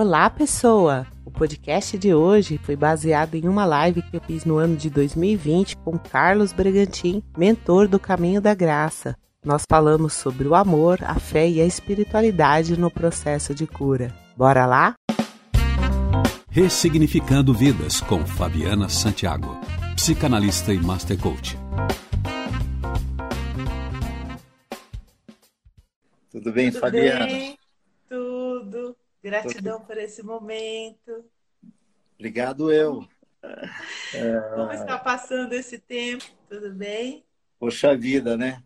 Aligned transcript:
Olá, 0.00 0.30
pessoa! 0.30 1.08
O 1.24 1.30
podcast 1.32 1.98
de 1.98 2.14
hoje 2.14 2.56
foi 2.56 2.76
baseado 2.76 3.34
em 3.34 3.48
uma 3.48 3.66
live 3.66 4.00
que 4.00 4.16
eu 4.16 4.20
fiz 4.20 4.44
no 4.44 4.56
ano 4.56 4.76
de 4.76 4.88
2020 4.88 5.76
com 5.78 5.98
Carlos 5.98 6.52
Bregantin, 6.52 7.20
mentor 7.36 7.88
do 7.88 7.98
Caminho 7.98 8.40
da 8.40 8.54
Graça. 8.54 9.16
Nós 9.44 9.64
falamos 9.68 10.12
sobre 10.12 10.46
o 10.46 10.54
amor, 10.54 11.00
a 11.02 11.16
fé 11.16 11.48
e 11.48 11.60
a 11.60 11.66
espiritualidade 11.66 12.78
no 12.78 12.88
processo 12.92 13.52
de 13.52 13.66
cura. 13.66 14.14
Bora 14.36 14.66
lá? 14.66 14.94
Ressignificando 16.48 17.52
Vidas 17.52 18.00
com 18.00 18.24
Fabiana 18.24 18.88
Santiago, 18.88 19.58
psicanalista 19.96 20.72
e 20.72 20.78
master 20.78 21.18
coach. 21.18 21.58
Tudo 26.30 26.52
bem, 26.52 26.70
Tudo 26.70 26.80
Fabiana? 26.80 27.26
Bem? 27.26 27.58
Tudo. 28.08 28.96
Gratidão 29.22 29.80
por 29.80 29.96
esse 29.96 30.22
momento. 30.22 31.24
Obrigado, 32.14 32.72
eu. 32.72 33.06
Como 34.54 34.72
está 34.72 34.98
passando 34.98 35.52
esse 35.52 35.78
tempo? 35.78 36.24
Tudo 36.48 36.72
bem? 36.72 37.24
Poxa 37.58 37.96
vida, 37.96 38.36
né? 38.36 38.62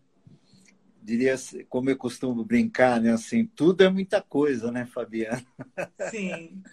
Diria, 1.01 1.35
como 1.67 1.89
eu 1.89 1.97
costumo 1.97 2.45
brincar, 2.45 3.01
né? 3.01 3.11
Assim, 3.11 3.45
tudo 3.45 3.83
é 3.83 3.89
muita 3.89 4.21
coisa, 4.21 4.71
né, 4.71 4.85
Fabiana? 4.85 5.43
Sim. 6.09 6.63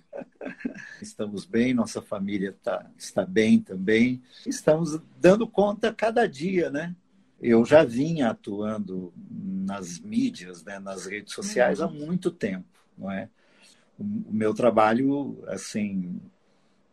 Estamos 1.03 1.45
bem, 1.45 1.75
nossa 1.75 2.01
família 2.01 2.57
tá, 2.63 2.89
está 2.97 3.27
bem 3.27 3.59
também. 3.59 4.23
Estamos 4.47 5.01
dando 5.21 5.49
conta 5.49 5.93
cada 5.93 6.29
dia, 6.29 6.71
né? 6.71 6.95
Eu 7.41 7.65
já 7.65 7.83
vinha 7.83 8.31
atuando 8.31 9.13
nas 9.29 9.99
mídias, 9.99 10.63
né, 10.63 10.79
nas 10.79 11.07
redes 11.07 11.35
sociais 11.35 11.81
uhum. 11.81 11.87
há 11.87 11.91
muito 11.91 12.31
tempo, 12.31 12.69
não 12.97 13.11
é? 13.11 13.29
O 14.01 14.33
meu 14.33 14.55
trabalho, 14.55 15.39
assim, 15.47 16.21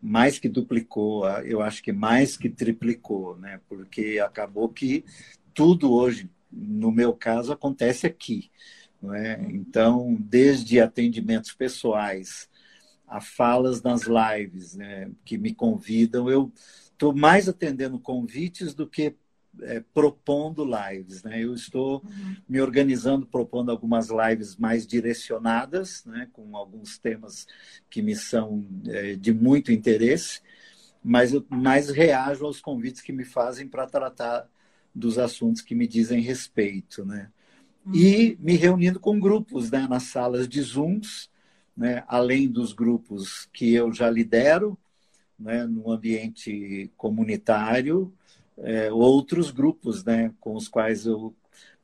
mais 0.02 0.38
que 0.38 0.50
duplicou, 0.50 1.28
eu 1.42 1.62
acho 1.62 1.82
que 1.82 1.92
mais 1.92 2.38
que 2.38 2.50
triplicou, 2.50 3.38
né? 3.38 3.60
Porque 3.68 4.20
acabou 4.24 4.70
que 4.70 5.06
tudo 5.54 5.92
hoje, 5.92 6.30
no 6.52 6.92
meu 6.92 7.14
caso, 7.14 7.52
acontece 7.52 8.06
aqui, 8.06 8.52
não 9.02 9.14
é? 9.14 9.40
Então, 9.50 10.16
desde 10.20 10.80
atendimentos 10.80 11.54
pessoais 11.54 12.50
a 13.08 13.22
falas 13.22 13.82
nas 13.82 14.02
lives, 14.04 14.76
né, 14.76 15.10
que 15.24 15.38
me 15.38 15.54
convidam, 15.54 16.30
eu 16.30 16.52
estou 16.92 17.16
mais 17.16 17.48
atendendo 17.48 17.98
convites 17.98 18.74
do 18.74 18.86
que 18.86 19.16
é, 19.62 19.84
propondo 19.94 20.64
lives. 20.66 21.24
Né? 21.24 21.44
Eu 21.44 21.54
estou 21.54 22.02
uhum. 22.04 22.36
me 22.48 22.62
organizando, 22.62 23.26
propondo 23.26 23.72
algumas 23.72 24.10
lives 24.10 24.56
mais 24.56 24.86
direcionadas, 24.86 26.04
né? 26.06 26.28
com 26.34 26.56
alguns 26.56 26.98
temas 26.98 27.48
que 27.90 28.02
me 28.02 28.16
são 28.16 28.66
é, 28.88 29.16
de 29.16 29.34
muito 29.34 29.72
interesse, 29.72 30.42
mas 31.04 31.34
eu 31.34 31.46
mais 31.50 31.90
reajo 31.90 32.46
aos 32.46 32.60
convites 32.60 33.02
que 33.02 33.14
me 33.14 33.24
fazem 33.24 33.68
para 33.68 33.88
tratar 33.88 34.48
dos 34.94 35.18
assuntos 35.18 35.62
que 35.62 35.76
me 35.76 35.88
dizem 35.88 36.22
respeito. 36.22 37.06
Né? 37.06 37.30
Uhum. 37.86 37.96
E 37.96 38.38
me 38.40 38.56
reunindo 38.56 39.00
com 39.00 39.20
grupos 39.20 39.72
né? 39.72 39.88
nas 39.88 40.04
salas 40.04 40.48
de 40.48 40.62
Zooms, 40.62 41.30
né? 41.76 42.04
além 42.08 42.48
dos 42.48 42.74
grupos 42.74 43.48
que 43.54 43.74
eu 43.74 43.94
já 43.94 44.10
lidero, 44.10 44.78
né? 45.40 45.66
no 45.66 45.92
ambiente 45.92 46.92
comunitário, 46.98 48.12
é, 48.60 48.92
outros 48.92 49.52
grupos 49.52 50.04
né, 50.04 50.34
com 50.40 50.56
os 50.56 50.68
quais 50.68 51.06
eu 51.06 51.36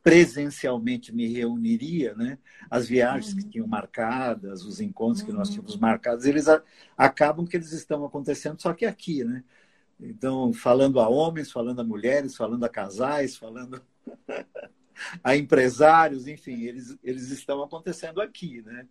presencialmente 0.03 1.15
me 1.15 1.27
reuniria, 1.27 2.13
né? 2.13 2.37
As 2.69 2.89
viagens 2.89 3.33
uhum. 3.33 3.39
que 3.39 3.47
tinham 3.47 3.65
marcadas, 3.65 4.65
os 4.65 4.81
encontros 4.81 5.21
uhum. 5.21 5.27
que 5.27 5.33
nós 5.33 5.49
tínhamos 5.49 5.75
uhum. 5.75 5.79
marcados, 5.79 6.25
eles 6.25 6.49
a, 6.49 6.61
acabam 6.97 7.47
que 7.47 7.55
eles 7.55 7.71
estão 7.71 8.03
acontecendo 8.03 8.61
só 8.61 8.73
que 8.73 8.85
aqui, 8.85 9.23
né? 9.23 9.43
Então, 9.97 10.51
falando 10.51 10.99
a 10.99 11.07
homens, 11.07 11.49
falando 11.49 11.79
a 11.79 11.83
mulheres, 11.85 12.35
falando 12.35 12.65
a 12.65 12.69
casais, 12.69 13.37
falando 13.37 13.81
a 15.23 15.37
empresários, 15.37 16.27
enfim, 16.27 16.63
eles, 16.63 16.97
eles 17.01 17.29
estão 17.31 17.63
acontecendo 17.63 18.21
aqui, 18.21 18.61
né? 18.61 18.85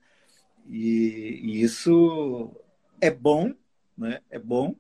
E, 0.67 1.41
e 1.43 1.63
isso 1.63 2.57
é 2.99 3.11
bom, 3.11 3.53
né? 3.99 4.21
É 4.31 4.39
bom, 4.39 4.75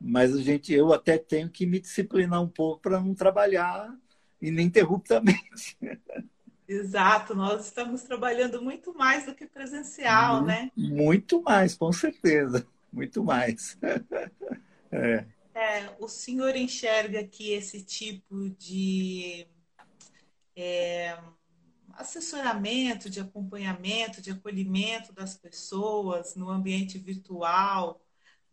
mas 0.00 0.34
a 0.34 0.42
gente, 0.42 0.72
eu 0.72 0.92
até 0.92 1.18
tenho 1.18 1.48
que 1.48 1.66
me 1.66 1.80
disciplinar 1.80 2.42
um 2.42 2.48
pouco 2.48 2.80
para 2.82 3.00
não 3.00 3.14
trabalhar 3.14 3.94
ininterruptamente. 4.40 5.76
Exato, 6.68 7.34
nós 7.34 7.66
estamos 7.66 8.02
trabalhando 8.02 8.60
muito 8.60 8.92
mais 8.92 9.24
do 9.24 9.34
que 9.34 9.46
presencial, 9.46 10.42
muito, 10.42 10.46
né? 10.46 10.70
Muito 10.76 11.42
mais, 11.42 11.76
com 11.76 11.92
certeza, 11.92 12.66
muito 12.92 13.22
mais. 13.22 13.78
É. 14.90 15.24
É, 15.54 15.96
o 15.98 16.06
senhor 16.06 16.54
enxerga 16.54 17.24
que 17.24 17.52
esse 17.52 17.82
tipo 17.82 18.50
de 18.50 19.46
é, 20.54 21.18
assessoramento, 21.94 23.08
de 23.08 23.20
acompanhamento, 23.20 24.20
de 24.20 24.30
acolhimento 24.30 25.12
das 25.12 25.36
pessoas 25.36 26.34
no 26.34 26.50
ambiente 26.50 26.98
virtual 26.98 28.00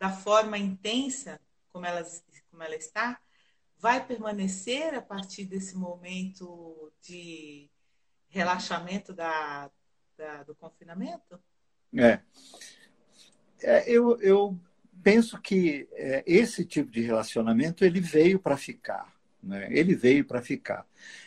da 0.03 0.09
forma 0.09 0.58
intensa 0.58 1.40
como 1.72 1.86
ela, 1.86 2.06
como 2.52 2.62
ela 2.62 2.75
está, 2.75 3.22
vai 3.80 4.06
permanecer 4.06 4.94
a 4.94 5.02
partir 5.02 5.46
desse 5.46 5.78
momento 5.78 6.91
de 7.02 7.69
relaxamento 8.28 9.13
da, 9.13 9.72
da 10.18 10.44
do 10.44 10.53
confinamento? 10.56 11.40
É. 11.96 12.19
é 13.62 13.90
eu, 13.90 14.19
eu 14.19 14.59
penso 15.02 15.40
que 15.40 15.88
é, 15.94 16.22
esse 16.28 16.66
tipo 16.66 16.92
de 16.92 17.00
relacionamento 17.00 17.86
ele 17.86 18.02
veio 18.02 18.40
para 18.40 18.58
ficar. 18.58 19.16
Né? 19.42 19.69
Ele 19.72 19.96
veio 19.96 20.25
para 20.25 20.42
ficar. 20.42 20.86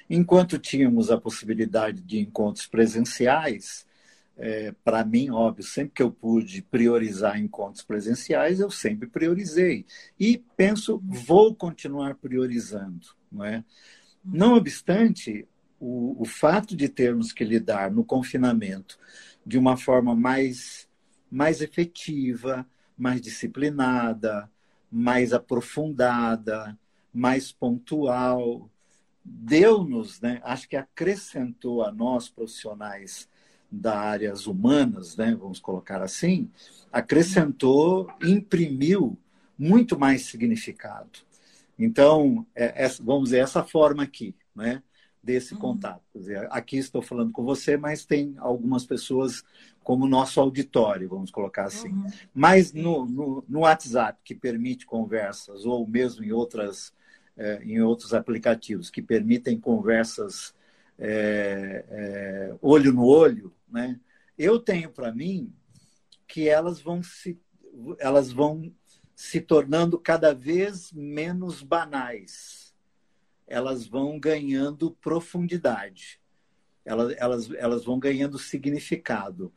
Enquanto 0.08 0.58
tínhamos 0.58 1.10
a 1.10 1.18
possibilidade 1.18 2.02
de 2.02 2.18
encontros 2.18 2.66
presenciais, 2.66 3.86
é, 4.38 4.72
para 4.84 5.04
mim, 5.04 5.30
óbvio, 5.30 5.64
sempre 5.64 5.94
que 5.94 6.02
eu 6.02 6.10
pude 6.10 6.60
priorizar 6.62 7.38
encontros 7.38 7.82
presenciais, 7.82 8.60
eu 8.60 8.70
sempre 8.70 9.08
priorizei. 9.08 9.86
E 10.20 10.38
penso, 10.56 11.02
vou 11.06 11.54
continuar 11.54 12.16
priorizando. 12.16 13.06
Não, 13.32 13.44
é? 13.44 13.64
não 14.24 14.54
obstante, 14.54 15.48
o, 15.80 16.20
o 16.20 16.24
fato 16.24 16.76
de 16.76 16.88
termos 16.88 17.32
que 17.32 17.44
lidar 17.44 17.90
no 17.90 18.04
confinamento 18.04 18.98
de 19.44 19.56
uma 19.58 19.76
forma 19.76 20.14
mais, 20.14 20.88
mais 21.30 21.60
efetiva, 21.60 22.66
mais 22.96 23.20
disciplinada, 23.20 24.50
mais 24.90 25.32
aprofundada, 25.32 26.78
mais 27.12 27.52
pontual, 27.52 28.70
deu-nos, 29.24 30.20
né, 30.20 30.40
acho 30.44 30.68
que 30.68 30.76
acrescentou 30.76 31.82
a 31.82 31.90
nós 31.90 32.28
profissionais 32.28 33.28
das 33.70 33.94
áreas 33.96 34.46
humanas, 34.46 35.16
né, 35.16 35.36
vamos 35.38 35.60
colocar 35.60 36.02
assim, 36.02 36.50
acrescentou, 36.92 38.08
imprimiu 38.22 39.18
muito 39.58 39.98
mais 39.98 40.26
significado. 40.26 41.26
Então, 41.78 42.46
é, 42.54 42.84
é, 42.84 42.88
vamos 43.00 43.24
dizer, 43.24 43.38
essa 43.38 43.62
forma 43.62 44.02
aqui, 44.02 44.34
né, 44.54 44.82
desse 45.22 45.54
uhum. 45.54 45.60
contato. 45.60 46.02
Dizer, 46.14 46.46
aqui 46.50 46.76
estou 46.78 47.02
falando 47.02 47.32
com 47.32 47.44
você, 47.44 47.76
mas 47.76 48.06
tem 48.06 48.34
algumas 48.38 48.86
pessoas 48.86 49.42
como 49.82 50.06
nosso 50.06 50.40
auditório, 50.40 51.08
vamos 51.08 51.30
colocar 51.30 51.64
assim. 51.64 51.90
Uhum. 51.90 52.06
Mas 52.32 52.72
no, 52.72 53.04
no, 53.06 53.44
no, 53.48 53.60
WhatsApp, 53.60 54.18
que 54.24 54.34
permite 54.34 54.86
conversas, 54.86 55.66
ou 55.66 55.86
mesmo 55.86 56.24
em, 56.24 56.32
outras, 56.32 56.92
é, 57.36 57.62
em 57.64 57.80
outros 57.80 58.14
aplicativos 58.14 58.88
que 58.88 59.02
permitem 59.02 59.58
conversas 59.58 60.54
é, 60.98 61.84
é, 61.88 62.56
olho 62.60 62.92
no 62.92 63.04
olho, 63.04 63.52
né? 63.68 64.00
eu 64.38 64.58
tenho 64.58 64.90
para 64.90 65.12
mim 65.12 65.52
que 66.26 66.48
elas 66.48 66.80
vão 66.80 67.02
se, 67.02 67.38
elas 67.98 68.32
vão 68.32 68.72
se 69.14 69.40
tornando 69.40 69.98
cada 69.98 70.34
vez 70.34 70.92
menos 70.92 71.62
banais. 71.62 72.74
Elas 73.46 73.86
vão 73.86 74.18
ganhando 74.18 74.90
profundidade. 74.90 76.20
Elas, 76.84 77.14
elas, 77.16 77.50
elas 77.52 77.84
vão 77.84 77.98
ganhando 77.98 78.38
significado. 78.38 79.52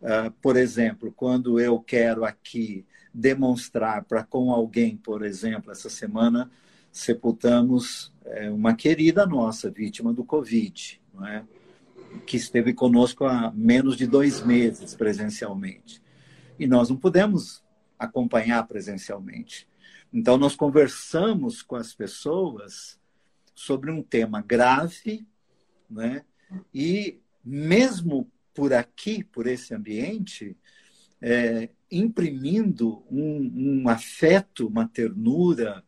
Uh, 0.00 0.30
por 0.40 0.56
exemplo, 0.56 1.12
quando 1.12 1.60
eu 1.60 1.78
quero 1.80 2.24
aqui 2.24 2.86
demonstrar 3.12 4.04
para 4.04 4.24
com 4.24 4.50
alguém, 4.50 4.96
por 4.96 5.24
exemplo, 5.24 5.70
essa 5.70 5.90
semana 5.90 6.50
sepultamos 6.90 8.11
é, 8.24 8.50
uma 8.50 8.74
querida 8.74 9.26
nossa, 9.26 9.70
vítima 9.70 10.12
do 10.12 10.24
Covid, 10.24 11.00
não 11.14 11.26
é? 11.26 11.44
que 12.26 12.36
esteve 12.36 12.74
conosco 12.74 13.24
há 13.24 13.50
menos 13.52 13.96
de 13.96 14.06
dois 14.06 14.44
meses 14.44 14.94
presencialmente. 14.94 16.02
E 16.58 16.66
nós 16.66 16.90
não 16.90 16.96
pudemos 16.96 17.64
acompanhar 17.98 18.66
presencialmente. 18.66 19.66
Então, 20.12 20.36
nós 20.36 20.54
conversamos 20.54 21.62
com 21.62 21.74
as 21.74 21.94
pessoas 21.94 23.00
sobre 23.54 23.90
um 23.90 24.02
tema 24.02 24.42
grave, 24.42 25.26
né? 25.88 26.24
e 26.74 27.18
mesmo 27.44 28.30
por 28.54 28.72
aqui, 28.72 29.24
por 29.24 29.46
esse 29.46 29.74
ambiente, 29.74 30.56
é, 31.20 31.70
imprimindo 31.90 33.04
um, 33.10 33.82
um, 33.82 33.88
afeto, 33.88 34.66
uma 34.66 34.86
ternura, 34.86 35.84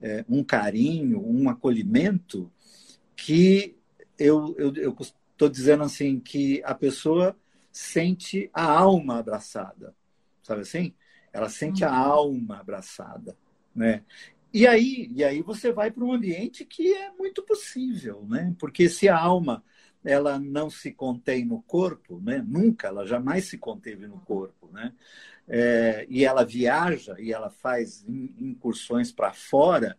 é, 0.00 0.24
um 0.28 0.42
carinho, 0.42 1.24
um 1.26 1.48
acolhimento 1.48 2.50
que 3.14 3.76
eu 4.18 4.54
estou 5.00 5.48
dizendo 5.48 5.82
assim 5.84 6.18
que 6.18 6.62
a 6.64 6.74
pessoa 6.74 7.36
sente 7.70 8.50
a 8.52 8.64
alma 8.64 9.18
abraçada, 9.18 9.94
sabe 10.42 10.62
assim? 10.62 10.94
Ela 11.32 11.48
sente 11.48 11.84
a 11.84 11.90
uhum. 11.90 11.96
alma 11.96 12.58
abraçada, 12.58 13.36
né? 13.74 14.02
E 14.52 14.66
aí, 14.66 15.10
e 15.14 15.22
aí 15.22 15.42
você 15.42 15.70
vai 15.70 15.90
para 15.90 16.02
um 16.02 16.12
ambiente 16.12 16.64
que 16.64 16.94
é 16.94 17.10
muito 17.12 17.42
possível, 17.42 18.24
né? 18.26 18.54
Porque 18.58 18.88
se 18.88 19.08
a 19.08 19.18
alma 19.18 19.62
ela 20.02 20.38
não 20.38 20.70
se 20.70 20.92
contém 20.92 21.44
no 21.44 21.60
corpo, 21.62 22.20
né? 22.20 22.42
Nunca, 22.46 22.88
ela 22.88 23.06
jamais 23.06 23.46
se 23.46 23.58
conteve 23.58 24.06
no 24.06 24.20
corpo, 24.20 24.70
né? 24.72 24.94
É, 25.48 26.06
e 26.08 26.24
ela 26.24 26.44
viaja 26.44 27.14
e 27.18 27.32
ela 27.32 27.50
faz 27.50 28.04
incursões 28.08 29.12
para 29.12 29.32
fora, 29.32 29.96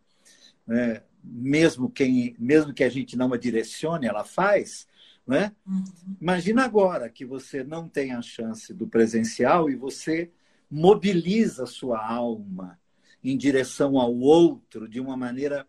né? 0.65 1.01
mesmo 1.23 1.89
quem, 1.89 2.35
mesmo 2.38 2.73
que 2.73 2.83
a 2.83 2.89
gente 2.89 3.17
não 3.17 3.33
a 3.33 3.38
direcione, 3.38 4.07
ela 4.07 4.23
faz, 4.23 4.88
né? 5.25 5.53
Uhum. 5.65 5.83
Imagina 6.21 6.63
agora 6.63 7.09
que 7.09 7.25
você 7.25 7.63
não 7.63 7.88
tem 7.88 8.13
a 8.13 8.21
chance 8.21 8.73
do 8.73 8.88
presencial 8.88 9.69
e 9.69 9.75
você 9.75 10.31
mobiliza 10.69 11.65
sua 11.65 12.05
alma 12.05 12.79
em 13.23 13.38
direção 13.38 14.00
ao 14.00 14.15
outro 14.15 14.88
de 14.88 15.00
uma 15.00 15.17
maneira 15.17 15.67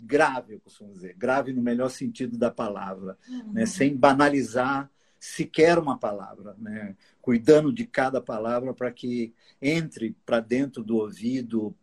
grave, 0.00 0.54
eu 0.54 0.60
costumo 0.60 0.92
dizer, 0.92 1.14
grave 1.16 1.52
no 1.52 1.60
melhor 1.60 1.90
sentido 1.90 2.38
da 2.38 2.50
palavra, 2.50 3.18
uhum. 3.28 3.52
né? 3.52 3.66
sem 3.66 3.96
banalizar 3.96 4.90
sequer 5.18 5.78
uma 5.78 5.98
palavra, 5.98 6.54
né? 6.58 6.96
cuidando 7.20 7.72
de 7.72 7.86
cada 7.86 8.20
palavra 8.20 8.72
para 8.72 8.90
que 8.90 9.34
entre 9.60 10.16
para 10.24 10.40
dentro 10.40 10.82
do 10.82 10.96
ouvido, 10.96 11.74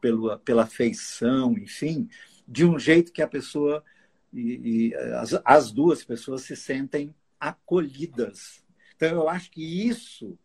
pela, 0.00 0.38
pela 0.38 0.66
feição, 0.66 1.56
enfim, 1.56 2.08
de 2.46 2.64
um 2.64 2.78
jeito 2.78 3.12
que 3.12 3.22
a 3.22 3.28
pessoa 3.28 3.84
e, 4.32 4.90
e 4.90 4.94
as, 5.14 5.40
as 5.44 5.72
duas 5.72 6.04
pessoas 6.04 6.42
se 6.42 6.56
sentem 6.56 7.14
acolhidas. 7.38 8.62
Então, 8.96 9.08
eu 9.08 9.28
acho 9.28 9.50
que 9.50 9.88
isso 9.88 10.38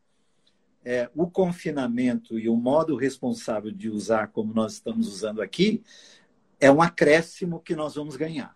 é, 0.83 1.09
o 1.15 1.27
confinamento 1.29 2.37
e 2.37 2.47
o 2.47 2.55
modo 2.55 2.95
responsável 2.95 3.71
de 3.71 3.89
usar 3.89 4.27
como 4.27 4.53
nós 4.53 4.73
estamos 4.73 5.07
usando 5.07 5.41
aqui 5.41 5.83
é 6.59 6.71
um 6.71 6.81
acréscimo 6.81 7.59
que 7.59 7.75
nós 7.75 7.95
vamos 7.95 8.15
ganhar. 8.15 8.55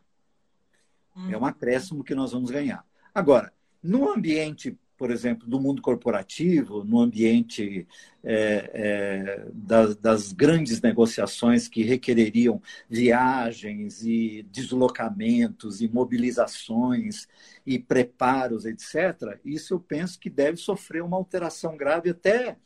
É 1.15 1.35
um 1.35 1.39
uhum. 1.39 1.45
acréscimo 1.45 2.03
que 2.03 2.15
nós 2.15 2.31
vamos 2.31 2.50
ganhar. 2.50 2.85
Agora, 3.13 3.51
no 3.81 4.10
ambiente 4.10 4.78
por 5.00 5.12
exemplo, 5.12 5.48
do 5.48 5.62
mundo 5.62 5.81
corporativo, 5.81 6.84
no 6.84 7.00
ambiente 7.00 7.88
é, 8.22 8.70
é, 8.74 9.48
das, 9.54 9.96
das, 9.96 10.34
grandes 10.34 10.81
negociações 10.81 11.70
que 11.70 11.84
requereriam 11.84 12.62
viagens 12.90 14.04
e 14.04 14.46
deslocamentos 14.52 15.80
e 15.80 15.88
mobilizações 15.88 17.30
e 17.66 17.80
preparos, 17.80 18.66
etc., 18.66 19.40
isso 19.46 19.74
eu 19.74 19.80
penso 19.80 20.20
que 20.20 20.30
deve 20.30 20.58
sofrer 20.58 21.02
uma 21.02 21.16
alteração 21.16 21.78
grave 21.78 22.10
até 22.10 22.58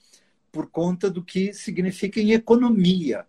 por 0.51 0.65
conta 0.71 1.11
do 1.11 1.23
que 1.23 1.53
significa 1.53 2.19
em 2.19 2.31
economia, 2.31 3.27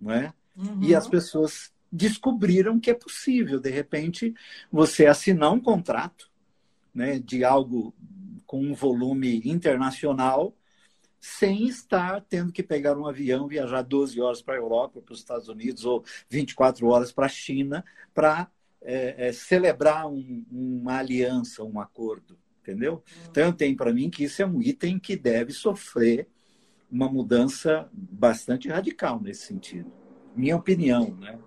não 0.00 0.10
é? 0.10 0.32
Uhum. 0.56 0.82
E 0.82 0.94
as 0.94 1.06
pessoas 1.06 1.70
descobriram 1.92 2.80
que 2.80 2.90
é 2.90 2.94
possível, 2.94 3.60
de 3.60 3.68
repente, 3.68 4.34
você 4.72 5.04
assinar 5.04 5.52
um 5.52 5.60
contrato 5.60 6.27
né, 6.94 7.18
de 7.18 7.44
algo 7.44 7.94
com 8.46 8.62
um 8.62 8.74
volume 8.74 9.42
internacional, 9.44 10.54
sem 11.20 11.66
estar 11.66 12.20
tendo 12.22 12.52
que 12.52 12.62
pegar 12.62 12.96
um 12.96 13.06
avião, 13.06 13.48
viajar 13.48 13.82
12 13.82 14.20
horas 14.20 14.40
para 14.40 14.54
a 14.54 14.58
Europa, 14.58 15.00
para 15.00 15.12
os 15.12 15.18
Estados 15.18 15.48
Unidos, 15.48 15.84
ou 15.84 16.04
24 16.30 16.86
horas 16.86 17.12
para 17.12 17.26
a 17.26 17.28
China, 17.28 17.84
para 18.14 18.50
é, 18.80 19.28
é, 19.28 19.32
celebrar 19.32 20.06
um, 20.06 20.44
uma 20.50 20.98
aliança, 20.98 21.64
um 21.64 21.80
acordo, 21.80 22.38
entendeu? 22.62 23.02
Então, 23.28 23.44
eu 23.44 23.52
tenho 23.52 23.76
para 23.76 23.92
mim 23.92 24.08
que 24.08 24.24
isso 24.24 24.40
é 24.40 24.46
um 24.46 24.62
item 24.62 24.98
que 24.98 25.16
deve 25.16 25.52
sofrer 25.52 26.28
uma 26.90 27.08
mudança 27.08 27.88
bastante 27.92 28.68
radical 28.68 29.20
nesse 29.20 29.46
sentido. 29.46 29.92
Minha 30.34 30.56
opinião, 30.56 31.14
né? 31.16 31.38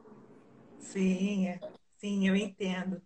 Sim, 0.77 1.47
é. 1.47 1.59
sim, 1.97 2.27
eu 2.27 2.35
entendo. 2.35 3.01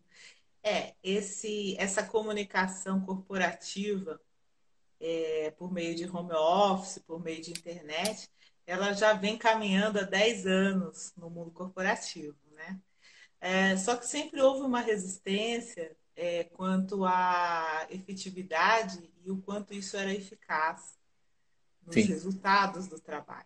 É, 0.67 0.95
esse, 1.03 1.75
essa 1.77 2.01
comunicação 2.01 3.00
corporativa 3.00 4.19
é, 5.00 5.51
por 5.51 5.71
meio 5.71 5.94
de 5.94 6.09
home 6.09 6.33
office, 6.33 6.97
por 6.97 7.23
meio 7.23 7.39
de 7.39 7.51
internet, 7.51 8.27
ela 8.65 8.91
já 8.94 9.13
vem 9.13 9.38
caminhando 9.38 10.00
há 10.00 10.01
10 10.01 10.47
anos 10.47 11.13
no 11.15 11.29
mundo 11.29 11.51
corporativo. 11.51 12.35
Né? 12.51 12.79
É, 13.39 13.77
só 13.77 13.95
que 13.95 14.07
sempre 14.07 14.41
houve 14.41 14.62
uma 14.62 14.81
resistência 14.81 15.95
é, 16.15 16.45
quanto 16.45 17.06
à 17.06 17.85
efetividade 17.91 19.07
e 19.23 19.29
o 19.29 19.38
quanto 19.38 19.71
isso 19.71 19.95
era 19.95 20.12
eficaz 20.12 20.97
nos 21.85 21.94
Sim. 21.94 22.06
resultados 22.06 22.88
do 22.88 23.00
trabalho. 23.00 23.45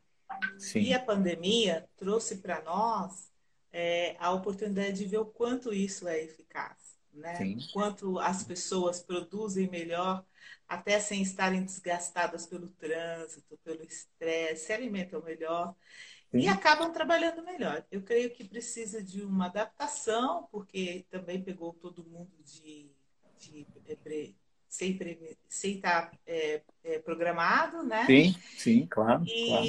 Sim. 0.58 0.80
E 0.80 0.94
a 0.94 1.00
pandemia 1.02 1.86
trouxe 1.98 2.38
para 2.38 2.62
nós 2.62 3.30
é, 3.74 4.16
a 4.20 4.32
oportunidade 4.32 5.00
de 5.00 5.06
ver 5.06 5.18
o 5.18 5.26
quanto 5.26 5.74
isso 5.74 6.08
é 6.08 6.24
eficaz 6.24 6.79
né? 7.14 7.36
Sim. 7.36 7.58
Quanto 7.74 8.20
as 8.20 8.44
pessoas 8.44 9.02
produzem 9.02 9.70
melhor, 9.70 10.26
até 10.68 11.00
sem 11.00 11.22
estarem 11.22 11.64
desgastadas 11.64 12.46
pelo 12.46 12.70
trânsito, 12.70 13.58
pelo 13.64 13.84
estresse, 13.84 14.68
se 14.68 14.74
alimentam 14.74 15.22
melhor 15.24 15.76
Sim. 16.32 16.40
e 16.40 16.48
acabam 16.48 16.92
trabalhando 16.92 17.44
melhor. 17.44 17.86
Eu 17.92 18.04
creio 18.04 18.32
que 18.32 18.44
precisa 18.44 19.04
de 19.04 19.24
uma 19.24 19.48
adaptação, 19.48 20.48
porque 20.52 21.06
também 21.10 21.44
pegou 21.44 21.74
todo 21.74 22.06
mundo 22.06 22.32
de, 22.44 22.92
de, 23.38 23.66
de 23.66 23.92
sem, 24.80 25.38
sem 25.50 25.76
estar 25.76 26.10
é, 26.26 26.62
é, 26.86 27.00
programado, 27.00 27.84
né? 27.84 28.06
Sim, 28.06 28.36
sim, 28.58 28.88
claro. 28.90 29.26
E 29.26 29.48
claro. 29.48 29.64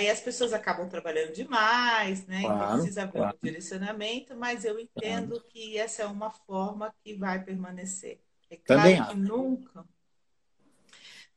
aí 0.00 0.10
as 0.10 0.20
pessoas 0.20 0.52
acabam 0.52 0.88
trabalhando 0.88 1.32
demais, 1.32 2.26
né? 2.26 2.40
Então, 2.40 2.50
claro, 2.50 2.64
então 2.64 2.78
precisa 2.78 3.02
haver 3.02 3.12
claro. 3.12 3.36
um 3.40 3.46
direcionamento, 3.46 4.34
mas 4.34 4.64
eu 4.64 4.80
entendo 4.80 5.34
claro. 5.36 5.44
que 5.48 5.78
essa 5.78 6.02
é 6.02 6.06
uma 6.06 6.30
forma 6.30 6.92
que 7.04 7.14
vai 7.14 7.42
permanecer. 7.44 8.20
É 8.50 8.56
claro 8.56 8.82
Também 8.82 9.06
que 9.06 9.14
nunca, 9.14 9.84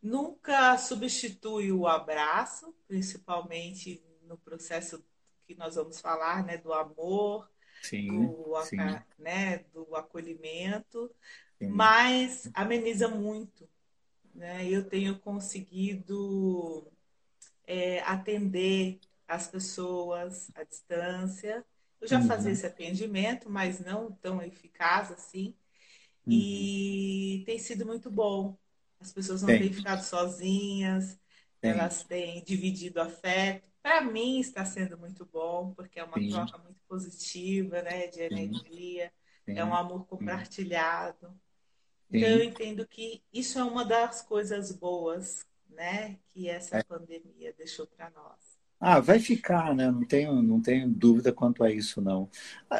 nunca 0.01 0.77
substitui 0.79 1.71
o 1.71 1.85
abraço, 1.85 2.75
principalmente 2.87 4.03
no 4.23 4.35
processo 4.35 5.05
que 5.45 5.53
nós 5.53 5.75
vamos 5.75 6.01
falar, 6.01 6.43
né? 6.43 6.57
Do 6.57 6.73
amor, 6.73 7.47
sim, 7.83 8.07
do, 8.07 8.59
sim. 8.63 8.77
Né, 9.19 9.63
acolhimento, 10.15 11.11
mas 11.61 12.49
ameniza 12.53 13.07
muito. 13.07 13.67
Né? 14.33 14.67
Eu 14.69 14.87
tenho 14.87 15.19
conseguido 15.19 16.91
é, 17.65 18.01
atender 18.01 18.99
as 19.27 19.47
pessoas 19.47 20.51
à 20.55 20.63
distância. 20.63 21.65
Eu 21.99 22.07
já 22.07 22.19
uhum. 22.19 22.27
fazia 22.27 22.51
esse 22.51 22.65
atendimento, 22.65 23.49
mas 23.49 23.79
não 23.79 24.11
tão 24.11 24.41
eficaz 24.41 25.11
assim. 25.11 25.55
Uhum. 26.25 26.33
E 26.33 27.43
tem 27.45 27.57
sido 27.59 27.85
muito 27.85 28.09
bom. 28.09 28.57
As 28.99 29.11
pessoas 29.11 29.41
não 29.41 29.47
têm 29.49 29.71
ficado 29.71 30.01
sozinhas, 30.03 31.19
elas 31.61 32.03
têm 32.03 32.43
dividido 32.43 33.01
afeto. 33.01 33.69
Para 33.81 34.01
mim 34.01 34.39
está 34.39 34.65
sendo 34.65 34.97
muito 34.97 35.25
bom, 35.25 35.73
porque 35.75 35.99
é 35.99 36.03
uma 36.03 36.17
Sim. 36.17 36.29
troca 36.29 36.57
muito 36.57 36.79
positiva, 36.87 37.81
né, 37.83 38.07
de 38.07 38.21
energia, 38.21 39.11
Sim. 39.45 39.57
é 39.57 39.63
um 39.63 39.75
amor 39.75 40.05
compartilhado. 40.05 41.33
Então, 42.11 42.29
eu 42.29 42.43
entendo 42.43 42.87
que 42.87 43.21
isso 43.33 43.59
é 43.59 43.63
uma 43.63 43.83
das 43.83 44.21
coisas 44.21 44.71
boas, 44.71 45.45
né, 45.69 46.17
que 46.31 46.49
essa 46.49 46.77
é. 46.77 46.83
pandemia 46.83 47.53
deixou 47.57 47.85
para 47.87 48.09
nós. 48.11 48.55
Ah, 48.79 48.99
vai 48.99 49.19
ficar, 49.19 49.73
né? 49.73 49.89
Não 49.89 50.05
tenho, 50.05 50.41
não 50.41 50.61
tenho 50.61 50.87
dúvida 50.89 51.31
quanto 51.31 51.63
a 51.63 51.71
isso, 51.71 52.01
não. 52.01 52.29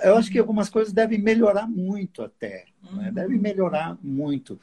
Eu 0.03 0.17
acho 0.17 0.29
que 0.29 0.37
algumas 0.37 0.69
coisas 0.69 0.93
devem 0.93 1.17
melhorar 1.17 1.67
muito 1.67 2.21
até. 2.21 2.65
Né? 2.83 2.89
Uhum. 2.89 2.97
Né? 2.97 3.11
Devem 3.11 3.39
melhorar 3.39 3.97
muito. 4.03 4.59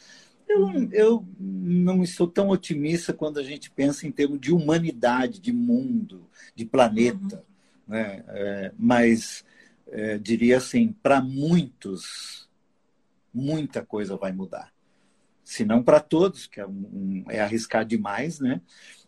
Eu, 0.47 0.68
eu 0.92 1.26
não 1.40 2.04
sou 2.04 2.28
tão 2.28 2.50
otimista 2.50 3.14
quando 3.14 3.40
a 3.40 3.42
gente 3.42 3.71
pensa 3.71 4.06
em 4.06 4.12
termos 4.12 4.38
de 4.38 4.52
humanidade, 4.52 5.40
de 5.40 5.52
mundo, 5.52 6.28
de 6.54 6.66
planeta. 6.66 7.44
Uhum. 7.88 7.94
Né? 7.94 8.25
É, 8.28 8.73
mas 8.78 9.44
é, 9.88 10.18
diria 10.18 10.58
assim, 10.58 10.92
para 11.02 11.20
muitos 11.20 12.48
muita 13.32 13.84
coisa 13.84 14.16
vai 14.16 14.32
mudar. 14.32 14.72
Se 15.42 15.64
não 15.64 15.82
para 15.82 16.00
todos, 16.00 16.46
que 16.46 16.60
é, 16.60 16.66
um, 16.66 17.24
é, 17.28 17.40
arriscar 17.40 17.84
demais, 17.84 18.38
né? 18.38 18.60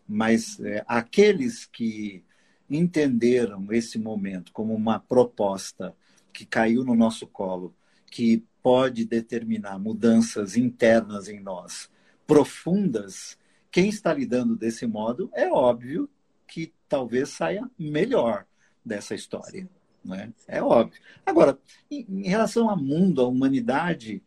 Mas 0.07 0.59
é, 0.59 0.83
aqueles 0.87 1.65
que 1.65 2.23
entenderam 2.69 3.71
esse 3.71 3.97
momento 3.99 4.51
como 4.51 4.73
uma 4.73 4.99
proposta 4.99 5.95
que 6.33 6.45
caiu 6.45 6.83
no 6.83 6.95
nosso 6.95 7.27
colo, 7.27 7.73
que 8.11 8.43
pode 8.61 9.05
determinar 9.05 9.77
mudanças 9.77 10.57
internas 10.57 11.29
em 11.29 11.39
nós, 11.39 11.89
profundas, 12.25 13.37
quem 13.71 13.87
está 13.89 14.13
lidando 14.13 14.55
desse 14.55 14.87
modo 14.87 15.29
é 15.33 15.47
óbvio 15.47 16.09
que 16.47 16.73
talvez 16.89 17.29
saia 17.29 17.69
melhor 17.77 18.45
dessa 18.83 19.13
história. 19.13 19.69
Né? 20.05 20.31
É 20.47 20.61
óbvio. 20.61 21.01
Agora, 21.25 21.57
em, 21.89 22.05
em 22.07 22.27
relação 22.27 22.69
ao 22.69 22.77
mundo, 22.77 23.21
à 23.21 23.27
humanidade, 23.27 24.21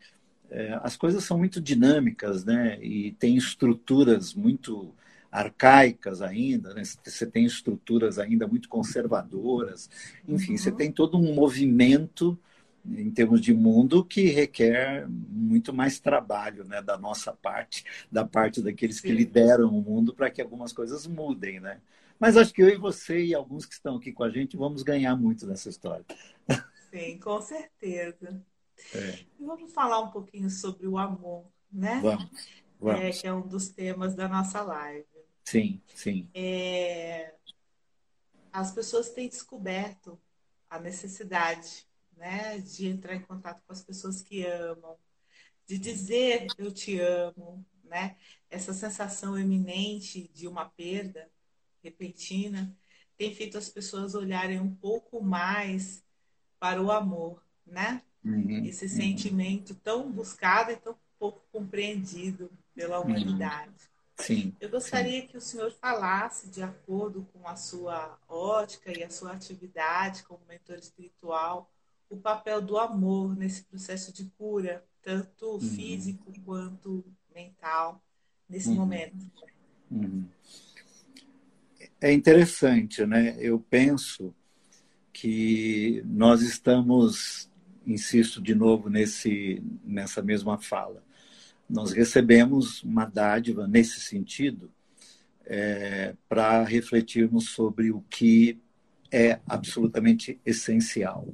é, 0.50 0.78
as 0.82 0.96
coisas 0.96 1.24
são 1.24 1.38
muito 1.38 1.60
dinâmicas, 1.60 2.44
né? 2.44 2.78
E 2.82 3.12
tem 3.12 3.36
estruturas 3.36 4.34
muito 4.34 4.92
arcaicas 5.30 6.22
ainda, 6.22 6.72
né? 6.72 6.82
você 7.04 7.26
tem 7.26 7.44
estruturas 7.44 8.18
ainda 8.18 8.46
muito 8.46 8.66
conservadoras, 8.66 9.90
enfim, 10.26 10.52
uhum. 10.52 10.58
você 10.58 10.72
tem 10.72 10.90
todo 10.90 11.18
um 11.18 11.34
movimento 11.34 12.38
em 12.86 13.10
termos 13.10 13.40
de 13.40 13.52
mundo 13.52 14.02
que 14.02 14.28
requer 14.28 15.06
muito 15.08 15.72
mais 15.72 16.00
trabalho 16.00 16.64
né, 16.64 16.80
da 16.80 16.96
nossa 16.96 17.32
parte, 17.32 17.84
da 18.10 18.24
parte 18.24 18.62
daqueles 18.62 19.00
que 19.00 19.08
Sim. 19.08 19.14
lideram 19.14 19.68
o 19.68 19.82
mundo 19.82 20.14
para 20.14 20.30
que 20.30 20.40
algumas 20.40 20.72
coisas 20.72 21.06
mudem, 21.06 21.60
né? 21.60 21.78
Mas 22.18 22.36
acho 22.36 22.52
que 22.52 22.62
eu 22.62 22.68
e 22.68 22.76
você 22.76 23.24
e 23.24 23.34
alguns 23.34 23.64
que 23.64 23.74
estão 23.74 23.96
aqui 23.96 24.12
com 24.12 24.24
a 24.24 24.30
gente 24.30 24.56
vamos 24.56 24.82
ganhar 24.82 25.14
muito 25.16 25.46
nessa 25.46 25.68
história. 25.68 26.04
Sim, 26.90 27.18
com 27.18 27.40
certeza. 27.40 28.44
É. 28.94 29.24
Vamos 29.38 29.72
falar 29.72 30.00
um 30.00 30.10
pouquinho 30.10 30.50
sobre 30.50 30.86
o 30.86 30.98
amor, 30.98 31.46
né? 31.70 32.00
Vamos. 32.02 32.48
vamos. 32.80 33.00
É, 33.00 33.10
que 33.10 33.26
é 33.26 33.32
um 33.32 33.46
dos 33.46 33.68
temas 33.68 34.14
da 34.14 34.28
nossa 34.28 34.62
live. 34.62 35.06
Sim, 35.44 35.80
sim. 35.94 36.28
É... 36.34 37.34
As 38.52 38.72
pessoas 38.72 39.10
têm 39.10 39.28
descoberto 39.28 40.18
a 40.68 40.78
necessidade 40.78 41.86
né, 42.16 42.58
de 42.58 42.88
entrar 42.88 43.14
em 43.14 43.22
contato 43.22 43.62
com 43.66 43.72
as 43.72 43.82
pessoas 43.82 44.20
que 44.20 44.44
amam, 44.44 44.96
de 45.66 45.78
dizer 45.78 46.46
eu 46.58 46.72
te 46.72 46.98
amo, 46.98 47.64
né? 47.84 48.16
Essa 48.50 48.72
sensação 48.72 49.38
eminente 49.38 50.28
de 50.34 50.48
uma 50.48 50.68
perda 50.68 51.30
repentina 51.82 52.76
tem 53.16 53.34
feito 53.34 53.58
as 53.58 53.68
pessoas 53.68 54.14
olharem 54.14 54.60
um 54.60 54.72
pouco 54.72 55.20
mais 55.20 56.02
para 56.60 56.80
o 56.80 56.92
amor, 56.92 57.42
né? 57.66 58.02
Uhum, 58.24 58.64
Esse 58.64 58.84
uhum. 58.84 58.90
sentimento 58.90 59.74
tão 59.74 60.10
buscado 60.10 60.70
e 60.70 60.76
tão 60.76 60.96
pouco 61.18 61.42
compreendido 61.50 62.50
pela 62.74 63.00
uhum. 63.00 63.06
humanidade. 63.06 63.70
Uhum. 63.70 64.24
Sim. 64.24 64.56
Eu 64.60 64.68
gostaria 64.68 65.20
sim. 65.20 65.26
que 65.28 65.36
o 65.36 65.40
senhor 65.40 65.70
falasse, 65.72 66.48
de 66.48 66.62
acordo 66.62 67.26
com 67.32 67.46
a 67.46 67.56
sua 67.56 68.18
ótica 68.28 68.96
e 68.96 69.02
a 69.02 69.10
sua 69.10 69.32
atividade 69.32 70.22
como 70.24 70.40
mentor 70.48 70.76
espiritual, 70.76 71.70
o 72.10 72.16
papel 72.16 72.60
do 72.60 72.78
amor 72.78 73.36
nesse 73.36 73.64
processo 73.64 74.12
de 74.12 74.24
cura, 74.36 74.84
tanto 75.02 75.52
uhum. 75.52 75.60
físico 75.60 76.32
quanto 76.44 77.04
mental, 77.34 78.02
nesse 78.48 78.70
uhum. 78.70 78.76
momento. 78.76 79.30
É 82.00 82.12
interessante, 82.12 83.04
né? 83.04 83.36
Eu 83.40 83.58
penso 83.58 84.32
que 85.12 86.00
nós 86.06 86.42
estamos, 86.42 87.50
insisto 87.84 88.40
de 88.40 88.54
novo 88.54 88.88
nesse, 88.88 89.60
nessa 89.84 90.22
mesma 90.22 90.58
fala, 90.58 91.02
nós 91.68 91.92
recebemos 91.92 92.82
uma 92.84 93.04
dádiva 93.04 93.66
nesse 93.66 94.00
sentido 94.00 94.70
é, 95.44 96.14
para 96.28 96.62
refletirmos 96.62 97.50
sobre 97.50 97.90
o 97.90 98.00
que 98.08 98.58
é 99.10 99.40
absolutamente 99.46 100.38
essencial. 100.46 101.26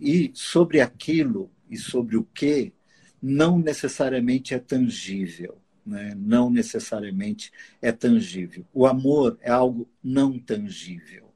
E 0.00 0.30
sobre 0.34 0.80
aquilo 0.80 1.50
e 1.70 1.78
sobre 1.78 2.18
o 2.18 2.24
que 2.34 2.72
não 3.22 3.58
necessariamente 3.58 4.52
é 4.52 4.58
tangível. 4.58 5.61
Né? 5.84 6.14
Não 6.16 6.48
necessariamente 6.50 7.52
é 7.80 7.90
tangível. 7.90 8.64
O 8.72 8.86
amor 8.86 9.38
é 9.40 9.50
algo 9.50 9.88
não 10.02 10.38
tangível. 10.38 11.32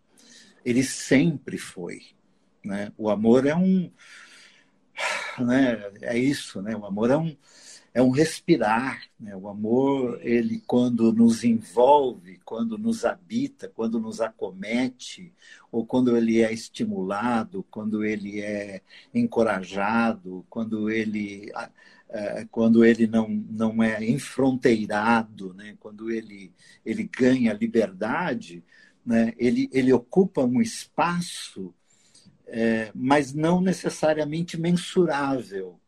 Ele 0.65 0.83
sempre 0.83 1.59
foi. 1.59 2.03
Né? 2.65 2.93
O 2.97 3.11
amor 3.11 3.47
é 3.47 3.55
um. 3.55 3.91
Né? 5.39 5.91
É 6.03 6.19
isso, 6.19 6.63
né? 6.63 6.75
O 6.75 6.87
amor 6.87 7.11
é 7.11 7.17
um, 7.17 7.37
é 7.93 8.03
um 8.03 8.11
respirar. 8.11 9.03
Né? 9.19 9.37
O 9.37 9.49
amor, 9.49 10.19
ele 10.23 10.63
quando 10.67 11.13
nos 11.13 11.45
envolve, 11.45 12.41
quando 12.45 12.79
nos 12.79 13.05
habita, 13.05 13.69
quando 13.69 14.01
nos 14.01 14.21
acomete, 14.21 15.33
ou 15.71 15.85
quando 15.85 16.17
ele 16.17 16.41
é 16.41 16.53
estimulado, 16.53 17.65
quando 17.71 18.05
ele 18.05 18.41
é 18.41 18.81
encorajado, 19.13 20.47
quando 20.49 20.91
ele 20.91 21.53
é, 22.09 22.47
quando 22.51 22.85
ele 22.85 23.07
não, 23.07 23.29
não 23.29 23.83
é 23.83 24.05
enfronteirado, 24.05 25.53
né? 25.55 25.77
quando 25.81 26.11
ele, 26.11 26.53
ele 26.85 27.05
ganha 27.05 27.53
liberdade, 27.53 28.65
né? 29.05 29.33
ele, 29.37 29.69
ele 29.73 29.93
ocupa 29.93 30.43
um 30.43 30.61
espaço, 30.61 31.75
é, 32.47 32.91
mas 32.95 33.35
não 33.35 33.61
necessariamente 33.61 34.59
mensurável. 34.59 35.81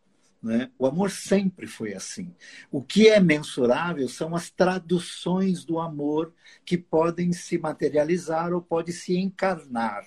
Né? 0.42 0.70
O 0.78 0.86
amor 0.86 1.10
sempre 1.10 1.66
foi 1.66 1.94
assim. 1.94 2.34
O 2.70 2.82
que 2.82 3.08
é 3.08 3.20
mensurável 3.20 4.08
são 4.08 4.34
as 4.34 4.50
traduções 4.50 5.64
do 5.64 5.78
amor 5.78 6.32
que 6.64 6.78
podem 6.78 7.32
se 7.32 7.58
materializar 7.58 8.52
ou 8.52 8.62
pode 8.62 8.92
se 8.92 9.16
encarnar, 9.16 10.06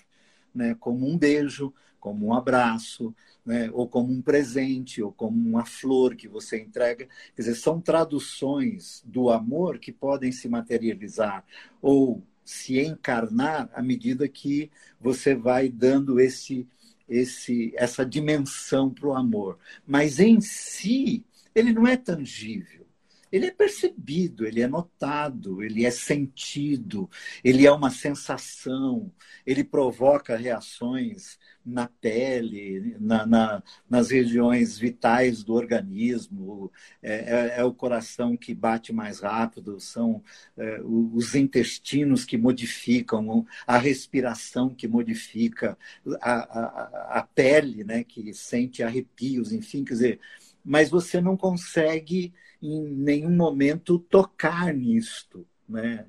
né? 0.54 0.76
como 0.80 1.08
um 1.08 1.18
beijo, 1.18 1.74
como 2.00 2.28
um 2.28 2.34
abraço, 2.34 3.16
né? 3.46 3.70
ou 3.74 3.88
como 3.88 4.12
um 4.12 4.22
presente, 4.22 5.02
ou 5.02 5.12
como 5.12 5.38
uma 5.38 5.66
flor 5.66 6.16
que 6.16 6.28
você 6.28 6.60
entrega. 6.60 7.08
Quer 7.36 7.42
dizer, 7.42 7.56
são 7.56 7.80
traduções 7.82 9.04
do 9.06 9.30
amor 9.30 9.80
que 9.80 9.92
podem 9.92 10.32
se 10.32 10.48
materializar 10.48 11.44
ou 11.82 12.22
se 12.44 12.80
encarnar 12.80 13.70
à 13.74 13.82
medida 13.82 14.28
que 14.28 14.70
você 15.00 15.36
vai 15.36 15.70
dando 15.70 16.20
esse 16.20 16.68
esse, 17.12 17.74
essa 17.76 18.06
dimensão 18.06 18.90
para 18.90 19.08
o 19.08 19.14
amor. 19.14 19.60
Mas 19.86 20.18
em 20.18 20.40
si, 20.40 21.26
ele 21.54 21.74
não 21.74 21.86
é 21.86 21.98
tangível. 21.98 22.81
Ele 23.32 23.48
é 23.48 23.52
percebido, 23.52 24.46
ele 24.46 24.62
é 24.62 24.68
notado, 24.68 25.64
ele 25.64 25.86
é 25.86 25.92
sentido, 25.92 27.10
ele 27.44 27.66
é 27.66 27.72
uma 27.72 27.90
sensação, 27.90 29.12
ele 29.46 29.64
provoca 29.64 30.36
reações 30.36 31.40
na 31.66 31.88
pele, 31.88 32.98
na, 33.00 33.26
na, 33.26 33.64
nas 33.90 34.10
regiões 34.10 34.78
vitais 34.78 35.44
do 35.44 35.54
organismo, 35.54 36.72
é, 37.02 37.14
é, 37.14 37.60
é, 37.60 37.64
o 37.64 37.74
coração 37.74 38.36
que 38.36 38.54
bate 38.54 38.92
mais 38.92 39.20
rápido, 39.20 39.80
são 39.80 40.24
é, 40.58 40.82
os 40.84 41.36
intestinos 41.36 42.26
que 42.26 42.38
modificam, 42.38 43.46
a 43.66 43.78
respiração 43.78 44.74
que 44.74 44.88
modifica, 44.88 45.78
a, 46.22 46.34
a, 46.34 47.20
a 47.20 47.24
pele 47.24 47.84
né, 47.84 48.04
que 48.04 48.34
sente 48.34 48.84
arrepios, 48.84 49.52
enfim, 49.54 49.84
quer 49.84 49.94
dizer, 49.94 50.20
mas 50.64 50.90
você 50.90 51.22
não 51.22 51.38
consegue 51.38 52.34
em 52.62 52.84
nenhum 52.84 53.36
momento 53.36 53.98
tocar 53.98 54.74
nisto, 54.74 55.48
né? 55.68 56.06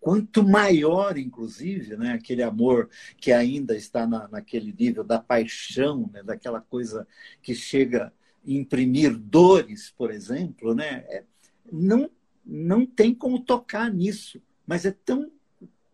Quanto 0.00 0.46
maior, 0.46 1.18
inclusive, 1.18 1.96
né, 1.96 2.12
aquele 2.12 2.42
amor 2.42 2.88
que 3.16 3.32
ainda 3.32 3.76
está 3.76 4.06
na, 4.06 4.28
naquele 4.28 4.72
nível 4.72 5.02
da 5.02 5.18
paixão, 5.18 6.08
né, 6.12 6.22
daquela 6.22 6.60
coisa 6.60 7.06
que 7.42 7.52
chega 7.52 8.06
a 8.06 8.12
imprimir 8.46 9.18
dores, 9.18 9.92
por 9.98 10.12
exemplo, 10.12 10.72
né, 10.72 11.04
é, 11.08 11.24
não, 11.70 12.08
não 12.46 12.86
tem 12.86 13.12
como 13.12 13.40
tocar 13.40 13.92
nisso, 13.92 14.40
mas 14.64 14.86
é 14.86 14.92
tão 14.92 15.32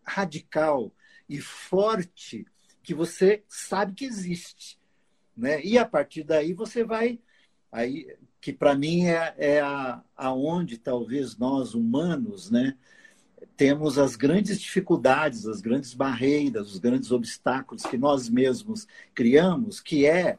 radical 0.03 0.93
e 1.27 1.41
forte 1.41 2.45
que 2.83 2.93
você 2.93 3.43
sabe 3.47 3.95
que 3.95 4.05
existe. 4.05 4.79
Né? 5.35 5.63
E 5.63 5.77
a 5.77 5.85
partir 5.85 6.23
daí 6.23 6.53
você 6.53 6.83
vai. 6.83 7.19
Aí, 7.71 8.15
que 8.45 8.53
para 8.53 8.75
mim 8.75 9.05
é, 9.07 9.33
é 9.39 9.59
a, 9.59 10.03
aonde 10.15 10.77
talvez 10.77 11.35
nós 11.35 11.73
humanos 11.73 12.51
né, 12.51 12.75
temos 13.57 13.97
as 13.97 14.15
grandes 14.15 14.61
dificuldades, 14.61 15.47
as 15.47 15.61
grandes 15.61 15.95
barreiras, 15.95 16.71
os 16.71 16.77
grandes 16.77 17.11
obstáculos 17.11 17.87
que 17.87 17.97
nós 17.97 18.29
mesmos 18.29 18.87
criamos, 19.15 19.79
que 19.79 20.05
é 20.05 20.37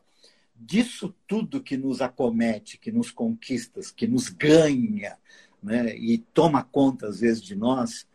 disso 0.55 1.13
tudo 1.27 1.61
que 1.61 1.77
nos 1.77 2.01
acomete, 2.01 2.79
que 2.79 2.93
nos 2.93 3.11
conquista, 3.11 3.81
que 3.97 4.07
nos 4.07 4.29
ganha 4.29 5.19
né, 5.61 5.93
e 5.97 6.19
toma 6.33 6.63
conta, 6.63 7.09
às 7.09 7.19
vezes, 7.19 7.43
de 7.43 7.57
nós, 7.57 8.07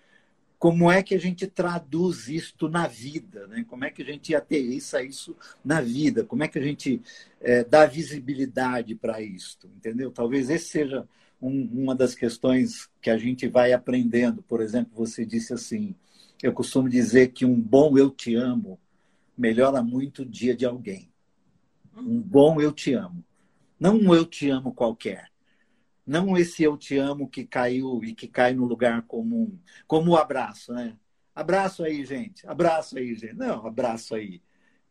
como 0.62 0.92
é 0.92 1.02
que 1.02 1.16
a 1.16 1.20
gente 1.20 1.48
traduz 1.48 2.28
isto 2.28 2.70
na 2.70 2.86
vida? 2.86 3.48
Né? 3.48 3.66
Como 3.68 3.84
é 3.84 3.90
que 3.90 4.04
a 4.04 4.06
gente 4.06 4.36
aterrissa 4.36 5.02
isso 5.02 5.36
na 5.66 5.82
vida? 5.82 6.24
Como 6.24 6.44
é 6.44 6.48
que 6.48 6.60
a 6.60 6.62
gente 6.62 7.02
é, 7.40 7.64
dá 7.64 7.88
visibilidade 7.88 8.94
para 8.94 9.20
isto? 9.24 9.68
Entendeu? 9.76 10.12
Talvez 10.12 10.52
esse 10.52 10.70
seja 10.70 11.08
um, 11.42 11.68
uma 11.74 11.96
das 11.96 12.14
questões 12.14 12.88
que 13.02 13.10
a 13.10 13.18
gente 13.18 13.48
vai 13.48 13.74
aprendendo. 13.74 14.44
Por 14.44 14.62
exemplo, 14.62 14.92
você 14.96 15.26
disse 15.26 15.52
assim: 15.52 15.96
eu 16.44 16.54
costumo 16.54 16.88
dizer 16.88 17.30
que 17.30 17.44
um 17.44 17.60
bom 17.60 17.98
eu 17.98 18.12
te 18.12 18.36
amo 18.36 18.80
melhora 19.36 19.82
muito 19.82 20.22
o 20.22 20.26
dia 20.26 20.56
de 20.56 20.64
alguém. 20.64 21.10
Um 21.98 22.22
bom 22.22 22.62
eu 22.62 22.72
te 22.72 22.94
amo. 22.94 23.26
Não 23.80 23.98
um 23.98 24.14
eu 24.14 24.28
te 24.28 24.48
amo 24.52 24.72
qualquer. 24.72 25.31
Não 26.06 26.38
esse 26.38 26.64
eu 26.64 26.78
te 26.78 26.98
amo 26.98 27.30
que 27.30 27.46
caiu 27.46 28.04
e 28.04 28.14
que 28.14 28.28
cai 28.28 28.54
no 28.54 28.66
lugar 28.66 29.04
comum, 29.04 29.58
como 29.88 30.12
o 30.12 30.18
abraço, 30.18 30.74
né? 30.74 30.98
Abraço 31.34 31.84
aí, 31.84 32.04
gente. 32.06 32.46
Abraço 32.48 32.98
aí, 32.98 33.16
gente. 33.16 33.36
Não, 33.36 33.66
abraço 33.66 34.16
aí. 34.16 34.42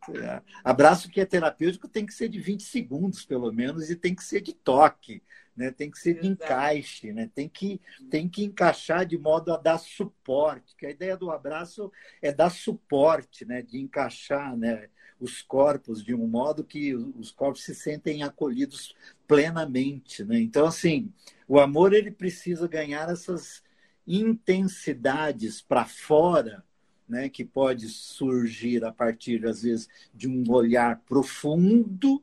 É, 0.08 0.42
abraço 0.64 1.10
que 1.10 1.20
é 1.20 1.26
terapêutico 1.26 1.86
tem 1.86 2.06
que 2.06 2.14
ser 2.14 2.28
de 2.28 2.40
20 2.40 2.62
segundos, 2.62 3.24
pelo 3.24 3.52
menos, 3.52 3.90
e 3.90 3.96
tem 3.96 4.14
que 4.14 4.24
ser 4.24 4.40
de 4.40 4.54
toque, 4.54 5.22
né? 5.54 5.70
tem 5.70 5.90
que 5.90 5.98
ser 5.98 6.18
de 6.18 6.26
encaixe, 6.26 7.12
né? 7.12 7.30
tem, 7.34 7.48
que, 7.48 7.78
tem 8.10 8.26
que 8.26 8.42
encaixar 8.42 9.04
de 9.04 9.18
modo 9.18 9.52
a 9.52 9.58
dar 9.58 9.78
suporte, 9.78 10.74
que 10.74 10.86
a 10.86 10.90
ideia 10.90 11.16
do 11.18 11.30
abraço 11.30 11.92
é 12.22 12.32
dar 12.32 12.48
suporte, 12.48 13.44
né? 13.44 13.60
de 13.60 13.78
encaixar 13.78 14.56
né? 14.56 14.88
Os 15.20 15.42
corpos 15.42 16.02
de 16.02 16.14
um 16.14 16.26
modo 16.26 16.64
que 16.64 16.94
os 16.94 17.30
corpos 17.30 17.62
se 17.62 17.74
sentem 17.74 18.22
acolhidos 18.22 18.94
plenamente. 19.28 20.24
Né? 20.24 20.40
Então, 20.40 20.66
assim, 20.66 21.12
o 21.46 21.60
amor 21.60 21.92
ele 21.92 22.10
precisa 22.10 22.66
ganhar 22.66 23.08
essas 23.10 23.62
intensidades 24.06 25.60
para 25.60 25.84
fora 25.84 26.64
né, 27.10 27.28
que 27.28 27.44
pode 27.44 27.88
surgir 27.88 28.84
a 28.84 28.92
partir, 28.92 29.44
às 29.44 29.62
vezes, 29.62 29.88
de 30.14 30.28
um 30.28 30.48
olhar 30.48 31.00
profundo, 31.00 32.22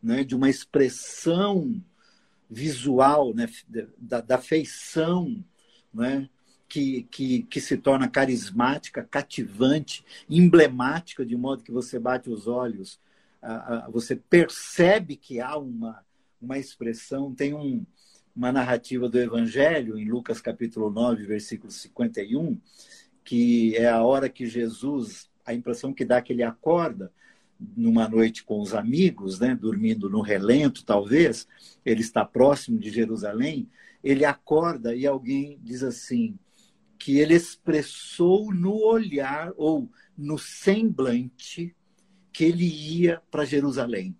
né, 0.00 0.22
de 0.22 0.36
uma 0.36 0.48
expressão 0.48 1.82
visual 2.48 3.34
né, 3.34 3.48
da, 3.98 4.20
da 4.20 4.38
feição, 4.38 5.44
né, 5.92 6.30
que, 6.68 7.04
que, 7.10 7.42
que 7.44 7.60
se 7.60 7.76
torna 7.76 8.08
carismática, 8.08 9.02
cativante, 9.02 10.04
emblemática, 10.28 11.24
de 11.24 11.36
modo 11.36 11.62
que 11.62 11.72
você 11.72 11.98
bate 11.98 12.28
os 12.28 12.46
olhos, 12.46 13.00
você 13.90 14.14
percebe 14.16 15.16
que 15.16 15.40
há 15.40 15.56
uma, 15.56 16.04
uma 16.40 16.58
expressão, 16.58 17.34
tem 17.34 17.54
um, 17.54 17.84
uma 18.36 18.52
narrativa 18.52 19.08
do 19.08 19.18
Evangelho, 19.18 19.98
em 19.98 20.08
Lucas 20.08 20.40
capítulo 20.40 20.90
9, 20.90 21.24
versículo 21.24 21.72
51, 21.72 22.60
que 23.24 23.74
é 23.76 23.88
a 23.88 24.02
hora 24.02 24.28
que 24.28 24.46
Jesus, 24.46 25.30
a 25.44 25.54
impressão 25.54 25.92
que 25.92 26.04
dá 26.04 26.20
que 26.20 26.32
ele 26.32 26.42
acorda 26.42 27.10
numa 27.76 28.08
noite 28.08 28.44
com 28.44 28.60
os 28.60 28.74
amigos, 28.74 29.40
né, 29.40 29.54
dormindo 29.54 30.08
no 30.08 30.20
relento, 30.20 30.84
talvez, 30.84 31.48
ele 31.84 32.02
está 32.02 32.24
próximo 32.24 32.78
de 32.78 32.90
Jerusalém, 32.90 33.68
ele 34.02 34.24
acorda 34.24 34.94
e 34.94 35.06
alguém 35.06 35.58
diz 35.62 35.82
assim, 35.82 36.38
que 36.98 37.18
ele 37.18 37.34
expressou 37.34 38.52
no 38.52 38.74
olhar 38.82 39.52
ou 39.56 39.90
no 40.16 40.38
semblante 40.38 41.74
que 42.32 42.44
ele 42.44 42.66
ia 42.66 43.22
para 43.30 43.44
Jerusalém 43.44 44.16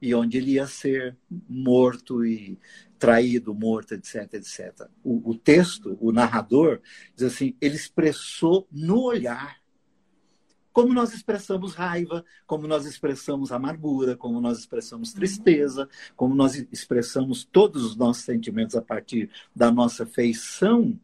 e 0.00 0.14
onde 0.14 0.36
ele 0.36 0.52
ia 0.52 0.66
ser 0.66 1.16
morto 1.48 2.24
e 2.26 2.58
traído, 2.98 3.54
morto, 3.54 3.94
etc, 3.94 4.34
etc. 4.34 4.88
O, 5.02 5.30
o 5.30 5.34
texto, 5.34 5.96
o 6.00 6.12
narrador, 6.12 6.80
diz 7.16 7.32
assim: 7.32 7.56
ele 7.60 7.74
expressou 7.74 8.68
no 8.70 9.02
olhar 9.02 9.62
como 10.74 10.92
nós 10.92 11.14
expressamos 11.14 11.72
raiva, 11.74 12.24
como 12.46 12.66
nós 12.66 12.84
expressamos 12.84 13.52
amargura, 13.52 14.16
como 14.16 14.40
nós 14.40 14.58
expressamos 14.58 15.10
uhum. 15.10 15.14
tristeza, 15.14 15.88
como 16.16 16.34
nós 16.34 16.56
expressamos 16.70 17.44
todos 17.44 17.84
os 17.84 17.96
nossos 17.96 18.24
sentimentos 18.24 18.74
a 18.74 18.82
partir 18.82 19.30
da 19.54 19.70
nossa 19.70 20.04
feição. 20.04 20.98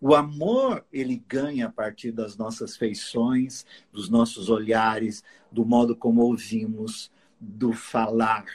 O 0.00 0.14
amor, 0.14 0.84
ele 0.92 1.22
ganha 1.28 1.66
a 1.66 1.72
partir 1.72 2.12
das 2.12 2.36
nossas 2.36 2.76
feições, 2.76 3.66
dos 3.92 4.08
nossos 4.08 4.48
olhares, 4.48 5.24
do 5.50 5.64
modo 5.64 5.96
como 5.96 6.22
ouvimos, 6.22 7.10
do 7.40 7.72
falar, 7.72 8.46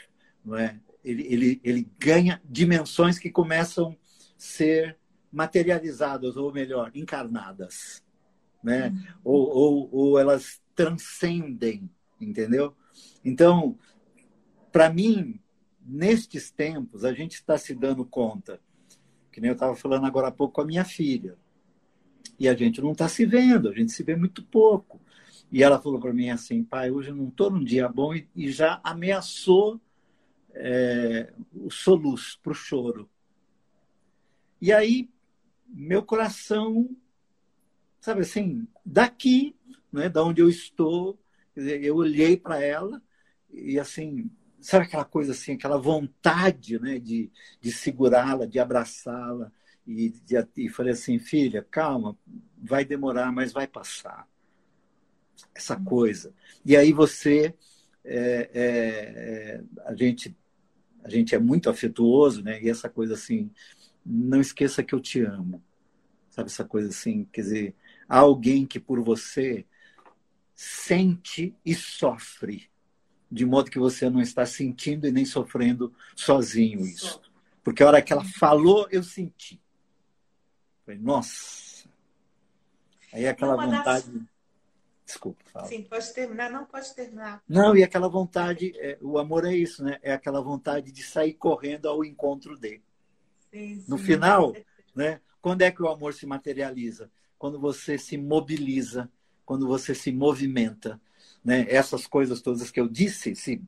não 0.44 0.56
é? 0.56 0.80
Ele, 1.04 1.22
ele, 1.28 1.60
ele 1.62 1.88
ganha 1.98 2.40
dimensões 2.44 3.18
que 3.18 3.30
começam 3.30 3.90
a 3.90 3.96
ser 4.38 4.96
materializadas, 5.30 6.36
ou 6.36 6.50
melhor, 6.52 6.90
encarnadas, 6.94 8.02
né? 8.62 8.88
Uhum. 8.88 9.04
Ou, 9.22 9.48
ou, 9.48 9.88
ou 9.92 10.18
elas 10.18 10.62
transcendem, 10.74 11.90
entendeu? 12.18 12.74
Então, 13.22 13.76
para 14.72 14.90
mim, 14.90 15.38
nestes 15.84 16.50
tempos, 16.50 17.04
a 17.04 17.12
gente 17.12 17.34
está 17.34 17.58
se 17.58 17.74
dando 17.74 18.04
conta, 18.04 18.60
que 19.34 19.40
nem 19.40 19.48
eu 19.48 19.54
estava 19.54 19.74
falando 19.74 20.06
agora 20.06 20.28
há 20.28 20.30
pouco 20.30 20.54
com 20.54 20.60
a 20.60 20.64
minha 20.64 20.84
filha, 20.84 21.36
e 22.38 22.48
a 22.48 22.54
gente 22.54 22.80
não 22.80 22.92
está 22.92 23.08
se 23.08 23.26
vendo, 23.26 23.68
a 23.68 23.72
gente 23.72 23.90
se 23.90 24.04
vê 24.04 24.14
muito 24.14 24.44
pouco. 24.44 25.00
E 25.50 25.60
ela 25.60 25.80
falou 25.80 25.98
para 25.98 26.12
mim 26.12 26.30
assim, 26.30 26.62
pai, 26.62 26.88
hoje 26.88 27.10
eu 27.10 27.16
não 27.16 27.26
estou 27.26 27.50
num 27.50 27.64
dia 27.64 27.88
bom 27.88 28.14
e, 28.14 28.28
e 28.34 28.48
já 28.48 28.80
ameaçou 28.84 29.80
é, 30.52 31.32
o 31.52 31.68
soluço 31.68 32.38
para 32.40 32.52
o 32.52 32.54
choro. 32.54 33.10
E 34.60 34.72
aí, 34.72 35.10
meu 35.68 36.04
coração, 36.04 36.88
sabe 38.00 38.20
assim, 38.20 38.68
daqui, 38.86 39.56
né, 39.92 40.08
da 40.08 40.22
onde 40.22 40.40
eu 40.40 40.48
estou, 40.48 41.18
eu 41.56 41.96
olhei 41.96 42.36
para 42.36 42.62
ela 42.62 43.02
e 43.52 43.80
assim, 43.80 44.30
sabe 44.64 44.86
aquela 44.86 45.04
coisa 45.04 45.32
assim, 45.32 45.52
aquela 45.52 45.76
vontade 45.76 46.78
né, 46.78 46.98
de, 46.98 47.30
de 47.60 47.70
segurá-la, 47.70 48.46
de 48.46 48.58
abraçá-la. 48.58 49.52
E, 49.86 50.08
de, 50.08 50.34
e 50.56 50.68
falei 50.70 50.94
assim, 50.94 51.18
filha, 51.18 51.62
calma, 51.70 52.16
vai 52.56 52.82
demorar, 52.82 53.30
mas 53.30 53.52
vai 53.52 53.66
passar 53.66 54.26
essa 55.54 55.76
coisa. 55.76 56.32
E 56.64 56.74
aí 56.74 56.94
você, 56.94 57.54
é, 58.02 58.50
é, 58.54 58.64
é, 58.64 59.64
a 59.84 59.94
gente, 59.94 60.34
a 61.02 61.10
gente 61.10 61.34
é 61.34 61.38
muito 61.38 61.68
afetuoso, 61.68 62.42
né? 62.42 62.62
E 62.62 62.70
essa 62.70 62.88
coisa 62.88 63.12
assim, 63.12 63.50
não 64.04 64.40
esqueça 64.40 64.82
que 64.82 64.94
eu 64.94 65.00
te 65.00 65.20
amo, 65.20 65.62
sabe 66.30 66.48
essa 66.48 66.64
coisa 66.64 66.88
assim, 66.88 67.28
quer 67.30 67.42
dizer, 67.42 67.74
há 68.08 68.20
alguém 68.20 68.64
que 68.64 68.80
por 68.80 69.02
você 69.02 69.66
sente 70.54 71.54
e 71.66 71.74
sofre, 71.74 72.70
de 73.34 73.44
modo 73.44 73.68
que 73.68 73.80
você 73.80 74.08
não 74.08 74.20
está 74.20 74.46
sentindo 74.46 75.08
e 75.08 75.12
nem 75.12 75.24
sofrendo 75.24 75.92
sozinho 76.14 76.86
isso. 76.86 77.20
Porque 77.64 77.82
a 77.82 77.86
hora 77.88 78.00
que 78.00 78.12
ela 78.12 78.24
falou, 78.24 78.86
eu 78.92 79.02
senti. 79.02 79.60
Falei, 80.84 81.00
nossa. 81.00 81.88
Aí 83.12 83.26
aquela 83.26 83.56
vontade. 83.56 84.10
Das 84.12 84.22
Desculpa, 85.04 85.42
fala. 85.52 85.66
Sim, 85.66 85.82
pode 85.82 86.14
terminar. 86.14 86.50
Não, 86.50 86.64
pode 86.64 86.94
terminar. 86.94 87.42
Não, 87.46 87.76
e 87.76 87.82
aquela 87.82 88.08
vontade, 88.08 88.72
é, 88.76 88.96
o 89.02 89.18
amor 89.18 89.44
é 89.44 89.54
isso, 89.54 89.82
né? 89.82 89.98
É 90.00 90.12
aquela 90.12 90.40
vontade 90.40 90.92
de 90.92 91.02
sair 91.02 91.34
correndo 91.34 91.88
ao 91.88 92.04
encontro 92.04 92.56
dele. 92.56 92.82
Sim, 93.50 93.80
sim, 93.80 93.84
no 93.88 93.98
final, 93.98 94.54
né? 94.94 95.20
Quando 95.42 95.62
é 95.62 95.70
que 95.70 95.82
o 95.82 95.88
amor 95.88 96.14
se 96.14 96.24
materializa? 96.24 97.10
Quando 97.36 97.60
você 97.60 97.98
se 97.98 98.16
mobiliza, 98.16 99.10
quando 99.44 99.66
você 99.66 99.94
se 99.94 100.10
movimenta, 100.10 101.00
né? 101.44 101.66
Essas 101.68 102.06
coisas 102.06 102.40
todas 102.40 102.70
que 102.70 102.80
eu 102.80 102.88
disse, 102.88 103.36
se, 103.36 103.62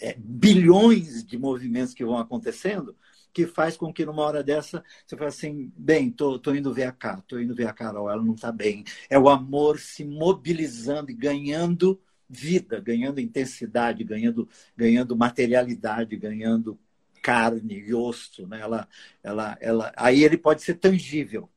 é, 0.00 0.14
bilhões 0.18 1.24
de 1.24 1.36
movimentos 1.36 1.92
que 1.92 2.04
vão 2.04 2.18
acontecendo, 2.18 2.96
que 3.32 3.46
faz 3.46 3.76
com 3.76 3.92
que 3.92 4.06
numa 4.06 4.22
hora 4.22 4.42
dessa 4.42 4.82
você 5.06 5.16
fale 5.16 5.28
assim, 5.28 5.72
bem, 5.76 6.10
tô, 6.10 6.38
tô 6.38 6.54
indo 6.54 6.72
ver 6.72 6.84
a 6.84 6.92
Cá, 6.92 7.20
tô 7.28 7.38
indo 7.38 7.54
ver 7.54 7.66
a 7.66 7.72
Carol, 7.72 8.10
ela 8.10 8.22
não 8.22 8.34
está 8.34 8.50
bem. 8.50 8.84
É 9.10 9.18
o 9.18 9.28
amor 9.28 9.78
se 9.78 10.04
mobilizando 10.04 11.10
e 11.10 11.14
ganhando 11.14 12.00
vida, 12.28 12.80
ganhando 12.80 13.20
intensidade, 13.20 14.02
ganhando, 14.04 14.48
ganhando 14.76 15.16
materialidade, 15.16 16.16
ganhando 16.16 16.78
carne 17.22 17.74
e 17.74 17.92
osso, 17.92 18.46
né? 18.46 18.60
Ela, 18.60 18.88
ela, 19.22 19.58
ela, 19.60 19.92
aí 19.96 20.24
ele 20.24 20.38
pode 20.38 20.62
ser 20.62 20.74
tangível, 20.74 21.50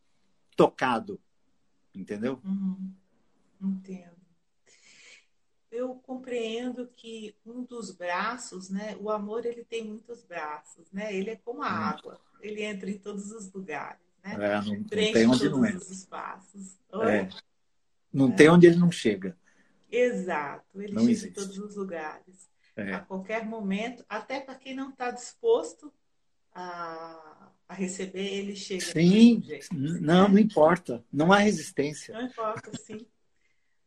tocado, 0.55 1.19
entendeu? 1.95 2.41
Uhum. 2.43 2.91
Entendo 3.61 4.08
eu 5.71 5.95
compreendo 5.95 6.87
que 6.95 7.35
um 7.45 7.63
dos 7.63 7.91
braços, 7.91 8.69
né, 8.69 8.97
o 8.99 9.09
amor 9.09 9.45
ele 9.45 9.63
tem 9.63 9.85
muitos 9.85 10.23
braços, 10.23 10.91
né? 10.91 11.15
Ele 11.15 11.31
é 11.31 11.35
como 11.35 11.61
a 11.61 11.69
água, 11.69 12.19
ele 12.41 12.63
entra 12.63 12.89
em 12.89 12.97
todos 12.97 13.31
os 13.31 13.51
lugares, 13.51 13.99
né? 14.23 14.33
É, 14.33 14.61
não, 14.61 14.75
não 14.75 14.83
tem 14.83 15.27
onde 15.27 15.49
não 15.49 15.65
entra. 15.65 15.77
os 15.77 15.91
espaços. 15.91 16.77
É. 16.93 17.29
Não 18.11 18.29
é. 18.29 18.35
tem 18.35 18.49
onde 18.49 18.67
ele 18.67 18.77
não 18.77 18.91
chega. 18.91 19.37
Exato, 19.91 20.81
ele 20.81 20.93
não 20.93 21.01
chega 21.01 21.11
existe. 21.11 21.29
em 21.29 21.33
todos 21.33 21.57
os 21.57 21.75
lugares. 21.75 22.49
É. 22.75 22.93
A 22.93 22.99
qualquer 22.99 23.45
momento, 23.45 24.05
até 24.07 24.39
para 24.39 24.55
quem 24.55 24.73
não 24.73 24.89
está 24.89 25.11
disposto 25.11 25.91
a, 26.53 27.51
a, 27.67 27.73
receber, 27.73 28.25
ele 28.25 28.55
chega. 28.55 28.85
Sim, 28.85 29.41
jeito, 29.41 29.67
não, 29.73 30.23
né? 30.23 30.29
não 30.29 30.39
importa. 30.39 31.03
Não 31.11 31.33
há 31.33 31.37
resistência. 31.37 32.13
Não 32.13 32.25
importa, 32.25 32.71
sim. 32.77 33.05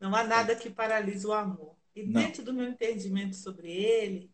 Não 0.03 0.17
há 0.17 0.25
nada 0.25 0.57
que 0.57 0.69
paralise 0.69 1.25
o 1.25 1.33
amor. 1.33 1.77
E 1.95 2.03
Não. 2.03 2.21
dentro 2.21 2.43
do 2.43 2.53
meu 2.53 2.69
entendimento 2.69 3.37
sobre 3.37 3.71
ele, 3.71 4.33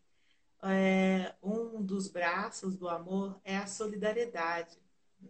é, 0.62 1.35
um 1.42 1.83
dos 1.83 2.09
braços 2.09 2.74
do 2.74 2.88
amor 2.88 3.38
é 3.44 3.59
a 3.59 3.66
solidariedade, 3.66 4.78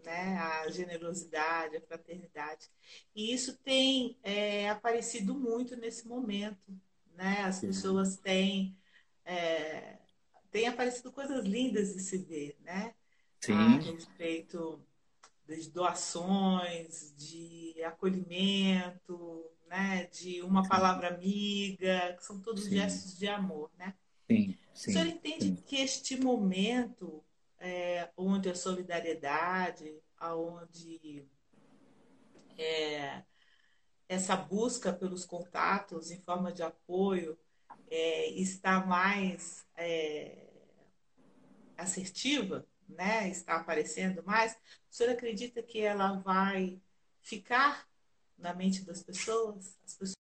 né? 0.05 0.39
a 0.39 0.71
generosidade, 0.71 1.77
a 1.77 1.81
fraternidade. 1.81 2.71
E 3.17 3.35
isso 3.35 3.59
tem 3.59 4.17
é, 4.23 4.71
aparecido 4.71 5.35
muito 5.35 5.75
nesse 5.75 6.07
momento. 6.07 6.73
Né? 7.17 7.41
As 7.41 7.59
pessoas 7.59 8.17
têm, 8.17 8.77
é, 9.25 9.99
têm 10.53 10.69
aparecido 10.69 11.11
coisas 11.11 11.45
lindas 11.45 11.95
de 11.95 12.01
se 12.01 12.17
ver. 12.17 12.57
Né? 12.61 12.95
Sim. 13.41 13.55
a 13.55 13.79
respeito 13.81 14.81
de 15.49 15.69
doações, 15.69 17.13
de 17.17 17.83
acolhimento, 17.83 19.51
né, 19.69 20.07
de 20.07 20.43
uma 20.43 20.67
palavra 20.67 21.09
amiga, 21.09 22.15
que 22.17 22.25
são 22.25 22.41
todos 22.41 22.65
sim. 22.65 22.71
gestos 22.71 23.19
de 23.19 23.29
amor, 23.29 23.71
né? 23.79 23.95
Sim, 24.27 24.57
sim. 24.75 24.91
O 24.91 24.93
senhor 24.95 25.07
entende 25.07 25.47
sim. 25.47 25.63
que 25.67 25.77
este 25.77 26.19
momento 26.19 27.25
é, 27.59 28.11
onde 28.17 28.49
a 28.49 28.55
solidariedade, 28.55 30.01
aonde 30.19 31.27
é, 32.57 33.23
essa 34.09 34.37
busca 34.37 34.93
pelos 34.93 35.25
contatos 35.25 36.11
em 36.11 36.21
forma 36.21 36.53
de 36.53 36.63
apoio 36.63 37.39
é, 37.91 38.31
está 38.31 38.85
mais 38.85 39.67
é, 39.77 40.49
assertiva, 41.77 42.67
né? 42.89 43.29
está 43.29 43.57
aparecendo 43.57 44.23
mais, 44.25 44.53
o 44.53 44.57
senhor 44.95 45.13
acredita 45.13 45.63
que 45.63 45.81
ela 45.81 46.15
vai 46.19 46.81
ficar 47.21 47.88
na 48.39 48.55
mente 48.55 48.85
das 48.85 49.03
pessoas? 49.03 49.77
As 49.85 49.95
pessoas 49.95 50.19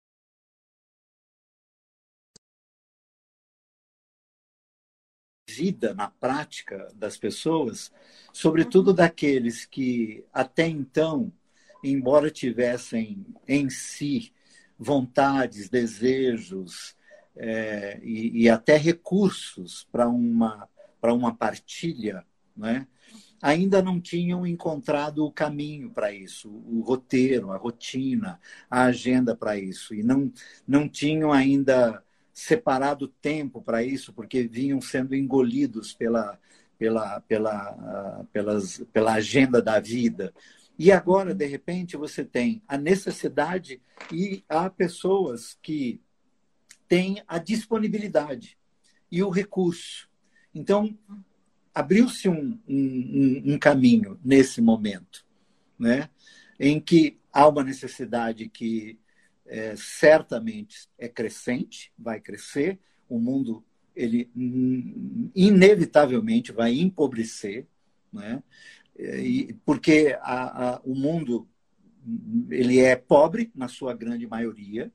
vida 5.52 5.92
na 5.92 6.08
prática 6.08 6.90
das 6.94 7.16
pessoas, 7.18 7.92
sobretudo 8.32 8.88
uhum. 8.88 8.96
daqueles 8.96 9.66
que 9.66 10.24
até 10.32 10.66
então, 10.66 11.30
embora 11.84 12.30
tivessem 12.30 13.26
em 13.46 13.68
si 13.68 14.32
vontades, 14.78 15.68
desejos 15.68 16.96
é, 17.36 18.00
e, 18.02 18.42
e, 18.44 18.48
até 18.48 18.76
recursos 18.76 19.86
para 19.90 20.08
uma, 20.08 20.68
para 21.00 21.14
uma 21.14 21.34
partilha, 21.34 22.26
né? 22.56 22.86
Ainda 23.42 23.82
não 23.82 24.00
tinham 24.00 24.46
encontrado 24.46 25.26
o 25.26 25.32
caminho 25.32 25.90
para 25.90 26.12
isso, 26.12 26.48
o 26.48 26.80
roteiro, 26.80 27.50
a 27.50 27.56
rotina, 27.56 28.40
a 28.70 28.84
agenda 28.84 29.34
para 29.34 29.58
isso, 29.58 29.92
e 29.92 30.02
não, 30.04 30.32
não 30.66 30.88
tinham 30.88 31.32
ainda 31.32 32.00
separado 32.32 33.08
tempo 33.08 33.60
para 33.60 33.82
isso, 33.82 34.12
porque 34.12 34.44
vinham 34.44 34.80
sendo 34.80 35.14
engolidos 35.14 35.92
pela, 35.92 36.38
pela, 36.78 37.20
pela, 37.22 38.20
uh, 38.20 38.24
pelas, 38.26 38.82
pela 38.92 39.14
agenda 39.14 39.60
da 39.60 39.80
vida. 39.80 40.32
E 40.78 40.90
agora, 40.90 41.34
de 41.34 41.46
repente, 41.46 41.96
você 41.96 42.24
tem 42.24 42.62
a 42.66 42.78
necessidade 42.78 43.82
e 44.10 44.44
há 44.48 44.70
pessoas 44.70 45.58
que 45.60 46.00
têm 46.88 47.22
a 47.26 47.38
disponibilidade 47.38 48.56
e 49.10 49.22
o 49.22 49.30
recurso. 49.30 50.08
Então, 50.54 50.96
abriu-se 51.74 52.28
um, 52.28 52.58
um, 52.68 53.42
um, 53.54 53.58
caminho 53.58 54.18
nesse 54.24 54.60
momento, 54.60 55.24
né? 55.78 56.08
em 56.58 56.80
que 56.80 57.18
há 57.32 57.48
uma 57.48 57.64
necessidade 57.64 58.48
que 58.48 58.98
é, 59.46 59.74
certamente 59.76 60.88
é 60.98 61.08
crescente, 61.08 61.92
vai 61.98 62.20
crescer, 62.20 62.78
o 63.08 63.18
mundo 63.18 63.64
ele 63.94 64.30
inevitavelmente 65.34 66.52
vai 66.52 66.72
empobrecer, 66.72 67.66
né? 68.12 68.42
E, 68.98 69.54
porque 69.64 70.16
a, 70.20 70.74
a, 70.74 70.80
o 70.84 70.94
mundo 70.94 71.46
ele 72.50 72.78
é 72.78 72.96
pobre 72.96 73.50
na 73.54 73.68
sua 73.68 73.94
grande 73.94 74.26
maioria 74.26 74.92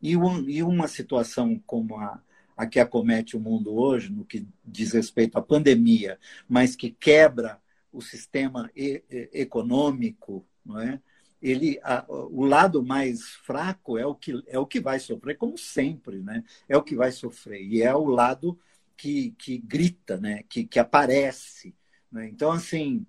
e, 0.00 0.16
um, 0.16 0.48
e 0.48 0.62
uma 0.62 0.88
situação 0.88 1.60
como 1.66 1.96
a, 1.96 2.20
a 2.60 2.66
que 2.66 2.78
acomete 2.78 3.38
o 3.38 3.40
mundo 3.40 3.74
hoje, 3.74 4.12
no 4.12 4.22
que 4.22 4.46
diz 4.62 4.92
respeito 4.92 5.38
à 5.38 5.40
pandemia, 5.40 6.18
mas 6.46 6.76
que 6.76 6.90
quebra 6.90 7.58
o 7.90 8.02
sistema 8.02 8.70
e, 8.76 9.02
e, 9.10 9.30
econômico, 9.32 10.44
não 10.62 10.78
é? 10.78 11.00
ele 11.40 11.80
a, 11.82 12.04
o 12.06 12.44
lado 12.44 12.82
mais 12.82 13.30
fraco 13.46 13.96
é 13.96 14.04
o 14.04 14.14
que 14.14 14.44
é 14.46 14.58
o 14.58 14.66
que 14.66 14.78
vai 14.78 15.00
sofrer 15.00 15.38
como 15.38 15.56
sempre 15.56 16.18
né 16.18 16.44
é 16.68 16.76
o 16.76 16.82
que 16.82 16.94
vai 16.94 17.10
sofrer 17.10 17.62
e 17.62 17.80
é 17.80 17.94
o 17.94 18.04
lado 18.04 18.60
que, 18.94 19.30
que 19.38 19.56
grita 19.56 20.18
né 20.18 20.42
que, 20.46 20.66
que 20.66 20.78
aparece 20.78 21.74
né? 22.12 22.28
então 22.28 22.52
assim 22.52 23.06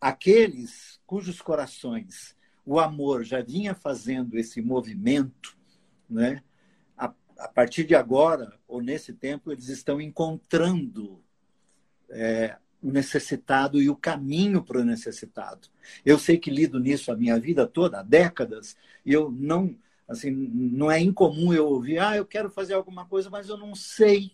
aqueles 0.00 1.00
cujos 1.04 1.42
corações 1.42 2.36
o 2.64 2.78
amor 2.78 3.24
já 3.24 3.42
vinha 3.42 3.74
fazendo 3.74 4.38
esse 4.38 4.62
movimento 4.62 5.56
né 6.08 6.40
a, 7.38 7.48
partir 7.48 7.84
de 7.84 7.94
agora 7.94 8.58
ou 8.66 8.80
nesse 8.80 9.12
tempo 9.12 9.52
eles 9.52 9.68
estão 9.68 10.00
encontrando 10.00 11.22
é, 12.10 12.56
o 12.82 12.90
necessitado 12.90 13.80
e 13.80 13.88
o 13.88 13.96
caminho 13.96 14.62
para 14.62 14.80
o 14.80 14.84
necessitado. 14.84 15.68
Eu 16.04 16.18
sei 16.18 16.38
que 16.38 16.50
lido 16.50 16.78
nisso 16.78 17.10
a 17.10 17.16
minha 17.16 17.38
vida 17.38 17.66
toda, 17.66 18.00
há 18.00 18.02
décadas, 18.02 18.76
e 19.04 19.12
eu 19.12 19.30
não, 19.30 19.74
assim, 20.06 20.30
não 20.30 20.90
é 20.90 21.00
incomum 21.00 21.52
eu 21.52 21.66
ouvir, 21.66 21.98
ah, 21.98 22.16
eu 22.16 22.26
quero 22.26 22.50
fazer 22.50 22.74
alguma 22.74 23.06
coisa, 23.06 23.30
mas 23.30 23.48
eu 23.48 23.56
não 23.56 23.74
sei, 23.74 24.32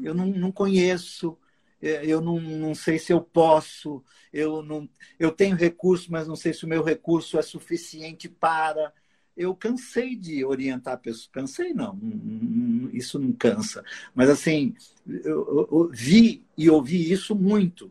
eu 0.00 0.14
não, 0.14 0.26
não 0.26 0.52
conheço, 0.52 1.36
é, 1.82 2.06
eu 2.06 2.20
não, 2.20 2.40
não 2.40 2.74
sei 2.74 2.98
se 2.98 3.12
eu 3.12 3.20
posso, 3.20 4.02
eu, 4.32 4.62
não, 4.62 4.88
eu 5.18 5.32
tenho 5.32 5.56
recurso, 5.56 6.12
mas 6.12 6.28
não 6.28 6.36
sei 6.36 6.52
se 6.52 6.64
o 6.64 6.68
meu 6.68 6.84
recurso 6.84 7.38
é 7.38 7.42
suficiente 7.42 8.28
para 8.28 8.92
eu 9.40 9.54
cansei 9.54 10.14
de 10.14 10.44
orientar 10.44 10.98
pessoas. 10.98 11.28
Cansei, 11.32 11.72
não, 11.72 11.98
isso 12.92 13.18
não 13.18 13.32
cansa. 13.32 13.82
Mas, 14.14 14.28
assim, 14.28 14.74
eu, 15.08 15.66
eu 15.70 15.90
vi 15.90 16.44
e 16.58 16.68
ouvi 16.68 17.10
isso 17.10 17.34
muito. 17.34 17.90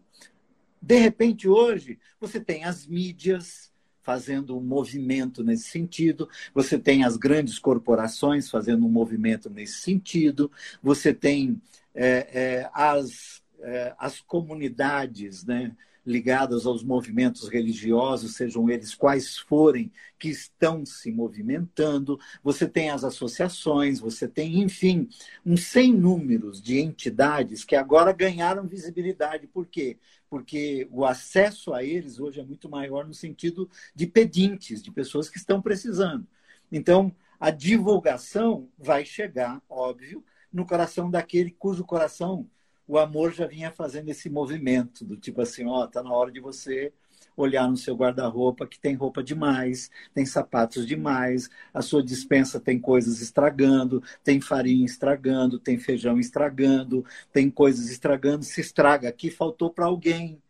De 0.79 0.99
repente, 0.99 1.47
hoje, 1.47 1.97
você 2.21 2.39
tem 2.39 2.65
as 2.65 2.85
mídias 2.85 3.71
fazendo 4.03 4.55
um 4.55 4.62
movimento 4.62 5.43
nesse 5.43 5.69
sentido, 5.69 6.29
você 6.53 6.77
tem 6.77 7.03
as 7.03 7.17
grandes 7.17 7.57
corporações 7.57 8.49
fazendo 8.49 8.85
um 8.85 8.89
movimento 8.89 9.49
nesse 9.49 9.81
sentido, 9.81 10.51
você 10.81 11.13
tem 11.13 11.59
é, 11.95 12.29
é, 12.31 12.69
as, 12.73 13.41
é, 13.59 13.95
as 13.97 14.21
comunidades, 14.21 15.43
né? 15.43 15.75
Ligadas 16.10 16.65
aos 16.65 16.84
movimentos 16.84 17.48
religiosos, 17.48 18.36
sejam 18.36 18.67
eles 18.67 18.95
quais 18.95 19.38
forem, 19.38 19.91
que 20.17 20.28
estão 20.28 20.84
se 20.84 21.12
movimentando. 21.12 22.19
Você 22.43 22.67
tem 22.67 22.89
as 22.89 23.04
associações, 23.04 24.00
você 24.00 24.28
tem, 24.28 24.60
enfim, 24.60 25.08
um 25.45 25.56
sem 25.56 25.93
números 25.93 26.60
de 26.60 26.80
entidades 26.80 27.63
que 27.63 27.76
agora 27.76 28.12
ganharam 28.12 28.67
visibilidade. 28.67 29.45
Por 29.45 29.67
quê? 29.67 29.98
Porque 30.28 30.88
o 30.91 31.06
acesso 31.06 31.74
a 31.74 31.84
eles 31.84 32.19
hoje 32.19 32.39
é 32.39 32.43
muito 32.43 32.67
maior 32.67 33.06
no 33.06 33.13
sentido 33.13 33.69
de 33.93 34.08
pedintes, 34.08 34.82
de 34.82 34.91
pessoas 34.91 35.30
que 35.30 35.38
estão 35.38 35.62
precisando. 35.62 36.28
Então, 36.72 37.15
a 37.39 37.52
divulgação 37.52 38.67
vai 38.78 39.06
chegar, 39.06 39.62
óbvio, 39.69 40.24
no 40.52 40.65
coração 40.65 41.10
daquele 41.10 41.52
cujo 41.52 41.86
coração 41.86 42.50
o 42.89 42.97
amor 42.97 43.32
já 43.32 43.45
vinha 43.45 43.71
fazendo 43.71 44.10
esse 44.10 44.32
movimento 44.32 45.06
do 45.06 45.15
tipo 45.15 45.39
assim, 45.43 45.63
ó, 45.67 45.86
tá 45.86 46.02
na 46.02 46.12
hora 46.12 46.32
de 46.32 46.39
você 46.39 46.91
olhar 47.38 47.69
no 47.69 47.78
seu 47.78 47.95
guarda-roupa 47.95 48.65
que 48.65 48.80
tem 48.80 48.95
roupa 48.95 49.23
demais, 49.23 49.91
tem 50.12 50.25
sapatos 50.25 50.88
demais, 50.88 51.52
a 51.71 51.84
sua 51.84 52.02
dispensa 52.02 52.60
tem 52.60 52.80
coisas 52.80 53.21
estragando, 53.21 54.02
tem 54.23 54.41
farinha 54.41 54.84
estragando, 54.88 55.60
tem 55.60 55.78
feijão 55.78 56.19
estragando, 56.19 57.06
tem 57.32 57.47
coisas 57.52 57.91
estragando, 57.91 58.43
se 58.43 58.60
estraga 58.60 59.08
aqui, 59.08 59.30
faltou 59.30 59.69
para 59.69 59.86
alguém. 59.86 60.41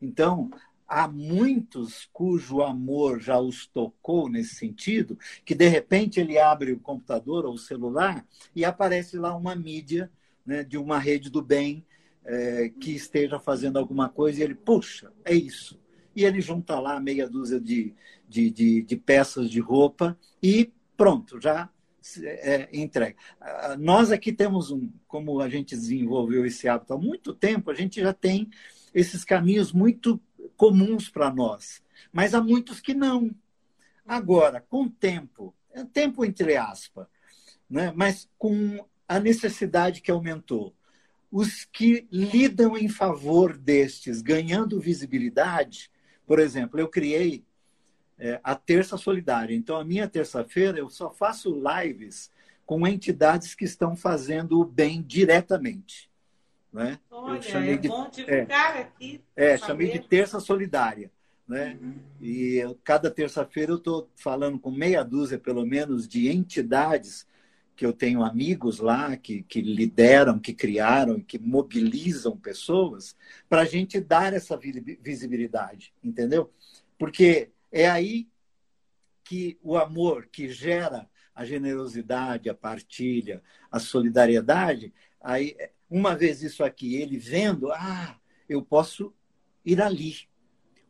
Então, 0.00 0.50
há 0.86 1.08
muitos 1.08 2.10
cujo 2.12 2.60
amor 2.60 3.20
já 3.20 3.40
os 3.40 3.66
tocou 3.68 4.28
nesse 4.28 4.54
sentido, 4.54 5.18
que 5.46 5.54
de 5.54 5.66
repente 5.66 6.20
ele 6.20 6.38
abre 6.38 6.72
o 6.72 6.78
computador 6.78 7.46
ou 7.46 7.54
o 7.54 7.58
celular 7.58 8.22
e 8.54 8.66
aparece 8.66 9.16
lá 9.16 9.34
uma 9.34 9.56
mídia 9.56 10.10
né, 10.46 10.62
de 10.62 10.78
uma 10.78 10.98
rede 10.98 11.30
do 11.30 11.42
bem 11.42 11.84
é, 12.24 12.70
que 12.80 12.92
esteja 12.92 13.38
fazendo 13.38 13.78
alguma 13.78 14.08
coisa 14.08 14.40
e 14.40 14.42
ele, 14.42 14.54
puxa, 14.54 15.12
é 15.24 15.34
isso. 15.34 15.78
E 16.14 16.24
ele 16.24 16.40
junta 16.40 16.78
lá 16.78 16.98
meia 16.98 17.28
dúzia 17.28 17.60
de, 17.60 17.94
de, 18.28 18.50
de, 18.50 18.82
de 18.82 18.96
peças 18.96 19.50
de 19.50 19.60
roupa 19.60 20.18
e 20.42 20.72
pronto, 20.96 21.40
já 21.40 21.68
é, 22.22 22.68
entrega. 22.72 23.16
Nós 23.78 24.10
aqui 24.10 24.32
temos 24.32 24.70
um, 24.70 24.90
como 25.06 25.40
a 25.40 25.48
gente 25.48 25.74
desenvolveu 25.74 26.46
esse 26.46 26.68
hábito 26.68 26.94
há 26.94 26.98
muito 26.98 27.34
tempo, 27.34 27.70
a 27.70 27.74
gente 27.74 28.00
já 28.00 28.12
tem 28.12 28.48
esses 28.94 29.24
caminhos 29.24 29.72
muito 29.72 30.20
comuns 30.56 31.10
para 31.10 31.32
nós, 31.32 31.82
mas 32.12 32.34
há 32.34 32.40
muitos 32.40 32.80
que 32.80 32.94
não. 32.94 33.30
Agora, 34.06 34.64
com 34.68 34.84
o 34.84 34.90
tempo, 34.90 35.54
é 35.72 35.84
tempo 35.84 36.24
entre 36.24 36.56
aspas, 36.56 37.06
né? 37.68 37.92
mas 37.94 38.28
com 38.38 38.78
a 39.08 39.20
necessidade 39.20 40.00
que 40.00 40.10
aumentou. 40.10 40.74
Os 41.30 41.64
que 41.64 42.06
lidam 42.10 42.76
em 42.76 42.88
favor 42.88 43.56
destes, 43.56 44.22
ganhando 44.22 44.80
visibilidade, 44.80 45.90
por 46.26 46.38
exemplo, 46.38 46.80
eu 46.80 46.88
criei 46.88 47.44
é, 48.18 48.40
a 48.42 48.54
Terça 48.54 48.96
Solidária. 48.96 49.54
Então, 49.54 49.76
a 49.76 49.84
minha 49.84 50.08
terça-feira 50.08 50.78
eu 50.78 50.88
só 50.88 51.10
faço 51.10 51.54
lives 51.54 52.30
com 52.64 52.86
entidades 52.86 53.54
que 53.54 53.64
estão 53.64 53.94
fazendo 53.94 54.60
o 54.60 54.64
bem 54.64 55.02
diretamente. 55.02 56.10
Né? 56.72 56.98
Olha, 57.10 57.36
eu 57.36 57.42
chamei 57.42 57.74
é 57.74 57.76
de, 57.76 57.88
bom 57.88 58.10
divulgar 58.10 58.76
é, 58.76 58.80
aqui. 58.80 59.20
É, 59.36 59.56
chamei 59.56 59.90
de 59.90 60.00
terça 60.00 60.40
solidária. 60.40 61.10
Né? 61.46 61.78
Uhum. 61.80 61.94
E 62.20 62.56
eu, 62.56 62.76
cada 62.82 63.10
terça-feira 63.10 63.70
eu 63.70 63.76
estou 63.76 64.10
falando 64.16 64.58
com 64.58 64.70
meia 64.70 65.04
dúzia, 65.04 65.38
pelo 65.38 65.64
menos, 65.64 66.08
de 66.08 66.28
entidades 66.28 67.26
que 67.76 67.84
eu 67.84 67.92
tenho 67.92 68.24
amigos 68.24 68.78
lá 68.78 69.16
que, 69.16 69.42
que 69.42 69.60
lideram, 69.60 70.38
que 70.38 70.54
criaram, 70.54 71.20
que 71.20 71.38
mobilizam 71.38 72.36
pessoas, 72.36 73.14
para 73.48 73.62
a 73.62 73.64
gente 73.66 74.00
dar 74.00 74.32
essa 74.32 74.58
visibilidade, 74.58 75.92
entendeu? 76.02 76.50
Porque 76.98 77.50
é 77.70 77.86
aí 77.88 78.26
que 79.22 79.58
o 79.62 79.76
amor 79.76 80.26
que 80.26 80.48
gera 80.48 81.08
a 81.34 81.44
generosidade, 81.44 82.48
a 82.48 82.54
partilha, 82.54 83.42
a 83.70 83.78
solidariedade, 83.78 84.94
aí 85.20 85.54
uma 85.90 86.16
vez 86.16 86.42
isso 86.42 86.64
aqui, 86.64 86.96
ele 86.96 87.18
vendo, 87.18 87.70
ah, 87.72 88.18
eu 88.48 88.62
posso 88.62 89.12
ir 89.64 89.82
ali. 89.82 90.14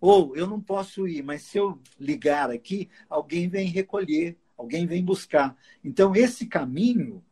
Ou 0.01 0.37
eu 0.37 0.47
não 0.47 0.61
posso 0.61 1.09
ir, 1.09 1.23
mas 1.23 1.43
se 1.43 1.59
eu 1.59 1.81
ligar 1.99 2.51
aqui, 2.51 2.89
alguém 3.09 3.49
vem 3.49 3.67
recolher 3.67 4.39
alguém 4.57 4.87
vem 4.87 5.05
buscar. 5.05 5.57
Então, 5.85 6.15
esse 6.15 6.47
caminho 6.47 7.23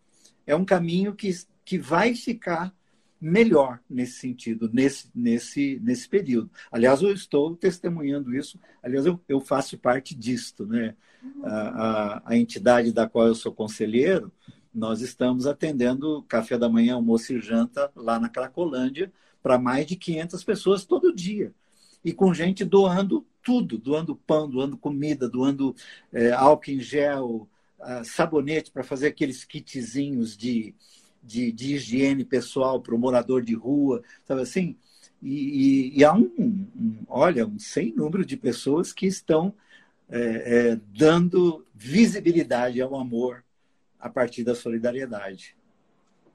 é 0.47 0.55
um 0.55 0.65
caminho 0.65 1.15
que, 1.15 1.31
que 1.65 1.79
vai 1.79 2.15
ficar 2.15 2.75
melhor 3.21 3.81
nesse 3.89 4.19
sentido, 4.19 4.69
nesse, 4.73 5.09
nesse, 5.15 5.81
nesse 5.83 6.09
período. 6.09 6.51
Aliás, 6.71 7.01
eu 7.01 7.13
estou 7.13 7.57
testemunhando 7.57 8.37
isso, 8.37 8.61
aliás, 8.83 9.07
eu, 9.07 9.19
eu 9.27 9.41
faço 9.41 9.79
parte 9.79 10.15
disto. 10.15 10.67
Né? 10.67 10.95
A, 11.43 11.51
a, 11.51 12.23
a 12.27 12.37
entidade 12.37 12.93
da 12.93 13.09
qual 13.09 13.27
eu 13.27 13.35
sou 13.35 13.53
conselheiro, 13.53 14.31
nós 14.75 15.01
estamos 15.01 15.47
atendendo 15.47 16.23
café 16.29 16.59
da 16.59 16.69
manhã, 16.69 16.95
almoço 16.95 17.33
e 17.33 17.41
janta 17.41 17.91
lá 17.97 18.19
na 18.19 18.29
Cracolândia 18.29 19.11
para 19.43 19.59
mais 19.59 19.87
de 19.87 19.97
500 19.97 20.45
pessoas 20.45 20.85
todo 20.85 21.15
dia. 21.15 21.53
E 22.05 22.13
com 22.13 22.35
gente 22.35 22.65
doando 22.65 23.27
tudo, 23.45 23.79
doando 23.79 24.17
pão, 24.17 24.49
doando 24.49 24.77
comida, 24.77 25.29
doando 25.29 25.77
é, 26.13 26.33
álcool 26.33 26.71
em 26.71 26.81
gel, 26.81 27.49
uh, 27.79 28.05
sabonete 28.05 28.71
para 28.71 28.83
fazer 28.83 29.09
aqueles 29.09 29.45
kitzinhos 29.45 30.37
de, 30.37 30.75
de, 31.23 31.53
de 31.53 31.75
higiene 31.75 32.25
pessoal 32.25 32.81
para 32.81 32.95
o 32.95 32.99
morador 32.99 33.43
de 33.43 33.55
rua, 33.55 34.03
sabe 34.25 34.43
assim? 34.43 34.77
E, 35.23 35.93
e, 35.93 35.99
e 35.99 36.05
há 36.05 36.13
um, 36.13 36.25
um, 36.39 36.99
olha, 37.07 37.47
um 37.47 37.59
sem 37.59 37.95
número 37.95 38.25
de 38.25 38.37
pessoas 38.37 38.93
que 38.93 39.07
estão 39.07 39.55
é, 40.09 40.21
é, 40.73 40.81
dando 40.97 41.65
visibilidade 41.75 42.81
ao 42.81 42.95
amor 42.97 43.45
a 43.99 44.09
partir 44.09 44.45
da 44.45 44.55
solidariedade. 44.55 45.57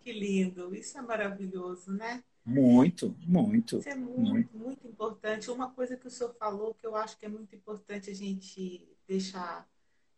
Que 0.04 0.12
lindo, 0.12 0.74
isso 0.74 0.98
é 0.98 1.02
maravilhoso, 1.02 1.92
né? 1.92 2.24
Muito, 2.50 3.16
muito. 3.26 3.78
Isso 3.78 3.90
é 3.90 3.96
muito, 3.96 4.22
muito, 4.22 4.58
muito, 4.58 4.88
importante. 4.88 5.52
Uma 5.52 5.70
coisa 5.70 5.96
que 5.96 6.08
o 6.08 6.10
senhor 6.10 6.34
falou 6.34 6.74
que 6.74 6.86
eu 6.86 6.96
acho 6.96 7.18
que 7.18 7.26
é 7.26 7.30
muito 7.30 7.56
importante 7.56 8.10
a 8.10 8.16
gente 8.16 8.88
deixar 9.08 9.68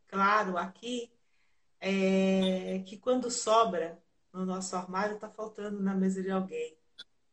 claro 0.07 0.57
aqui 0.57 1.11
é 1.79 2.81
que 2.85 2.97
quando 2.97 3.29
sobra 3.29 3.99
no 4.33 4.45
nosso 4.45 4.75
armário, 4.75 5.15
está 5.15 5.29
faltando 5.29 5.81
na 5.81 5.93
mesa 5.93 6.21
de 6.21 6.31
alguém. 6.31 6.75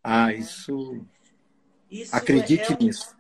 Ah, 0.03 0.27
né? 0.27 0.37
isso. 0.37 1.07
isso 1.91 2.15
Acredite 2.15 2.73
é, 2.73 2.75
é 2.75 2.79
nisso. 2.79 3.17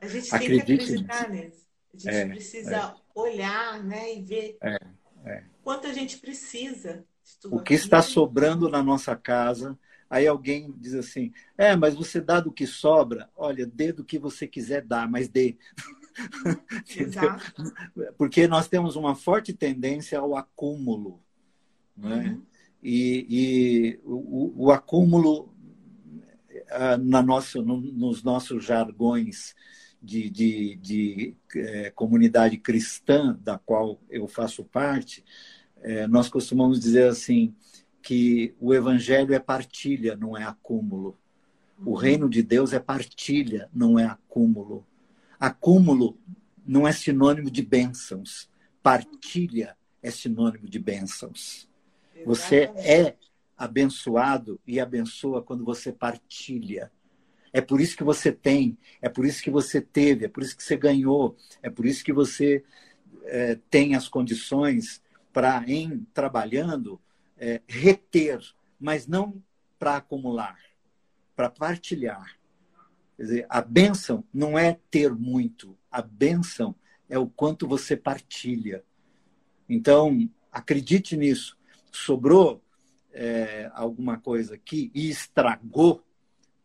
A 0.00 0.08
gente 0.08 0.30
tem 0.30 0.38
Acredite 0.38 0.66
que 0.66 0.82
acreditar 0.82 1.30
nisso. 1.30 1.44
nisso. 1.44 1.66
A 1.94 1.98
gente 1.98 2.16
é, 2.16 2.26
precisa 2.26 2.76
é. 2.76 2.94
olhar 3.14 3.82
né, 3.82 4.14
e 4.14 4.22
ver 4.22 4.58
é, 4.60 4.78
é. 5.24 5.44
quanto 5.62 5.86
a 5.86 5.92
gente 5.92 6.18
precisa. 6.18 7.04
o 7.44 7.60
que 7.60 7.74
está 7.74 8.02
sobrando 8.02 8.68
na 8.68 8.82
nossa 8.82 9.14
casa 9.16 9.78
Aí 10.08 10.26
alguém 10.26 10.72
diz 10.78 10.94
assim: 10.94 11.32
é, 11.56 11.74
mas 11.74 11.94
você 11.94 12.20
dá 12.20 12.40
do 12.40 12.52
que 12.52 12.66
sobra? 12.66 13.28
Olha, 13.36 13.66
dê 13.66 13.92
do 13.92 14.04
que 14.04 14.18
você 14.18 14.46
quiser 14.46 14.82
dar, 14.82 15.08
mas 15.10 15.28
dê. 15.28 15.56
Exato. 16.96 17.52
Porque 18.16 18.46
nós 18.46 18.68
temos 18.68 18.96
uma 18.96 19.14
forte 19.14 19.52
tendência 19.52 20.18
ao 20.18 20.36
acúmulo. 20.36 21.20
Né? 21.96 22.30
Uhum. 22.30 22.42
E, 22.82 23.26
e 23.28 24.00
o, 24.04 24.66
o, 24.66 24.70
acúmulo, 24.70 25.52
ah, 26.70 26.96
na 26.96 27.22
nossa, 27.22 27.60
no, 27.60 27.80
nos 27.80 28.22
nossos 28.22 28.64
jargões 28.64 29.54
de, 30.00 30.30
de, 30.30 30.76
de 30.76 31.36
é, 31.56 31.90
comunidade 31.90 32.56
cristã, 32.58 33.36
da 33.42 33.58
qual 33.58 34.00
eu 34.08 34.28
faço 34.28 34.62
parte, 34.64 35.24
é, 35.82 36.06
nós 36.06 36.28
costumamos 36.28 36.78
dizer 36.78 37.08
assim: 37.08 37.54
que 38.06 38.54
o 38.60 38.72
evangelho 38.72 39.34
é 39.34 39.40
partilha, 39.40 40.14
não 40.14 40.36
é 40.36 40.44
acúmulo. 40.44 41.18
O 41.84 41.90
uhum. 41.90 41.96
reino 41.96 42.28
de 42.30 42.40
Deus 42.40 42.72
é 42.72 42.78
partilha, 42.78 43.68
não 43.74 43.98
é 43.98 44.04
acúmulo. 44.04 44.86
Acúmulo 45.40 46.16
não 46.64 46.86
é 46.86 46.92
sinônimo 46.92 47.50
de 47.50 47.62
bênçãos. 47.62 48.48
Partilha 48.80 49.76
é 50.00 50.08
sinônimo 50.12 50.68
de 50.68 50.78
bênçãos. 50.78 51.68
Você 52.24 52.70
é 52.76 53.16
abençoado 53.58 54.60
e 54.64 54.78
abençoa 54.78 55.42
quando 55.42 55.64
você 55.64 55.90
partilha. 55.90 56.92
É 57.52 57.60
por 57.60 57.80
isso 57.80 57.96
que 57.96 58.04
você 58.04 58.30
tem, 58.30 58.78
é 59.02 59.08
por 59.08 59.26
isso 59.26 59.42
que 59.42 59.50
você 59.50 59.80
teve, 59.80 60.26
é 60.26 60.28
por 60.28 60.44
isso 60.44 60.56
que 60.56 60.62
você 60.62 60.76
ganhou, 60.76 61.36
é 61.60 61.68
por 61.68 61.84
isso 61.84 62.04
que 62.04 62.12
você 62.12 62.62
é, 63.24 63.58
tem 63.68 63.96
as 63.96 64.06
condições 64.06 65.02
para, 65.32 65.64
em 65.66 66.06
trabalhando, 66.14 67.00
é, 67.36 67.60
reter, 67.66 68.40
mas 68.78 69.06
não 69.06 69.42
para 69.78 69.96
acumular, 69.96 70.58
para 71.34 71.50
partilhar. 71.50 72.38
Quer 73.16 73.22
dizer, 73.22 73.46
a 73.48 73.60
bênção 73.60 74.24
não 74.32 74.58
é 74.58 74.78
ter 74.90 75.14
muito, 75.14 75.76
a 75.90 76.02
bênção 76.02 76.74
é 77.08 77.18
o 77.18 77.26
quanto 77.26 77.66
você 77.66 77.96
partilha. 77.96 78.84
Então, 79.68 80.28
acredite 80.52 81.16
nisso. 81.16 81.56
Sobrou 81.90 82.62
é, 83.12 83.70
alguma 83.74 84.18
coisa 84.18 84.54
aqui 84.54 84.90
e 84.94 85.08
estragou, 85.08 86.04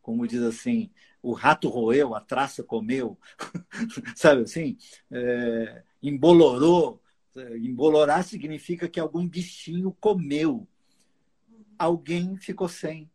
como 0.01 0.27
diz 0.27 0.41
assim, 0.41 0.89
o 1.21 1.33
rato 1.33 1.69
roeu, 1.69 2.15
a 2.15 2.19
traça 2.19 2.63
comeu, 2.63 3.17
sabe 4.15 4.41
assim? 4.41 4.77
É, 5.11 5.83
embolorou, 6.01 7.00
Embolorar 7.35 8.23
significa 8.23 8.89
que 8.89 8.99
algum 8.99 9.27
bichinho 9.27 9.95
comeu. 9.99 10.67
Alguém 11.77 12.35
ficou 12.37 12.67
sem. 12.67 13.09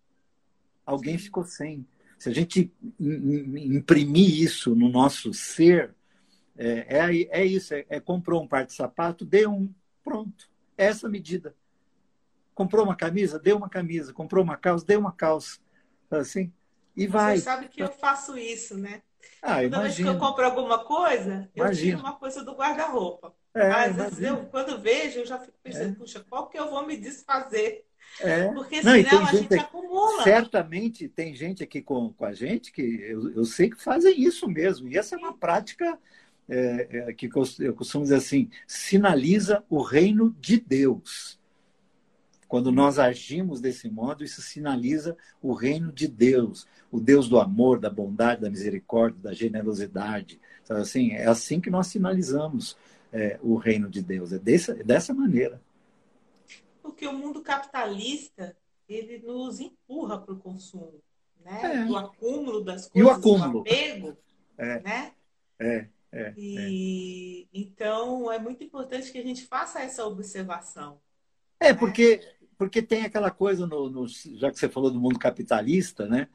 Alguém 0.85 1.19
ficou 1.19 1.45
sem. 1.45 1.87
Se 2.19 2.31
a 2.31 2.33
gente 2.33 2.73
imprimir 2.99 4.41
isso 4.41 4.75
no 4.75 4.89
nosso 4.89 5.35
ser, 5.35 5.95
é, 6.57 6.87
é, 6.89 7.41
é 7.41 7.45
isso. 7.45 7.75
É, 7.75 7.85
é, 7.89 8.01
comprou 8.01 8.43
um 8.43 8.49
par 8.49 8.65
de 8.65 8.73
sapato, 8.73 9.25
dê 9.25 9.47
um. 9.47 9.73
Pronto. 10.03 10.49
É 10.79 10.87
essa 10.87 11.09
medida. 11.09 11.55
Comprou 12.55 12.85
uma 12.85 12.97
camisa, 12.97 13.39
dê 13.39 13.53
uma 13.53 13.69
camisa. 13.69 14.13
Comprou 14.13 14.43
uma 14.43 14.57
calça, 14.57 14.87
dê 14.87 14.97
uma 14.97 15.13
calça. 15.13 15.59
Assim. 16.11 16.53
E 16.97 17.07
vai. 17.07 17.37
Você 17.37 17.45
sabe 17.45 17.69
que 17.69 17.83
eu 17.83 17.93
faço 17.93 18.39
isso, 18.39 18.79
né? 18.79 19.03
Ah, 19.43 19.63
Toda 19.63 19.83
vez 19.83 19.97
que 19.97 20.03
eu 20.03 20.19
compro 20.19 20.45
alguma 20.45 20.85
coisa, 20.85 21.51
eu 21.55 21.65
imagina. 21.65 21.97
tiro 21.97 22.09
uma 22.09 22.17
coisa 22.17 22.43
do 22.43 22.55
guarda-roupa. 22.55 23.35
É, 23.57 23.71
Às 23.71 23.97
vezes 23.97 24.23
eu, 24.23 24.45
quando 24.51 24.79
vejo, 24.79 25.21
eu 25.21 25.27
já 25.27 25.39
fico 25.39 25.57
pensando, 25.63 25.93
é. 25.93 25.95
puxa, 25.95 26.25
qual 26.29 26.47
que 26.47 26.59
eu 26.59 26.69
vou 26.69 26.87
me 26.87 26.95
desfazer? 26.95 27.87
É. 28.21 28.49
Porque 28.53 28.83
Não, 28.83 28.93
senão 28.93 29.27
a 29.27 29.33
gente, 29.33 29.55
acumula. 29.55 30.23
Certamente 30.23 31.09
tem 31.09 31.35
gente 31.35 31.63
aqui 31.63 31.81
com, 31.81 32.13
com 32.13 32.25
a 32.27 32.35
gente 32.35 32.71
que 32.71 32.83
eu, 32.83 33.31
eu 33.31 33.45
sei 33.47 33.71
que 33.71 33.83
fazem 33.83 34.21
isso 34.21 34.47
mesmo. 34.47 34.89
E 34.89 34.99
essa 34.99 35.15
é 35.15 35.19
uma 35.19 35.33
prática 35.33 35.99
é, 36.47 36.89
é, 37.09 37.13
que 37.15 37.31
eu 37.61 37.75
costumo 37.75 38.05
dizer 38.05 38.17
assim: 38.17 38.51
sinaliza 38.67 39.65
o 39.71 39.81
reino 39.81 40.37
de 40.39 40.61
Deus. 40.61 41.41
Quando 42.47 42.71
nós 42.71 42.99
agimos 42.99 43.61
desse 43.61 43.89
modo, 43.89 44.23
isso 44.23 44.41
sinaliza 44.43 45.17
o 45.43 45.53
reino 45.53 45.91
de 45.91 46.07
Deus, 46.07 46.67
o 46.93 47.01
Deus 47.01 47.29
do 47.29 47.41
amor, 47.41 47.81
da 47.81 47.91
bondade, 47.91 48.43
da 48.43 48.51
misericórdia, 48.51 49.19
da 49.21 49.33
generosidade. 49.33 50.39
Então, 50.63 50.77
assim, 50.77 51.13
é 51.13 51.27
assim 51.27 51.61
que 51.61 51.71
nós 51.71 51.89
sinalizamos 51.89 52.77
é, 53.13 53.39
o 53.43 53.57
reino 53.57 53.89
de 53.89 54.03
Deus. 54.03 54.33
É 54.33 54.39
dessa, 54.39 54.73
é 54.73 54.83
dessa 54.83 55.15
maneira. 55.15 55.61
Porque 56.83 57.07
o 57.07 57.13
mundo 57.13 57.43
capitalista 57.43 58.57
ele 58.89 59.19
nos 59.19 59.61
empurra 59.61 60.19
para 60.19 60.33
o 60.33 60.39
consumo, 60.39 61.03
né? 61.45 61.85
É. 61.85 61.91
O 61.91 61.97
acúmulo 61.97 62.63
das 62.63 62.89
coisas, 62.89 62.93
e 62.95 63.03
o, 63.03 63.11
acúmulo. 63.11 63.59
o 63.59 63.61
apego, 63.63 64.17
é. 64.57 64.81
né? 64.81 65.13
É. 65.59 65.89
É, 66.13 66.33
e 66.37 67.43
é. 67.53 67.59
então 67.59 68.33
é 68.33 68.39
muito 68.39 68.63
importante 68.65 69.11
que 69.11 69.19
a 69.19 69.23
gente 69.23 69.45
faça 69.45 69.81
essa 69.81 70.07
observação. 70.07 70.99
É, 71.61 71.73
né? 71.73 71.75
porque, 71.75 72.21
porque 72.57 72.81
tem 72.81 73.05
aquela 73.05 73.31
coisa, 73.31 73.67
no, 73.67 73.91
no, 73.91 74.07
já 74.09 74.51
que 74.51 74.59
você 74.59 74.69
falou 74.69 74.91
do 74.91 75.01
mundo 75.01 75.19
capitalista, 75.19 76.07
né? 76.07 76.29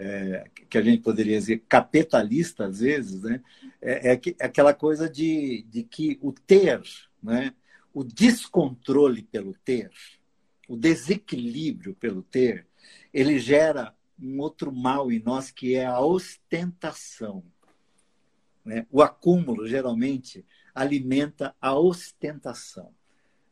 É, 0.00 0.48
que 0.70 0.78
a 0.78 0.82
gente 0.82 1.02
poderia 1.02 1.36
dizer 1.36 1.64
capitalista 1.68 2.66
às 2.66 2.78
vezes, 2.78 3.22
né? 3.22 3.42
é, 3.82 4.12
é, 4.12 4.20
é 4.38 4.46
aquela 4.46 4.72
coisa 4.72 5.10
de, 5.10 5.66
de 5.68 5.82
que 5.82 6.18
o 6.22 6.32
ter, 6.32 6.80
né? 7.20 7.52
o 7.92 8.04
descontrole 8.04 9.22
pelo 9.22 9.54
ter, 9.64 9.90
o 10.68 10.76
desequilíbrio 10.76 11.94
pelo 11.94 12.22
ter, 12.22 12.64
ele 13.12 13.40
gera 13.40 13.92
um 14.20 14.38
outro 14.38 14.70
mal 14.70 15.10
em 15.10 15.20
nós 15.20 15.50
que 15.50 15.74
é 15.74 15.84
a 15.84 16.00
ostentação. 16.00 17.42
Né? 18.64 18.86
O 18.90 19.02
acúmulo, 19.02 19.66
geralmente, 19.66 20.44
alimenta 20.72 21.56
a 21.60 21.76
ostentação. 21.76 22.92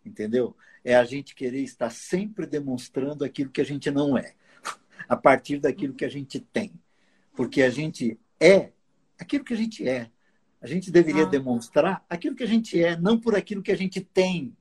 Entendeu? 0.04 0.56
É 0.84 0.94
a 0.94 1.04
gente 1.04 1.34
querer 1.34 1.62
estar 1.62 1.90
sempre 1.90 2.46
demonstrando 2.46 3.24
aquilo 3.24 3.50
que 3.50 3.60
a 3.60 3.64
gente 3.64 3.90
não 3.90 4.16
é, 4.16 4.34
a 5.08 5.16
partir 5.16 5.58
daquilo 5.58 5.94
que 5.94 6.04
a 6.04 6.08
gente 6.08 6.40
tem. 6.40 6.72
Porque 7.34 7.62
a 7.62 7.70
gente 7.70 8.18
é 8.40 8.72
aquilo 9.18 9.44
que 9.44 9.54
a 9.54 9.56
gente 9.56 9.88
é. 9.88 10.10
A 10.60 10.66
gente 10.66 10.90
deveria 10.90 11.24
ah. 11.24 11.26
demonstrar 11.26 12.04
aquilo 12.08 12.34
que 12.34 12.42
a 12.42 12.48
gente 12.48 12.82
é, 12.82 12.96
não 12.96 13.20
por 13.20 13.34
aquilo 13.34 13.62
que 13.62 13.72
a 13.72 13.76
gente 13.76 14.00
tem, 14.00 14.56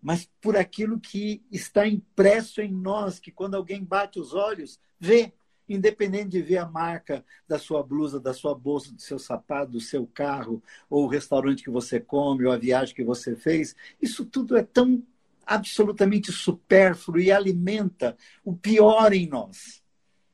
mas 0.00 0.28
por 0.40 0.56
aquilo 0.56 0.98
que 0.98 1.42
está 1.50 1.86
impresso 1.86 2.60
em 2.60 2.72
nós, 2.72 3.18
que 3.18 3.30
quando 3.30 3.54
alguém 3.54 3.82
bate 3.84 4.18
os 4.18 4.32
olhos, 4.32 4.80
vê, 4.98 5.32
independente 5.68 6.30
de 6.30 6.42
ver 6.42 6.58
a 6.58 6.66
marca 6.66 7.24
da 7.46 7.58
sua 7.58 7.82
blusa, 7.82 8.18
da 8.18 8.32
sua 8.32 8.54
bolsa, 8.54 8.92
do 8.92 9.02
seu 9.02 9.18
sapato, 9.18 9.72
do 9.72 9.80
seu 9.80 10.06
carro, 10.06 10.62
ou 10.88 11.04
o 11.04 11.08
restaurante 11.08 11.62
que 11.62 11.70
você 11.70 12.00
come, 12.00 12.46
ou 12.46 12.52
a 12.52 12.56
viagem 12.56 12.94
que 12.94 13.04
você 13.04 13.36
fez, 13.36 13.76
isso 14.00 14.24
tudo 14.24 14.56
é 14.56 14.62
tão 14.62 15.02
absolutamente 15.48 16.30
supérfluo 16.30 17.18
e 17.18 17.32
alimenta 17.32 18.14
o 18.44 18.54
pior 18.54 19.14
em 19.14 19.26
nós. 19.26 19.82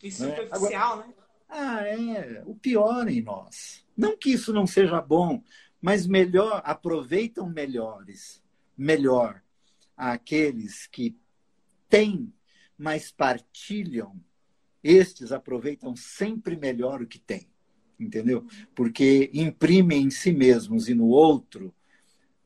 E 0.03 0.11
superficial, 0.11 0.98
né? 0.98 1.14
Ah, 1.48 1.83
é, 1.83 2.42
o 2.44 2.57
pior 2.57 3.09
em 3.09 3.22
nós. 3.22 3.87
Não 3.96 4.16
que 4.16 4.33
isso 4.33 4.53
não 4.53 4.66
seja 4.66 5.00
bom, 5.00 5.40
mas 5.81 6.05
melhor, 6.05 6.61
aproveitam 6.64 7.48
melhores, 7.48 8.42
melhor 8.77 9.40
aqueles 9.96 10.88
que 10.88 11.16
têm, 11.88 12.33
mas 12.77 13.12
partilham. 13.12 14.20
Estes 14.83 15.31
aproveitam 15.31 15.94
sempre 15.94 16.57
melhor 16.57 17.00
o 17.00 17.07
que 17.07 17.20
têm, 17.20 17.46
entendeu? 18.00 18.44
Porque 18.74 19.31
imprimem 19.33 20.03
em 20.03 20.11
si 20.11 20.33
mesmos 20.33 20.88
e 20.88 20.94
no 20.94 21.07
outro 21.07 21.72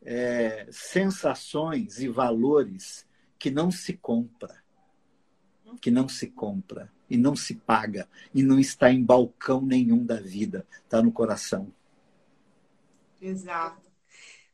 é, 0.02 0.68
sensações 0.70 1.98
e 1.98 2.08
valores 2.08 3.06
que 3.38 3.50
não 3.50 3.70
se 3.70 3.94
compra, 3.94 4.62
que 5.80 5.90
não 5.90 6.08
se 6.08 6.28
compra 6.28 6.90
e 7.08 7.16
não 7.16 7.36
se 7.36 7.54
paga 7.54 8.08
e 8.34 8.42
não 8.42 8.58
está 8.58 8.90
em 8.90 9.02
balcão 9.02 9.60
nenhum 9.60 10.04
da 10.04 10.20
vida, 10.20 10.66
está 10.84 11.02
no 11.02 11.12
coração. 11.12 11.72
Exato. 13.20 13.88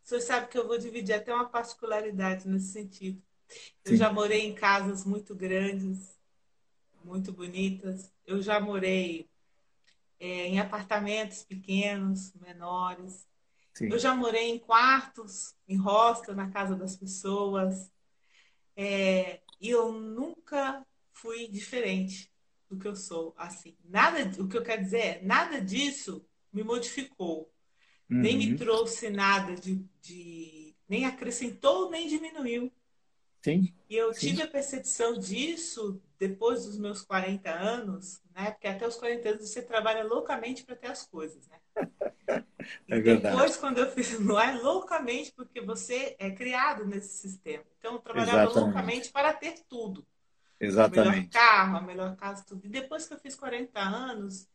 O 0.04 0.08
senhor 0.08 0.20
sabe 0.20 0.48
que 0.48 0.58
eu 0.58 0.66
vou 0.66 0.78
dividir 0.78 1.14
até 1.14 1.34
uma 1.34 1.48
particularidade 1.48 2.46
nesse 2.46 2.72
sentido. 2.72 3.22
Eu 3.84 3.92
Sim. 3.92 3.96
já 3.96 4.12
morei 4.12 4.46
em 4.46 4.54
casas 4.54 5.04
muito 5.04 5.34
grandes, 5.34 6.18
muito 7.02 7.32
bonitas. 7.32 8.12
Eu 8.26 8.42
já 8.42 8.60
morei 8.60 9.28
é, 10.18 10.46
em 10.46 10.58
apartamentos 10.58 11.44
pequenos, 11.44 12.32
menores. 12.34 13.26
Sim. 13.74 13.88
Eu 13.90 13.98
já 13.98 14.14
morei 14.14 14.50
em 14.50 14.58
quartos, 14.58 15.54
em 15.68 15.76
hostel, 15.76 16.34
na 16.34 16.48
casa 16.50 16.76
das 16.76 16.96
pessoas. 16.96 17.90
É, 18.76 19.40
e 19.60 19.68
eu 19.68 19.92
nunca 19.92 20.86
fui 21.12 21.48
diferente 21.48 22.30
do 22.68 22.78
que 22.78 22.86
eu 22.86 22.94
sou. 22.94 23.34
Assim, 23.36 23.76
nada, 23.84 24.30
o 24.40 24.48
que 24.48 24.56
eu 24.56 24.62
quero 24.62 24.82
dizer 24.82 24.98
é, 24.98 25.22
nada 25.22 25.60
disso 25.60 26.24
me 26.52 26.62
modificou, 26.62 27.52
uhum. 28.08 28.18
nem 28.20 28.38
me 28.38 28.52
uhum. 28.52 28.56
trouxe 28.56 29.10
nada 29.10 29.56
de, 29.56 29.84
de, 30.00 30.74
nem 30.88 31.04
acrescentou 31.04 31.90
nem 31.90 32.06
diminuiu. 32.08 32.72
Sim. 33.44 33.74
E 33.90 33.94
eu 33.94 34.10
tive 34.14 34.40
a 34.40 34.48
percepção 34.48 35.18
disso 35.18 36.00
depois 36.18 36.64
dos 36.64 36.78
meus 36.78 37.02
40 37.02 37.50
anos, 37.50 38.22
né? 38.34 38.52
Porque 38.52 38.66
até 38.66 38.88
os 38.88 38.96
40 38.96 39.28
anos 39.28 39.50
você 39.50 39.60
trabalha 39.60 40.02
loucamente 40.02 40.64
para 40.64 40.74
ter 40.74 40.86
as 40.86 41.06
coisas, 41.06 41.46
né? 41.48 41.60
É 42.88 42.98
verdade. 42.98 43.36
Depois, 43.36 43.58
quando 43.58 43.76
eu 43.76 43.90
fiz, 43.90 44.18
não 44.18 44.40
é 44.40 44.58
loucamente, 44.58 45.30
porque 45.36 45.60
você 45.60 46.16
é 46.18 46.30
criado 46.30 46.86
nesse 46.86 47.14
sistema. 47.18 47.62
Então, 47.78 47.92
eu 47.92 47.98
trabalhava 47.98 48.44
Exatamente. 48.44 48.64
loucamente 48.64 49.12
para 49.12 49.34
ter 49.34 49.62
tudo. 49.68 50.06
Exatamente. 50.58 51.08
O 51.08 51.12
melhor 51.12 51.28
carro, 51.28 51.76
a 51.76 51.80
melhor 51.82 52.16
casa, 52.16 52.42
tudo. 52.46 52.64
E 52.64 52.70
depois 52.70 53.06
que 53.06 53.12
eu 53.12 53.18
fiz 53.18 53.34
40 53.34 53.78
anos, 53.78 54.48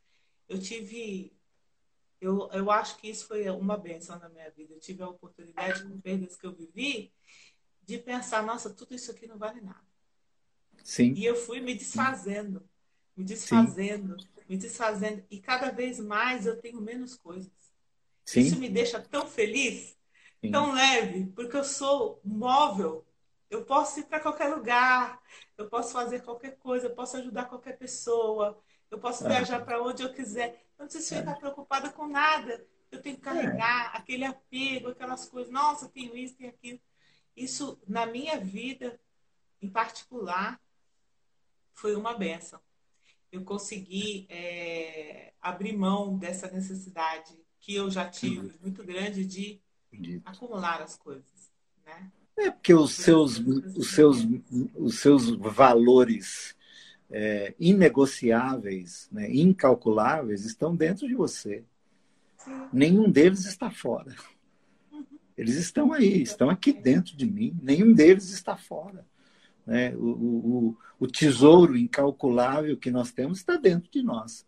eu 0.48 0.60
tive. 0.60 1.32
Eu, 2.20 2.50
eu 2.52 2.72
acho 2.72 2.98
que 2.98 3.08
isso 3.08 3.28
foi 3.28 3.48
uma 3.52 3.78
benção 3.78 4.18
na 4.18 4.28
minha 4.28 4.50
vida. 4.50 4.74
Eu 4.74 4.80
tive 4.80 5.04
a 5.04 5.10
oportunidade, 5.10 5.84
com 5.84 6.02
perdas 6.02 6.36
que 6.36 6.48
eu 6.48 6.52
vivi, 6.52 7.14
de 7.90 8.00
pensar: 8.00 8.44
nossa, 8.44 8.70
tudo 8.70 8.96
isso 8.96 9.12
aqui 9.12 9.28
não 9.28 9.38
vale 9.38 9.62
nada. 9.62 9.88
Sim. 10.84 11.14
E 11.14 11.26
eu 11.26 11.36
fui 11.36 11.60
me 11.60 11.76
desfazendo, 11.76 12.64
me 13.16 13.24
desfazendo, 13.24 14.20
Sim. 14.20 14.28
me 14.48 14.58
desfazendo. 14.58 15.24
E 15.30 15.40
cada 15.40 15.72
vez 15.72 16.00
mais 16.00 16.46
eu 16.46 16.60
tenho 16.60 16.82
menos 16.82 17.16
coisas. 17.16 17.52
Sim. 18.26 18.42
Isso 18.42 18.60
me 18.60 18.70
deixa 18.70 19.00
tão 19.00 19.28
feliz, 19.28 19.98
Sim. 20.42 20.52
tão 20.52 20.74
leve, 20.74 21.28
porque 21.36 21.58
eu 21.58 21.64
sou 21.64 22.22
móvel 22.24 23.06
eu 23.50 23.66
posso 23.66 24.00
ir 24.00 24.04
para 24.04 24.20
qualquer 24.20 24.48
lugar, 24.48 25.20
eu 25.58 25.68
posso 25.68 25.92
fazer 25.92 26.22
qualquer 26.22 26.58
coisa, 26.58 26.86
eu 26.86 26.96
posso 26.96 27.18
ajudar 27.18 27.46
qualquer 27.46 27.78
pessoa, 27.78 28.62
eu 28.92 29.00
posso 29.00 29.26
é. 29.26 29.30
viajar 29.30 29.66
para 29.66 29.82
onde 29.82 30.04
eu 30.04 30.14
quiser. 30.14 30.64
Eu 30.78 30.84
não 30.84 30.88
preciso 30.88 31.16
ficar 31.16 31.32
é. 31.32 31.36
preocupada 31.36 31.90
com 31.90 32.08
nada. 32.08 32.66
Eu 32.92 33.02
tenho 33.02 33.16
que 33.16 33.22
carregar 33.22 33.92
é. 33.94 33.98
aquele 33.98 34.24
apego, 34.24 34.90
aquelas 34.90 35.28
coisas. 35.28 35.52
Nossa, 35.52 35.90
tenho 35.90 36.16
isso, 36.16 36.36
tenho 36.36 36.50
aquilo. 36.50 36.80
Isso, 37.36 37.80
na 37.88 38.06
minha 38.06 38.40
vida, 38.40 39.00
em 39.62 39.70
particular, 39.70 40.60
foi 41.74 41.96
uma 41.96 42.14
benção. 42.18 42.60
Eu 43.32 43.44
consegui 43.44 44.26
é, 44.30 45.34
abrir 45.42 45.78
mão 45.78 46.18
dessa 46.18 46.50
necessidade 46.50 47.38
que 47.60 47.76
eu 47.76 47.90
já 47.90 48.10
tive, 48.10 48.48
uhum. 48.48 48.54
muito 48.62 48.84
grande, 48.84 49.26
de 49.26 49.62
acumular 50.26 50.82
as 50.82 50.96
coisas. 50.96 51.52
Né? 51.86 52.12
É 52.38 52.52
porque 52.52 52.74
os 52.74 52.94
seus, 52.94 53.38
os 53.38 53.92
seus, 53.92 54.26
os 54.76 55.00
seus 55.00 55.30
valores 55.36 56.56
é, 57.12 57.54
inegociáveis, 57.60 59.10
né, 59.12 59.30
incalculáveis, 59.30 60.46
estão 60.46 60.76
dentro 60.76 61.08
de 61.08 61.16
você. 61.16 61.64
Nenhum 62.72 63.10
deles 63.12 63.46
está 63.46 63.70
fora. 63.70 64.16
Eles 65.40 65.56
estão 65.56 65.94
aí, 65.94 66.22
estão 66.22 66.50
aqui 66.50 66.74
dentro 66.74 67.16
de 67.16 67.26
mim. 67.26 67.58
Nenhum 67.64 67.94
deles 67.94 68.30
está 68.30 68.58
fora. 68.58 69.06
Né? 69.66 69.96
O, 69.96 70.10
o, 70.10 70.78
o 71.00 71.08
tesouro 71.08 71.78
incalculável 71.78 72.76
que 72.76 72.92
nós 72.92 73.14
temos 73.14 73.38
está 73.38 73.56
dentro 73.56 73.90
de 73.90 74.04
nós. 74.04 74.46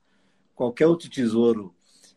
Qualquer 0.54 0.88
outro 0.88 1.10
tesouro 1.10 1.74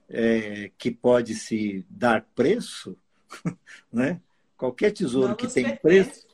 é, 0.09 0.73
que 0.77 0.91
pode 0.91 1.37
se 1.37 1.87
dar 1.89 2.27
preço, 2.35 2.99
né? 3.93 4.21
Qualquer 4.57 4.91
tesouro 4.91 5.37
que 5.37 5.47
tem 5.47 5.77
preço, 5.77 6.27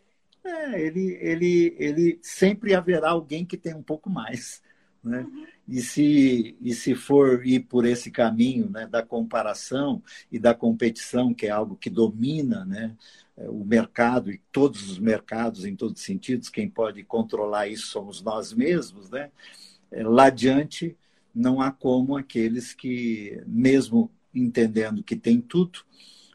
é, 0.42 0.80
ele, 0.80 1.18
ele, 1.20 1.76
ele 1.78 2.18
sempre 2.22 2.74
haverá 2.74 3.10
alguém 3.10 3.44
que 3.44 3.58
tem 3.58 3.74
um 3.74 3.82
pouco 3.82 4.08
mais. 4.08 4.62
Né? 5.02 5.20
Uhum. 5.20 5.46
E, 5.66 5.80
se, 5.80 6.56
e 6.60 6.74
se 6.74 6.94
for 6.94 7.46
ir 7.46 7.60
por 7.60 7.86
esse 7.86 8.10
caminho 8.10 8.68
né, 8.68 8.86
da 8.86 9.02
comparação 9.02 10.02
e 10.30 10.38
da 10.38 10.54
competição, 10.54 11.32
que 11.32 11.46
é 11.46 11.50
algo 11.50 11.76
que 11.76 11.88
domina 11.88 12.64
né, 12.64 12.94
é, 13.36 13.48
o 13.48 13.64
mercado 13.64 14.30
e 14.30 14.40
todos 14.52 14.90
os 14.90 14.98
mercados 14.98 15.64
em 15.64 15.74
todos 15.74 16.00
os 16.00 16.06
sentidos, 16.06 16.48
quem 16.48 16.68
pode 16.68 17.02
controlar 17.04 17.68
isso 17.68 17.86
somos 17.86 18.20
nós 18.22 18.52
mesmos, 18.52 19.08
né? 19.08 19.30
É, 19.90 20.02
lá 20.02 20.26
adiante 20.26 20.96
não 21.34 21.60
há 21.60 21.70
como 21.70 22.16
aqueles 22.16 22.74
que, 22.74 23.42
mesmo 23.46 24.10
entendendo 24.34 25.02
que 25.02 25.16
tem 25.16 25.40
tudo, 25.40 25.80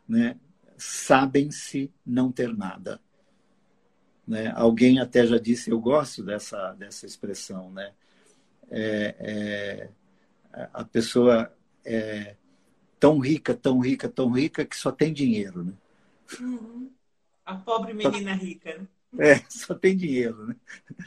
né, 0.08 0.38
sabem-se 0.78 1.91
não 2.06 2.32
ter 2.32 2.56
nada. 2.56 2.99
Né? 4.28 4.51
Alguém 4.55 4.99
até 4.99 5.26
já 5.26 5.38
disse, 5.38 5.70
eu 5.70 5.80
gosto 5.80 6.24
dessa, 6.24 6.74
dessa 6.74 7.05
expressão, 7.05 7.72
né? 7.72 7.93
É, 8.70 9.16
é, 9.20 9.89
a 10.74 10.84
pessoa 10.84 11.53
é 11.84 12.36
tão 12.99 13.20
rica, 13.20 13.53
tão 13.53 13.80
rica, 13.80 14.09
tão 14.09 14.32
rica 14.32 14.66
que 14.66 14.76
só 14.76 14.91
tem 14.91 15.13
dinheiro, 15.13 15.63
né? 15.63 15.74
Uhum. 16.39 16.89
A 17.45 17.55
pobre 17.55 17.93
menina 17.93 18.36
só, 18.36 18.43
rica. 18.43 18.78
Né? 19.13 19.32
É, 19.32 19.41
só 19.49 19.76
tem 19.76 19.95
dinheiro, 19.95 20.47
né? 20.47 20.55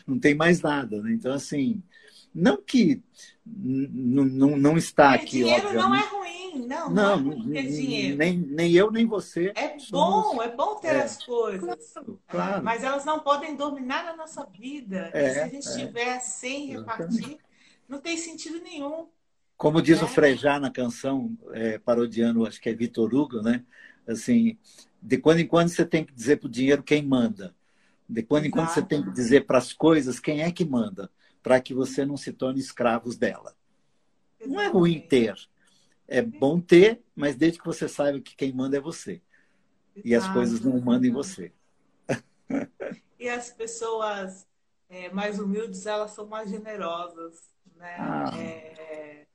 Não 0.07 0.19
tem 0.19 0.35
mais 0.35 0.61
nada, 0.61 1.03
né? 1.03 1.13
Então, 1.13 1.33
assim, 1.33 1.83
não 2.35 2.57
que 2.57 3.03
não, 3.45 4.77
está 4.77 5.15
aqui. 5.15 5.39
Dinheiro 5.39 5.73
não 5.73 5.95
é 5.95 6.01
ruim, 6.07 6.67
não. 6.67 6.91
Não, 6.91 7.21
não 7.21 7.57
é 7.57 7.63
dinheiro. 7.63 8.17
Nem, 8.17 8.39
nem 8.39 8.73
eu, 8.73 8.91
nem 8.91 9.07
você. 9.07 9.53
É 9.57 9.79
somos... 9.79 10.35
bom, 10.35 10.43
é 10.43 10.49
bom 10.55 10.77
ter 10.77 10.95
é. 10.95 11.03
as 11.03 11.25
coisas. 11.25 11.93
Claro, 11.93 12.21
claro, 12.29 12.65
Mas 12.65 12.85
elas 12.85 13.05
não 13.05 13.21
podem 13.21 13.57
dominar 13.57 14.07
a 14.07 14.17
nossa 14.17 14.45
vida. 14.47 15.11
É, 15.13 15.31
se 15.31 15.41
a 15.41 15.49
gente 15.49 15.67
estiver 15.67 16.17
é. 16.17 16.21
sem 16.21 16.67
repartir, 16.67 17.39
não 17.89 18.01
tem 18.01 18.16
sentido 18.16 18.61
nenhum. 18.61 19.09
Como 19.57 19.82
diz 19.82 20.01
o 20.01 20.05
né? 20.05 20.11
Frejá 20.11 20.61
na 20.61 20.70
canção, 20.70 21.36
é, 21.53 21.78
parodiando, 21.78 22.47
acho 22.47 22.61
que 22.61 22.68
é 22.68 22.74
Vitor 22.74 23.12
Hugo, 23.12 23.43
né? 23.43 23.64
Assim, 24.07 24.57
de 25.03 25.18
quando 25.18 25.41
em 25.41 25.47
quando 25.47 25.68
você 25.68 25.84
tem 25.84 26.05
que 26.05 26.12
dizer 26.12 26.36
para 26.36 26.47
o 26.47 26.51
dinheiro 26.51 26.82
quem 26.82 27.03
manda. 27.03 27.55
De 28.09 28.22
quando 28.22 28.47
em 28.47 28.51
quando 28.51 28.68
você 28.68 28.82
tem 28.82 29.03
que 29.03 29.11
dizer 29.11 29.47
para 29.47 29.59
as 29.59 29.72
coisas 29.72 30.20
quem 30.20 30.43
é 30.43 30.51
que 30.51 30.64
manda 30.64 31.11
para 31.43 31.61
que 31.61 31.72
você 31.72 32.05
não 32.05 32.16
se 32.16 32.32
torne 32.32 32.61
escravos 32.61 33.16
dela. 33.16 33.57
Exatamente. 34.39 34.55
Não 34.55 34.61
é 34.61 34.66
ruim 34.68 35.01
ter. 35.01 35.34
É 36.07 36.22
bom 36.22 36.61
ter, 36.61 37.03
mas 37.14 37.36
desde 37.36 37.59
que 37.59 37.64
você 37.64 37.89
saiba 37.89 38.20
que 38.20 38.36
quem 38.36 38.53
manda 38.53 38.76
é 38.76 38.80
você. 38.80 39.20
E 40.05 40.14
as 40.14 40.28
coisas 40.28 40.61
não 40.61 40.78
mandam 40.80 41.09
em 41.09 41.12
você. 41.12 41.53
E 43.20 43.28
as 43.28 43.51
pessoas 43.51 44.47
é, 44.89 45.11
mais 45.11 45.41
humildes, 45.41 45.86
elas 45.86 46.12
são 46.12 46.28
mais 46.28 46.49
generosas. 46.49 47.51
Né? 47.79 47.97
Ah. 47.99 48.31
É, 48.37 49.26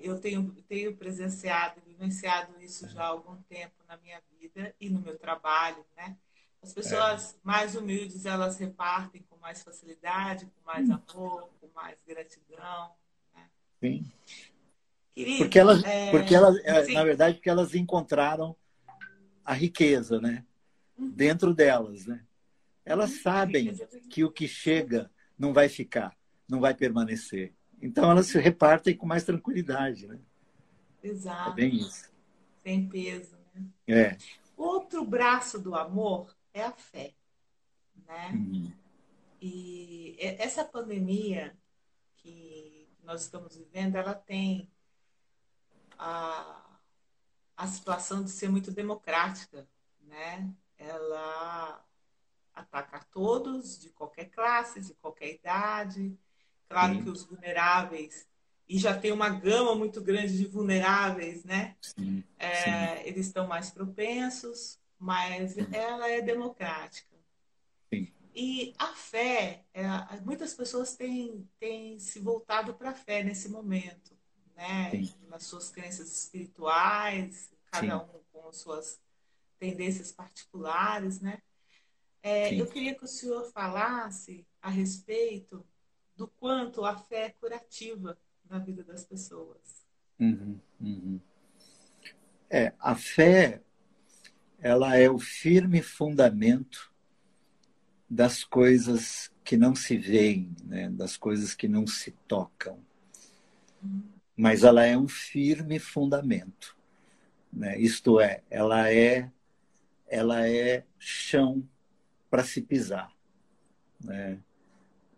eu 0.00 0.18
tenho, 0.18 0.50
tenho 0.66 0.96
presenciado, 0.96 1.80
vivenciado 1.86 2.60
isso 2.60 2.88
já 2.88 3.02
há 3.02 3.06
algum 3.08 3.36
tempo 3.42 3.74
na 3.86 3.96
minha 3.98 4.20
vida 4.40 4.74
e 4.80 4.88
no 4.88 5.00
meu 5.00 5.18
trabalho, 5.18 5.84
né? 5.96 6.16
As 6.62 6.72
pessoas 6.72 7.34
é. 7.34 7.36
mais 7.42 7.76
humildes, 7.76 8.24
elas 8.24 8.58
repartem 8.58 9.22
com 9.28 9.36
mais 9.36 9.62
facilidade, 9.62 10.46
com 10.46 10.64
mais 10.64 10.88
hum. 10.88 10.94
amor, 10.94 11.50
com 11.60 11.68
mais 11.74 11.98
gratidão. 12.06 12.90
Né? 13.34 13.50
Sim. 13.80 14.12
Querido, 15.14 15.38
porque 15.38 15.58
elas, 15.58 15.84
é... 15.84 16.10
porque 16.10 16.34
elas 16.34 16.56
é, 16.64 16.92
na 16.92 17.04
verdade, 17.04 17.36
porque 17.36 17.50
elas 17.50 17.74
encontraram 17.74 18.56
a 19.44 19.52
riqueza, 19.52 20.20
né? 20.20 20.44
Uhum. 20.96 21.10
Dentro 21.10 21.54
delas, 21.54 22.06
né? 22.06 22.24
Elas 22.84 23.10
uhum. 23.10 23.22
sabem 23.22 23.74
que 24.08 24.24
o 24.24 24.30
que 24.30 24.48
chega 24.48 25.10
não 25.38 25.52
vai 25.52 25.68
ficar, 25.68 26.16
não 26.48 26.60
vai 26.60 26.74
permanecer. 26.74 27.52
Então 27.84 28.10
elas 28.10 28.28
se 28.28 28.38
repartem 28.38 28.96
com 28.96 29.04
mais 29.04 29.24
tranquilidade, 29.24 30.06
né? 30.06 30.18
Exato. 31.02 31.50
É 31.50 31.54
bem 31.54 31.76
isso. 31.76 32.10
Sem 32.62 32.88
peso, 32.88 33.36
né? 33.54 33.66
É. 33.86 34.16
Outro 34.56 35.04
braço 35.04 35.60
do 35.60 35.74
amor 35.74 36.34
é 36.54 36.64
a 36.64 36.72
fé, 36.72 37.12
né? 38.06 38.30
Uhum. 38.32 38.72
E 39.38 40.16
essa 40.18 40.64
pandemia 40.64 41.54
que 42.16 42.88
nós 43.02 43.20
estamos 43.20 43.54
vivendo, 43.54 43.96
ela 43.96 44.14
tem 44.14 44.70
a, 45.98 46.78
a 47.54 47.66
situação 47.66 48.24
de 48.24 48.30
ser 48.30 48.48
muito 48.48 48.70
democrática, 48.70 49.68
né? 50.00 50.50
Ela 50.78 51.84
ataca 52.54 52.96
a 52.96 53.04
todos, 53.04 53.78
de 53.78 53.90
qualquer 53.90 54.30
classe, 54.30 54.80
de 54.80 54.94
qualquer 54.94 55.34
idade. 55.34 56.18
Claro 56.68 56.94
Sim. 56.94 57.02
que 57.04 57.10
os 57.10 57.24
vulneráveis, 57.24 58.26
e 58.68 58.78
já 58.78 58.98
tem 58.98 59.12
uma 59.12 59.28
gama 59.28 59.74
muito 59.74 60.00
grande 60.00 60.36
de 60.36 60.46
vulneráveis, 60.46 61.44
né? 61.44 61.76
Sim. 61.80 62.24
É, 62.38 62.96
Sim. 62.96 63.08
Eles 63.08 63.26
estão 63.26 63.46
mais 63.46 63.70
propensos, 63.70 64.78
mas 64.98 65.56
ela 65.72 66.10
é 66.10 66.20
democrática. 66.20 67.14
E 68.36 68.74
a 68.78 68.88
fé, 68.88 69.64
é, 69.72 69.84
muitas 70.24 70.54
pessoas 70.54 70.96
têm, 70.96 71.48
têm 71.60 72.00
se 72.00 72.18
voltado 72.18 72.74
para 72.74 72.90
a 72.90 72.94
fé 72.94 73.22
nesse 73.22 73.48
momento, 73.48 74.16
né? 74.56 74.90
Nas 75.28 75.44
suas 75.44 75.70
crenças 75.70 76.10
espirituais, 76.10 77.52
cada 77.70 78.02
um 78.02 78.20
com 78.32 78.52
suas 78.52 79.00
tendências 79.56 80.10
particulares, 80.10 81.20
né? 81.20 81.40
É, 82.22 82.60
eu 82.60 82.66
queria 82.66 82.94
que 82.94 83.04
o 83.04 83.08
senhor 83.08 83.44
falasse 83.52 84.44
a 84.60 84.68
respeito 84.68 85.64
do 86.16 86.28
quanto 86.28 86.84
a 86.84 86.96
fé 86.96 87.26
é 87.26 87.30
curativa 87.30 88.18
na 88.48 88.58
vida 88.58 88.84
das 88.84 89.04
pessoas. 89.04 89.84
Uhum, 90.18 90.60
uhum. 90.80 91.20
É, 92.48 92.72
a 92.78 92.94
fé 92.94 93.62
ela 94.60 94.96
é 94.96 95.10
o 95.10 95.18
firme 95.18 95.82
fundamento 95.82 96.90
das 98.08 98.44
coisas 98.44 99.30
que 99.44 99.56
não 99.56 99.74
se 99.74 99.96
veem, 99.98 100.54
né? 100.64 100.88
das 100.88 101.16
coisas 101.16 101.54
que 101.54 101.68
não 101.68 101.86
se 101.86 102.12
tocam. 102.26 102.78
Mas 104.36 104.64
ela 104.64 104.84
é 104.84 104.96
um 104.96 105.06
firme 105.06 105.78
fundamento. 105.78 106.76
Né? 107.52 107.78
Isto 107.78 108.20
é, 108.20 108.42
ela 108.48 108.90
é, 108.90 109.30
ela 110.06 110.48
é 110.48 110.84
chão 110.98 111.68
para 112.30 112.42
se 112.42 112.62
pisar. 112.62 113.12
Né? 114.02 114.38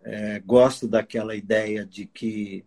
É, 0.09 0.38
gosto 0.38 0.86
daquela 0.86 1.34
ideia 1.34 1.84
de 1.84 2.07
que 2.07 2.64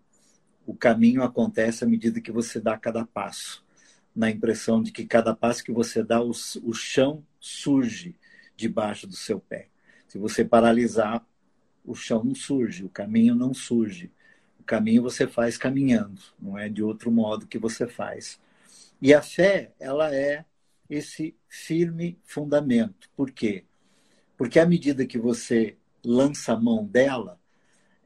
o 0.66 0.76
caminho 0.76 1.24
acontece 1.24 1.86
à 1.86 1.88
medida 1.88 2.20
que 2.20 2.34
você 2.34 2.60
dá 2.60 2.78
cada 2.78 3.06
passo 3.06 3.64
na 4.14 4.30
impressão 4.30 4.84
de 4.84 4.92
que 4.92 5.06
cada 5.06 5.34
passo 5.34 5.64
que 5.64 5.72
você 5.72 6.04
dá, 6.04 6.22
o, 6.22 6.32
o 6.64 6.74
chão 6.74 7.26
surge 7.40 8.14
debaixo 8.54 9.08
do 9.08 9.16
seu 9.16 9.40
pé. 9.40 9.70
Se 10.10 10.18
você 10.18 10.44
paralisar, 10.44 11.26
o 11.86 11.96
chão 11.96 12.22
não 12.22 12.36
surge, 12.36 12.84
o 12.84 12.90
caminho 12.90 13.34
não 13.34 13.54
surge. 13.54 14.12
O 14.60 14.64
caminho 14.64 15.02
você 15.02 15.26
faz 15.26 15.58
caminhando, 15.58 16.22
não 16.38 16.58
é 16.58 16.68
de 16.68 16.84
outro 16.84 17.10
modo 17.10 17.48
que 17.48 17.58
você 17.58 17.88
faz. 17.88 18.42
E 19.02 19.14
a 19.14 19.22
fé, 19.22 19.72
ela 19.80 20.14
é 20.14 20.44
esse 20.90 21.34
firme 21.48 22.20
fundamento. 22.26 23.10
Por 23.16 23.32
quê? 23.32 23.64
Porque 24.36 24.60
à 24.60 24.66
medida 24.66 25.06
que 25.06 25.18
você 25.18 25.78
lança 26.04 26.54
a 26.54 26.60
mão 26.60 26.86
dela, 26.86 27.40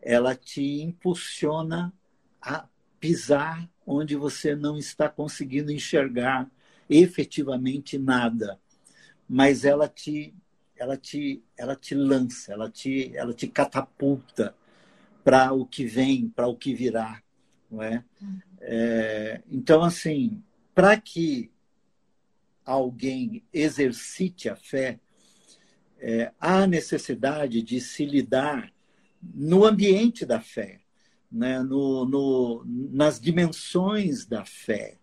ela 0.02 0.36
te 0.36 0.82
impulsiona 0.82 1.94
a 2.42 2.68
pisar 3.00 3.70
onde 3.86 4.16
você 4.16 4.56
não 4.56 4.78
está 4.78 5.10
conseguindo 5.10 5.72
enxergar 5.72 6.50
efetivamente 6.90 7.98
nada, 7.98 8.60
mas 9.28 9.66
ela 9.66 9.88
te 9.88 10.34
ela 10.76 10.98
te 10.98 11.44
ela 11.58 11.76
te 11.76 11.96
lança, 11.96 12.54
ela 12.54 12.70
te 12.70 13.16
ela 13.16 13.34
te 13.34 13.48
catapulta 13.48 14.56
para 15.24 15.54
o 15.54 15.66
que 15.66 15.86
vem, 15.86 16.30
para 16.30 16.48
o 16.48 16.56
que 16.56 16.74
virá, 16.74 17.22
não 17.72 17.82
é? 17.82 18.04
é 18.60 19.42
então 19.50 19.84
assim, 19.84 20.42
para 20.76 21.00
que 21.00 21.52
alguém 22.66 23.44
exercite 23.54 24.50
a 24.50 24.56
fé, 24.56 25.00
é, 26.04 26.34
há 26.38 26.68
necessidade 26.68 27.62
de 27.62 27.80
se 27.80 28.06
lidar 28.06 28.74
no 29.34 29.64
ambiente 29.64 30.26
da 30.26 30.42
fé, 30.42 30.82
né, 31.32 31.64
no, 31.64 32.06
no, 32.06 32.64
nas 32.66 33.22
dimensões 33.22 34.26
da 34.26 34.44
fé, 34.44 34.98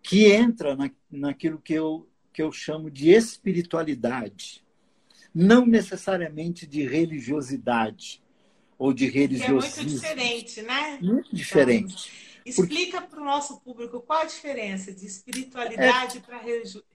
que 0.00 0.30
entra 0.30 0.76
na, 0.76 0.88
naquilo 1.10 1.58
que 1.58 1.74
eu, 1.74 2.08
que 2.32 2.40
eu 2.40 2.52
chamo 2.52 2.88
de 2.88 3.10
espiritualidade, 3.10 4.64
não 5.34 5.66
necessariamente 5.66 6.64
de 6.64 6.86
religiosidade 6.86 8.22
ou 8.78 8.92
de 8.92 9.08
religiosismo. 9.08 9.82
É 9.82 9.84
muito 9.84 9.94
diferente, 9.94 10.62
né? 10.62 10.98
Muito 11.02 11.34
diferente. 11.34 12.08
Então, 12.46 12.64
explica 12.64 13.02
para 13.02 13.20
o 13.20 13.24
nosso 13.24 13.60
público 13.60 14.00
qual 14.00 14.20
a 14.20 14.26
diferença 14.26 14.92
de 14.92 15.04
espiritualidade 15.04 16.18
é... 16.18 16.20
para 16.20 16.40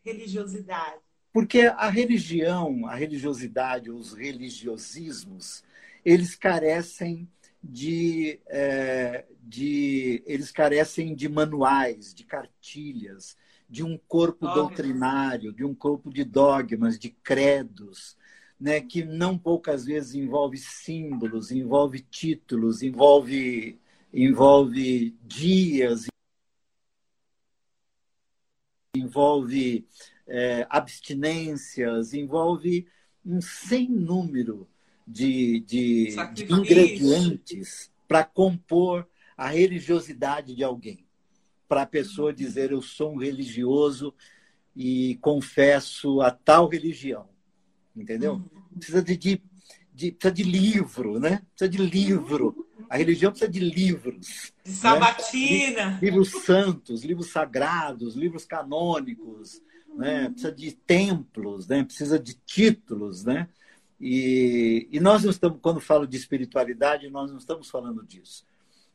religiosidade. 0.05 1.01
Porque 1.33 1.61
a 1.61 1.89
religião, 1.89 2.85
a 2.85 2.93
religiosidade, 2.93 3.89
os 3.89 4.13
religiosismos, 4.13 5.63
eles 6.05 6.35
carecem 6.35 7.27
de, 7.61 8.39
é, 8.47 9.25
de 9.41 10.21
eles 10.27 10.51
carecem 10.51 11.15
de 11.15 11.27
manuais, 11.27 12.13
de 12.13 12.23
cartilhas, 12.23 13.35
de 13.67 13.83
um 13.83 13.97
corpo 14.07 14.47
doutrinário, 14.47 15.51
de 15.51 15.65
um 15.65 15.73
corpo 15.73 16.13
de 16.13 16.23
dogmas, 16.23 16.99
de 16.99 17.09
credos, 17.09 18.15
né, 18.59 18.79
que 18.79 19.03
não 19.03 19.35
poucas 19.35 19.85
vezes 19.85 20.13
envolve 20.13 20.57
símbolos, 20.57 21.51
envolve 21.51 21.99
títulos, 21.99 22.83
envolve 22.83 23.79
envolve 24.13 25.17
dias, 25.23 26.05
envolve 28.95 29.87
é, 30.27 30.65
abstinências, 30.69 32.13
envolve 32.13 32.87
um 33.25 33.41
sem 33.41 33.89
número 33.89 34.67
de, 35.07 35.59
de, 35.61 36.15
de 36.33 36.53
ingredientes 36.53 37.91
para 38.07 38.23
compor 38.23 39.07
a 39.37 39.47
religiosidade 39.47 40.55
de 40.55 40.63
alguém. 40.63 41.05
Para 41.67 41.83
a 41.83 41.87
pessoa 41.87 42.33
dizer, 42.33 42.71
eu 42.71 42.81
sou 42.81 43.13
um 43.13 43.17
religioso 43.17 44.13
e 44.75 45.17
confesso 45.21 46.21
a 46.21 46.31
tal 46.31 46.67
religião. 46.67 47.27
Entendeu? 47.95 48.33
Uhum. 48.33 48.77
Precisa 48.77 49.01
de, 49.03 49.17
de, 49.17 49.41
de, 49.93 50.11
precisa 50.11 50.33
de 50.33 50.43
livro, 50.43 51.19
né? 51.19 51.41
Precisa 51.55 51.69
de 51.69 51.77
livro. 51.77 52.67
A 52.89 52.97
religião 52.97 53.31
precisa 53.31 53.51
de 53.51 53.59
livros. 53.59 54.53
De 54.63 54.71
sabatina. 54.71 55.91
Né? 55.91 55.99
Livros 56.01 56.29
santos, 56.43 57.03
livros 57.03 57.27
sagrados, 57.27 58.15
livros 58.15 58.45
canônicos. 58.45 59.61
Né? 59.95 60.29
Precisa 60.29 60.51
de 60.51 60.71
templos, 60.71 61.67
né? 61.67 61.83
precisa 61.83 62.19
de 62.19 62.33
títulos, 62.45 63.23
né? 63.23 63.47
E, 63.99 64.87
e 64.91 64.99
nós 64.99 65.23
não 65.23 65.31
estamos, 65.31 65.59
quando 65.61 65.79
falo 65.79 66.05
de 66.05 66.17
espiritualidade, 66.17 67.09
nós 67.09 67.31
não 67.31 67.37
estamos 67.37 67.69
falando 67.69 68.03
disso. 68.03 68.45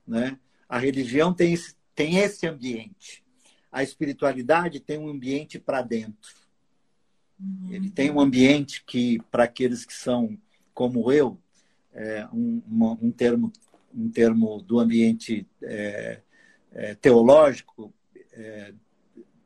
Né? 0.07 0.38
A 0.68 0.78
religião 0.78 1.32
tem 1.32 1.55
esse, 1.55 1.74
tem 1.94 2.18
esse 2.18 2.46
ambiente. 2.46 3.24
A 3.72 3.82
espiritualidade 3.82 4.80
tem 4.80 4.99
um 4.99 5.09
ambiente 5.09 5.59
para 5.59 5.80
dentro. 5.80 6.34
Uhum. 7.40 7.72
Ele 7.72 7.88
tem 7.88 8.11
um 8.11 8.20
ambiente 8.20 8.84
que, 8.84 9.18
para 9.30 9.44
aqueles 9.44 9.84
que 9.84 9.94
são 9.94 10.36
como 10.74 11.11
eu, 11.11 11.38
é, 11.92 12.26
um, 12.32 12.62
um, 13.03 13.11
termo, 13.11 13.53
um 13.94 14.11
termo 14.11 14.61
do 14.62 14.78
ambiente 14.78 15.46
é, 15.62 16.20
é, 16.72 16.94
teológico, 16.94 17.92
é, 18.32 18.72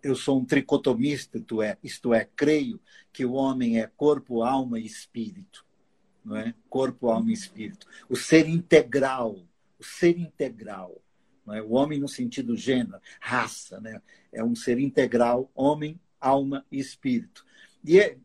eu 0.02 0.16
sou 0.16 0.40
um 0.40 0.44
tricotomista, 0.44 1.38
isto 1.38 1.62
é, 1.62 1.78
isto 1.82 2.12
é, 2.14 2.28
creio 2.36 2.80
que 3.12 3.24
o 3.24 3.32
homem 3.32 3.80
é 3.80 3.86
corpo, 3.86 4.42
alma 4.42 4.78
e 4.78 4.84
espírito. 4.84 5.64
Não 6.24 6.36
é? 6.36 6.54
Corpo, 6.68 7.08
alma 7.08 7.30
e 7.30 7.34
espírito. 7.34 7.86
O 8.08 8.16
ser 8.16 8.48
integral, 8.48 9.36
o 9.78 9.84
ser 9.84 10.18
integral. 10.18 11.00
Não 11.46 11.54
é? 11.54 11.62
O 11.62 11.72
homem 11.72 11.98
no 11.98 12.08
sentido 12.08 12.56
gênero, 12.56 13.00
raça, 13.20 13.80
né? 13.80 14.00
é 14.32 14.42
um 14.42 14.54
ser 14.54 14.78
integral, 14.78 15.50
homem, 15.54 16.00
alma 16.20 16.64
e 16.70 16.78
espírito. 16.78 17.44
E 17.84 17.98
é, 17.98 18.16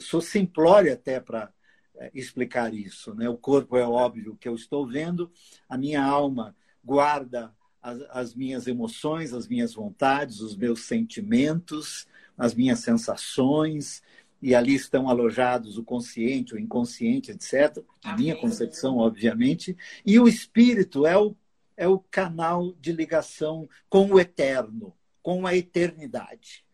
sou 0.00 0.20
simplório 0.20 0.92
até 0.92 1.20
para 1.20 1.52
é, 1.96 2.10
explicar 2.14 2.74
isso. 2.74 3.14
Né? 3.14 3.28
O 3.28 3.36
corpo 3.36 3.76
é 3.76 3.86
óbvio 3.86 4.36
que 4.36 4.48
eu 4.48 4.54
estou 4.54 4.86
vendo, 4.86 5.30
a 5.68 5.78
minha 5.78 6.02
alma 6.02 6.56
guarda 6.84 7.54
as, 7.84 8.00
as 8.08 8.34
minhas 8.34 8.66
emoções, 8.66 9.34
as 9.34 9.46
minhas 9.46 9.74
vontades, 9.74 10.40
os 10.40 10.56
meus 10.56 10.86
sentimentos, 10.86 12.06
as 12.36 12.54
minhas 12.54 12.78
sensações, 12.78 14.02
e 14.40 14.54
ali 14.54 14.74
estão 14.74 15.08
alojados 15.08 15.76
o 15.76 15.84
consciente, 15.84 16.54
o 16.54 16.58
inconsciente, 16.58 17.30
etc. 17.30 17.84
A 18.02 18.16
minha 18.16 18.34
concepção, 18.34 18.96
obviamente. 18.96 19.76
E 20.04 20.18
o 20.18 20.26
espírito 20.26 21.06
é 21.06 21.16
o, 21.16 21.36
é 21.76 21.86
o 21.86 21.98
canal 21.98 22.72
de 22.80 22.90
ligação 22.90 23.68
com 23.88 24.10
o 24.10 24.18
eterno, 24.18 24.94
com 25.22 25.46
a 25.46 25.54
eternidade. 25.54 26.64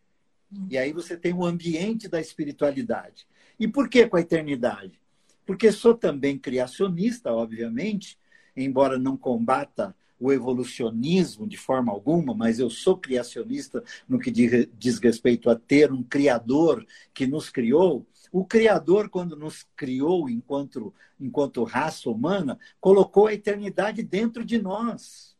E 0.69 0.77
aí 0.77 0.91
você 0.91 1.15
tem 1.15 1.33
o 1.33 1.45
ambiente 1.45 2.07
da 2.07 2.19
espiritualidade. 2.19 3.27
E 3.59 3.67
por 3.67 3.89
que 3.89 4.07
com 4.07 4.17
a 4.17 4.21
eternidade? 4.21 4.99
Porque 5.45 5.71
sou 5.71 5.93
também 5.93 6.37
criacionista, 6.37 7.31
obviamente, 7.31 8.17
embora 8.55 8.97
não 8.97 9.15
combata 9.15 9.95
o 10.21 10.31
evolucionismo 10.31 11.47
de 11.47 11.57
forma 11.57 11.91
alguma, 11.91 12.35
mas 12.35 12.59
eu 12.59 12.69
sou 12.69 12.95
criacionista 12.95 13.83
no 14.07 14.19
que 14.19 14.29
diz 14.29 14.99
respeito 14.99 15.49
a 15.49 15.55
ter 15.55 15.91
um 15.91 16.03
Criador 16.03 16.85
que 17.11 17.25
nos 17.25 17.49
criou. 17.49 18.05
O 18.31 18.45
Criador, 18.45 19.09
quando 19.09 19.35
nos 19.35 19.65
criou 19.75 20.29
enquanto, 20.29 20.93
enquanto 21.19 21.63
raça 21.63 22.07
humana, 22.07 22.59
colocou 22.79 23.25
a 23.25 23.33
eternidade 23.33 24.03
dentro 24.03 24.45
de 24.45 24.61
nós. 24.61 25.35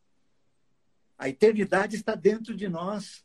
A 1.16 1.30
eternidade 1.30 1.96
está 1.96 2.16
dentro 2.16 2.56
de 2.56 2.68
nós. 2.68 3.24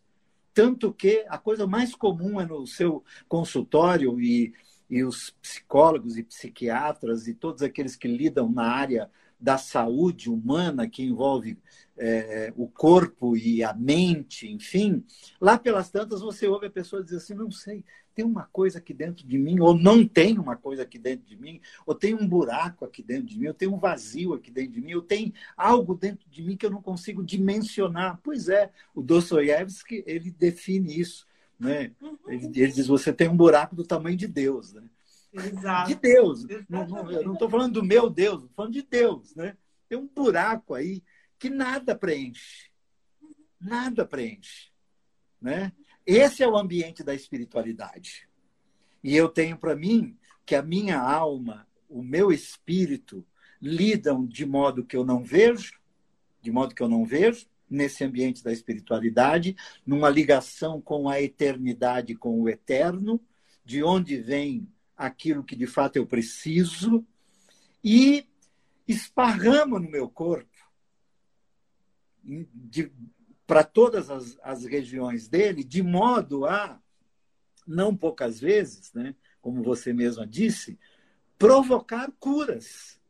Tanto 0.52 0.92
que 0.92 1.24
a 1.28 1.38
coisa 1.38 1.66
mais 1.66 1.94
comum 1.94 2.38
é 2.38 2.44
no 2.44 2.66
seu 2.66 3.02
consultório 3.26 4.20
e, 4.20 4.52
e 4.90 5.02
os 5.02 5.30
psicólogos 5.40 6.18
e 6.18 6.22
psiquiatras 6.22 7.26
e 7.26 7.34
todos 7.34 7.62
aqueles 7.62 7.96
que 7.96 8.08
lidam 8.08 8.50
na 8.52 8.70
área 8.70 9.10
da 9.38 9.58
saúde 9.58 10.30
humana, 10.30 10.88
que 10.88 11.02
envolve 11.02 11.58
é, 11.96 12.52
o 12.56 12.66
corpo 12.68 13.36
e 13.36 13.62
a 13.62 13.72
mente, 13.72 14.50
enfim, 14.50 15.04
lá 15.40 15.58
pelas 15.58 15.90
tantas 15.90 16.20
você 16.20 16.46
ouve 16.46 16.66
a 16.66 16.70
pessoa 16.70 17.02
dizer 17.02 17.16
assim: 17.16 17.34
não 17.34 17.50
sei, 17.50 17.84
tem 18.14 18.24
uma 18.24 18.44
coisa 18.44 18.78
aqui 18.78 18.94
dentro 18.94 19.26
de 19.26 19.38
mim, 19.38 19.60
ou 19.60 19.76
não 19.76 20.06
tem 20.06 20.38
uma 20.38 20.56
coisa 20.56 20.82
aqui 20.82 20.98
dentro 20.98 21.26
de 21.26 21.36
mim, 21.36 21.60
ou 21.84 21.94
tem 21.94 22.14
um 22.14 22.26
buraco 22.26 22.84
aqui 22.84 23.02
dentro 23.02 23.26
de 23.26 23.38
mim, 23.38 23.48
ou 23.48 23.54
tem 23.54 23.68
um 23.68 23.78
vazio 23.78 24.32
aqui 24.32 24.50
dentro 24.50 24.72
de 24.72 24.80
mim, 24.80 24.94
ou 24.94 25.02
tem 25.02 25.34
algo 25.54 25.94
dentro 25.94 26.28
de 26.30 26.42
mim 26.42 26.56
que 26.56 26.64
eu 26.64 26.70
não 26.70 26.80
consigo 26.80 27.22
dimensionar. 27.22 28.18
Pois 28.22 28.48
é, 28.48 28.70
o 28.94 29.02
Dostoiévski 29.02 30.02
ele 30.06 30.30
define 30.30 30.98
isso. 30.98 31.26
Né? 31.58 31.92
Uhum. 32.00 32.16
Ele, 32.28 32.46
ele 32.46 32.72
diz: 32.72 32.86
você 32.86 33.12
tem 33.12 33.28
um 33.28 33.36
buraco 33.36 33.76
do 33.76 33.84
tamanho 33.84 34.16
de 34.16 34.26
Deus. 34.26 34.72
Né? 34.72 34.82
Exato. 35.36 35.88
de 35.88 35.94
Deus. 35.96 36.46
Não, 36.68 37.10
eu 37.10 37.24
não 37.24 37.34
estou 37.34 37.48
falando 37.48 37.74
do 37.74 37.84
meu 37.84 38.08
Deus, 38.08 38.42
estou 38.42 38.54
falando 38.54 38.72
de 38.72 38.82
Deus. 38.82 39.34
Né? 39.34 39.56
Tem 39.88 39.98
um 39.98 40.06
buraco 40.06 40.74
aí 40.74 41.02
que 41.38 41.50
nada 41.50 41.94
preenche. 41.94 42.70
Nada 43.60 44.06
preenche. 44.06 44.70
Né? 45.40 45.72
Esse 46.04 46.42
é 46.42 46.48
o 46.48 46.56
ambiente 46.56 47.02
da 47.02 47.14
espiritualidade. 47.14 48.28
E 49.02 49.14
eu 49.14 49.28
tenho 49.28 49.56
para 49.58 49.76
mim 49.76 50.16
que 50.44 50.54
a 50.54 50.62
minha 50.62 50.98
alma, 50.98 51.66
o 51.88 52.02
meu 52.02 52.32
espírito, 52.32 53.26
lidam 53.60 54.26
de 54.26 54.46
modo 54.46 54.84
que 54.84 54.96
eu 54.96 55.04
não 55.04 55.22
vejo, 55.22 55.78
de 56.40 56.50
modo 56.50 56.74
que 56.74 56.82
eu 56.82 56.88
não 56.88 57.04
vejo, 57.04 57.46
nesse 57.68 58.04
ambiente 58.04 58.42
da 58.44 58.52
espiritualidade, 58.52 59.56
numa 59.84 60.08
ligação 60.08 60.80
com 60.80 61.08
a 61.08 61.20
eternidade, 61.20 62.14
com 62.14 62.40
o 62.40 62.48
eterno, 62.48 63.20
de 63.64 63.82
onde 63.82 64.20
vem 64.20 64.68
aquilo 64.96 65.44
que 65.44 65.54
de 65.54 65.66
fato 65.66 65.96
eu 65.96 66.06
preciso 66.06 67.06
e 67.82 68.26
esparrama 68.88 69.78
no 69.78 69.90
meu 69.90 70.08
corpo 70.08 70.56
para 73.46 73.62
todas 73.62 74.10
as, 74.10 74.38
as 74.42 74.64
regiões 74.64 75.28
dele, 75.28 75.62
de 75.62 75.82
modo 75.82 76.46
a, 76.46 76.80
não 77.66 77.96
poucas 77.96 78.40
vezes, 78.40 78.92
né, 78.92 79.14
como 79.40 79.62
você 79.62 79.92
mesma 79.92 80.26
disse, 80.26 80.78
provocar 81.38 82.10
curas. 82.18 83.00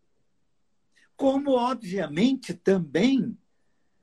Como, 1.17 1.53
obviamente, 1.53 2.53
também 2.53 3.37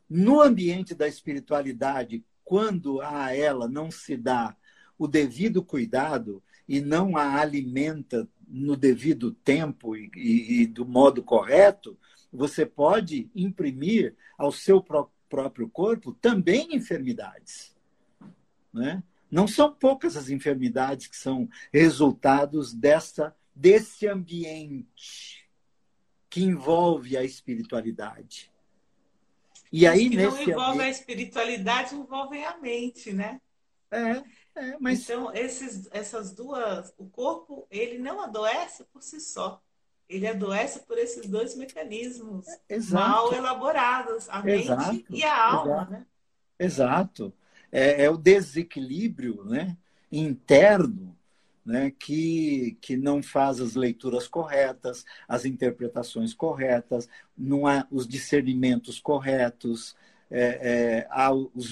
no 0.10 0.42
ambiente 0.42 0.96
da 0.96 1.08
espiritualidade, 1.08 2.26
quando 2.44 3.02
a 3.02 3.36
ela 3.36 3.68
não 3.68 3.92
se 3.92 4.18
dá 4.18 4.58
o 4.98 5.08
devido 5.08 5.64
cuidado, 5.64 6.42
e 6.68 6.80
não 6.80 7.18
a 7.18 7.40
alimenta 7.40 8.28
no 8.48 8.76
devido 8.76 9.32
tempo 9.32 9.96
e, 9.96 10.12
e, 10.16 10.62
e 10.62 10.68
do 10.68 10.86
modo 10.86 11.24
correto, 11.24 11.98
você 12.32 12.66
pode 12.66 13.30
imprimir 13.36 14.16
ao 14.38 14.52
seu 14.52 14.82
pró 14.82 15.10
próprio 15.30 15.68
corpo 15.68 16.14
também 16.14 16.76
enfermidades. 16.76 17.76
Né? 18.72 19.02
Não 19.32 19.48
são 19.48 19.74
poucas 19.74 20.16
as 20.16 20.30
enfermidades 20.30 21.08
que 21.08 21.18
são 21.18 21.50
resultados 21.74 22.72
dessa, 22.72 23.36
desse 23.56 24.08
ambiente 24.08 25.50
que 26.30 26.44
envolve 26.44 27.18
a 27.18 27.24
espiritualidade. 27.24 28.52
E 29.72 29.88
aí, 29.88 30.08
que 30.08 30.18
nesse 30.18 30.38
não 30.38 30.44
envolve 30.44 30.70
ambiente... 30.70 30.82
a 30.82 30.90
espiritualidade, 30.90 31.96
envolve 31.96 32.44
a 32.44 32.58
mente, 32.60 33.12
né? 33.12 33.42
É, 33.90 34.24
é, 34.56 34.78
mas... 34.80 35.04
Então, 35.04 35.34
esses, 35.34 35.88
essas 35.92 36.34
duas, 36.34 36.94
o 36.98 37.06
corpo, 37.06 37.68
ele 37.70 37.98
não 37.98 38.22
adoece 38.22 38.84
por 38.86 39.02
si 39.02 39.20
só. 39.20 39.62
Ele 40.08 40.28
adoece 40.28 40.80
por 40.80 40.98
esses 40.98 41.28
dois 41.28 41.56
mecanismos 41.56 42.46
Exato. 42.70 43.10
mal 43.10 43.34
elaborados, 43.34 44.30
a 44.30 44.48
Exato. 44.48 44.94
mente 44.94 45.06
e 45.10 45.24
a 45.24 45.44
alma. 45.44 45.74
Exato. 45.74 45.92
Né? 45.92 46.06
Exato. 46.60 47.34
É, 47.72 48.04
é, 48.04 48.10
o 48.10 48.18
desequilíbrio 48.18 49.44
né, 49.46 49.76
interno 50.12 51.18
né, 51.66 51.92
que, 51.98 52.78
que 52.82 52.98
não 52.98 53.24
faz 53.24 53.60
as 53.60 53.76
leituras 53.76 54.28
corretas, 54.28 55.06
as 55.28 55.46
interpretações 55.46 56.34
corretas, 56.34 57.08
não 57.38 57.66
há 57.66 57.88
os 57.90 58.08
discernimentos 58.08 59.00
corretos, 59.00 59.96
é, 60.34 61.06
é, 61.08 61.08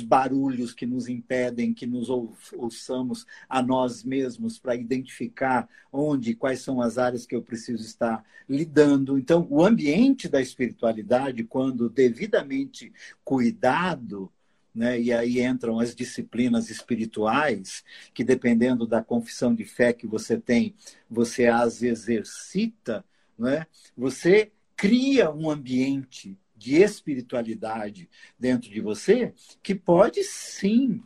barulhos 0.03 0.71
que 0.71 0.85
nos 0.85 1.09
impedem 1.09 1.73
que 1.73 1.87
nos 1.87 2.09
ouçamos 2.53 3.25
a 3.49 3.59
nós 3.61 4.03
mesmos 4.03 4.59
para 4.59 4.75
identificar 4.75 5.67
onde, 5.91 6.35
quais 6.35 6.61
são 6.61 6.79
as 6.79 6.99
áreas 6.99 7.25
que 7.25 7.35
eu 7.35 7.41
preciso 7.41 7.83
estar 7.83 8.23
lidando. 8.47 9.17
Então, 9.17 9.47
o 9.49 9.65
ambiente 9.65 10.29
da 10.29 10.39
espiritualidade, 10.39 11.43
quando 11.43 11.89
devidamente 11.89 12.93
cuidado, 13.23 14.31
né? 14.73 15.01
E 15.01 15.11
aí 15.11 15.41
entram 15.41 15.79
as 15.79 15.93
disciplinas 15.93 16.69
espirituais, 16.69 17.83
que 18.13 18.23
dependendo 18.23 18.87
da 18.87 19.03
confissão 19.03 19.53
de 19.53 19.65
fé 19.65 19.91
que 19.91 20.07
você 20.07 20.37
tem, 20.37 20.75
você 21.09 21.47
as 21.47 21.81
exercita, 21.83 23.03
né? 23.37 23.65
você 23.97 24.51
cria 24.77 25.29
um 25.29 25.49
ambiente 25.49 26.37
de 26.61 26.75
espiritualidade 26.75 28.07
dentro 28.37 28.69
de 28.69 28.79
você 28.79 29.33
que 29.63 29.73
pode 29.73 30.23
sim, 30.23 31.01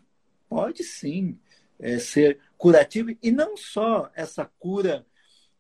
pode 0.50 0.84
sim 0.84 1.40
é, 1.80 1.98
ser 1.98 2.40
curativo 2.58 3.16
e 3.24 3.32
não 3.32 3.56
só 3.56 4.12
essa 4.14 4.44
cura 4.60 5.06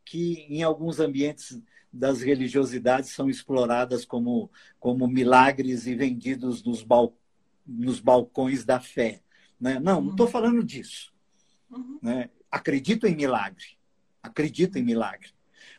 que 0.03 0.45
em 0.49 0.63
alguns 0.63 0.99
ambientes 0.99 1.61
das 1.91 2.21
religiosidades 2.21 3.11
são 3.11 3.29
exploradas 3.29 4.03
como, 4.03 4.51
como 4.81 5.07
milagres 5.07 5.87
e 5.87 5.95
vendidos 5.95 6.61
nos, 6.61 6.83
bal, 6.83 7.17
nos 7.65 8.01
balcões 8.01 8.65
da 8.65 8.81
fé. 8.81 9.21
Né? 9.57 9.79
Não, 9.79 10.01
não 10.01 10.11
estou 10.11 10.25
uhum. 10.25 10.31
falando 10.31 10.61
disso. 10.61 11.13
Uhum. 11.71 11.99
Né? 12.01 12.29
Acredito 12.51 13.07
em 13.07 13.15
milagre. 13.15 13.77
Acredito 14.21 14.77
em 14.77 14.83
milagre. 14.83 15.29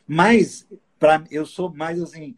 Mas 0.07 0.67
pra, 0.97 1.23
eu 1.29 1.45
sou 1.45 1.71
mais 1.71 2.01
assim, 2.01 2.35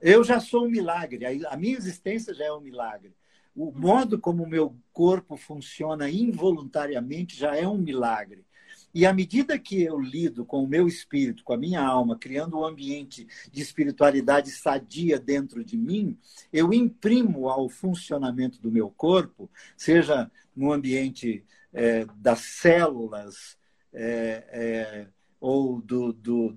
eu 0.00 0.24
já 0.24 0.40
sou 0.40 0.66
um 0.66 0.70
milagre, 0.70 1.26
a, 1.26 1.52
a 1.52 1.56
minha 1.56 1.76
existência 1.76 2.32
já 2.34 2.44
é 2.44 2.52
um 2.52 2.60
milagre. 2.60 3.14
O 3.54 3.72
modo 3.72 4.18
como 4.18 4.44
o 4.44 4.48
meu 4.48 4.76
corpo 4.92 5.36
funciona 5.36 6.08
involuntariamente 6.08 7.36
já 7.36 7.56
é 7.56 7.66
um 7.66 7.78
milagre. 7.78 8.44
E 8.92 9.06
à 9.06 9.12
medida 9.12 9.58
que 9.58 9.82
eu 9.82 10.00
lido 10.00 10.44
com 10.44 10.64
o 10.64 10.66
meu 10.66 10.88
espírito, 10.88 11.44
com 11.44 11.52
a 11.52 11.56
minha 11.56 11.80
alma, 11.80 12.18
criando 12.18 12.58
um 12.58 12.64
ambiente 12.64 13.26
de 13.50 13.62
espiritualidade 13.62 14.50
sadia 14.50 15.18
dentro 15.18 15.64
de 15.64 15.76
mim, 15.76 16.18
eu 16.52 16.72
imprimo 16.72 17.48
ao 17.48 17.68
funcionamento 17.68 18.60
do 18.60 18.70
meu 18.70 18.90
corpo, 18.90 19.48
seja 19.76 20.30
no 20.56 20.72
ambiente 20.72 21.44
é, 21.72 22.04
das 22.16 22.40
células 22.40 23.56
é, 23.92 24.44
é, 24.50 25.06
ou 25.40 25.80
do, 25.80 26.12
do 26.12 26.56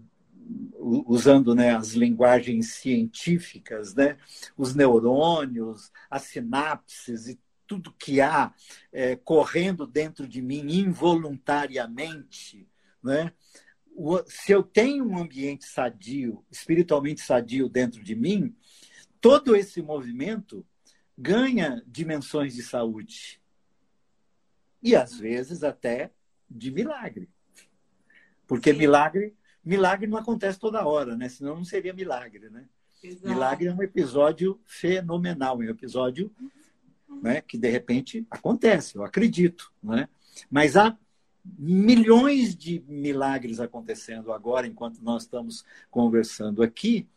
usando 0.79 1.55
né, 1.55 1.75
as 1.75 1.93
linguagens 1.93 2.73
científicas, 2.73 3.95
né, 3.95 4.17
os 4.57 4.75
neurônios, 4.75 5.91
as 6.09 6.23
sinapses 6.23 7.27
e 7.27 7.39
tudo 7.65 7.93
que 7.93 8.19
há 8.21 8.53
é, 8.91 9.15
correndo 9.15 9.87
dentro 9.87 10.27
de 10.27 10.41
mim 10.41 10.65
involuntariamente, 10.69 12.67
né? 13.01 13.31
se 14.25 14.51
eu 14.51 14.63
tenho 14.63 15.07
um 15.07 15.17
ambiente 15.17 15.65
sadio, 15.65 16.43
espiritualmente 16.51 17.21
sadio 17.21 17.69
dentro 17.69 18.03
de 18.03 18.15
mim, 18.15 18.55
todo 19.21 19.55
esse 19.55 19.81
movimento 19.81 20.65
ganha 21.17 21.83
dimensões 21.85 22.55
de 22.55 22.63
saúde. 22.63 23.39
E 24.81 24.95
às 24.95 25.17
vezes 25.17 25.63
até 25.63 26.11
de 26.49 26.71
milagre. 26.71 27.29
Porque 28.47 28.73
milagre, 28.73 29.35
milagre 29.64 30.07
não 30.07 30.18
acontece 30.18 30.59
toda 30.59 30.86
hora, 30.86 31.16
né? 31.16 31.30
Senão 31.30 31.55
não 31.55 31.66
seria 31.66 31.93
milagre, 31.93 32.49
né? 32.49 32.66
Exato. 33.03 33.28
Milagre 33.28 33.68
é 33.68 33.74
um 33.74 33.84
episódio 33.84 34.59
fenomenal, 34.66 35.61
é 35.61 35.66
um 35.66 35.70
episódio 35.70 36.32
né, 37.22 37.41
que 37.41 37.57
de 37.57 37.70
repente 37.70 38.26
acontece, 38.32 38.95
eu 38.95 39.03
acredito. 39.03 39.72
Né? 39.84 40.07
Mas 40.49 40.78
há 40.78 40.97
milhões 41.43 42.55
de 42.55 42.82
milagres 42.88 43.59
acontecendo 43.59 44.32
agora, 44.32 44.66
enquanto 44.66 44.99
nós 45.01 45.24
estamos 45.24 45.66
conversando 45.91 46.64
aqui, 46.64 47.07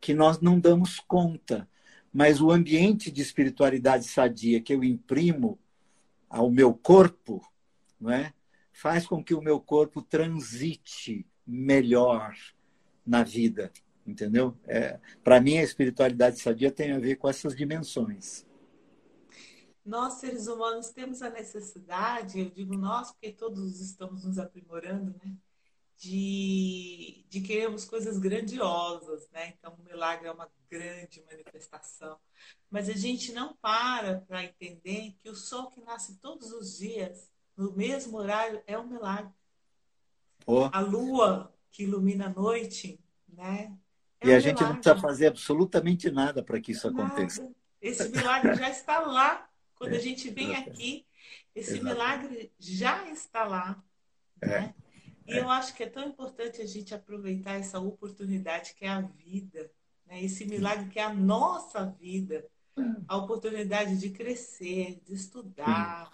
que 0.00 0.12
nós 0.12 0.40
não 0.40 0.60
damos 0.60 1.00
conta. 1.00 1.66
Mas 2.12 2.42
o 2.42 2.50
ambiente 2.50 3.10
de 3.10 3.22
espiritualidade 3.22 4.04
sadia 4.04 4.60
que 4.60 4.74
eu 4.74 4.84
imprimo 4.84 5.58
ao 6.28 6.50
meu 6.50 6.74
corpo, 6.74 7.42
não 7.98 8.10
é? 8.10 8.34
faz 8.70 9.06
com 9.06 9.22
que 9.22 9.34
o 9.34 9.40
meu 9.40 9.60
corpo 9.60 10.02
transite 10.02 11.26
melhor 11.46 12.34
na 13.06 13.22
vida, 13.22 13.72
entendeu? 14.06 14.56
É, 14.64 14.98
Para 15.22 15.40
mim, 15.40 15.58
a 15.58 15.62
espiritualidade 15.62 16.40
sadia 16.40 16.70
tem 16.70 16.92
a 16.92 16.98
ver 16.98 17.16
com 17.16 17.28
essas 17.28 17.54
dimensões 17.56 18.46
nós 19.84 20.14
seres 20.14 20.46
humanos 20.46 20.90
temos 20.90 21.22
a 21.22 21.30
necessidade, 21.30 22.38
eu 22.38 22.50
digo 22.50 22.76
nós 22.76 23.10
porque 23.10 23.32
todos 23.32 23.80
estamos 23.80 24.24
nos 24.24 24.38
aprimorando, 24.38 25.14
né? 25.22 25.36
De, 25.98 27.24
de 27.28 27.40
queremos 27.40 27.84
coisas 27.84 28.18
grandiosas, 28.18 29.28
né? 29.30 29.54
Então, 29.56 29.74
o 29.74 29.84
milagre 29.84 30.26
é 30.26 30.32
uma 30.32 30.50
grande 30.68 31.22
manifestação. 31.24 32.18
Mas 32.68 32.88
a 32.88 32.92
gente 32.92 33.32
não 33.32 33.54
para 33.56 34.20
para 34.22 34.42
entender 34.42 35.14
que 35.22 35.30
o 35.30 35.36
sol 35.36 35.70
que 35.70 35.80
nasce 35.80 36.18
todos 36.18 36.50
os 36.52 36.78
dias, 36.78 37.30
no 37.56 37.72
mesmo 37.72 38.18
horário, 38.18 38.62
é 38.66 38.76
um 38.76 38.86
milagre. 38.86 39.32
Oh. 40.46 40.68
A 40.72 40.80
lua 40.80 41.52
que 41.70 41.84
ilumina 41.84 42.26
a 42.26 42.30
noite, 42.30 43.00
né? 43.28 43.72
É 44.20 44.28
e 44.28 44.30
um 44.30 44.36
a 44.36 44.38
gente 44.38 44.58
milagre. 44.58 44.64
não 44.64 44.74
precisa 44.82 45.00
fazer 45.00 45.26
absolutamente 45.26 46.10
nada 46.10 46.42
para 46.42 46.60
que 46.60 46.72
isso 46.72 46.90
nada. 46.90 47.06
aconteça. 47.06 47.50
Esse 47.80 48.08
milagre 48.10 48.54
já 48.54 48.70
está 48.70 49.00
lá 49.00 49.48
quando 49.74 49.94
a 49.94 49.98
gente 49.98 50.30
vem 50.30 50.54
aqui, 50.54 51.04
esse 51.54 51.72
Exato. 51.72 51.84
milagre 51.84 52.52
já 52.58 53.08
está 53.10 53.44
lá. 53.44 53.82
É. 54.40 54.46
Né? 54.46 54.74
E 55.26 55.34
é. 55.34 55.40
eu 55.40 55.50
acho 55.50 55.74
que 55.74 55.82
é 55.82 55.88
tão 55.88 56.06
importante 56.06 56.62
a 56.62 56.66
gente 56.66 56.94
aproveitar 56.94 57.54
essa 57.54 57.80
oportunidade 57.80 58.74
que 58.74 58.84
é 58.84 58.88
a 58.88 59.00
vida, 59.00 59.70
né? 60.06 60.22
esse 60.22 60.44
milagre 60.44 60.88
que 60.88 61.00
é 61.00 61.04
a 61.04 61.12
nossa 61.12 61.84
vida, 61.84 62.46
a 63.08 63.16
oportunidade 63.16 63.98
de 63.98 64.10
crescer, 64.10 65.00
de 65.04 65.14
estudar, 65.14 66.10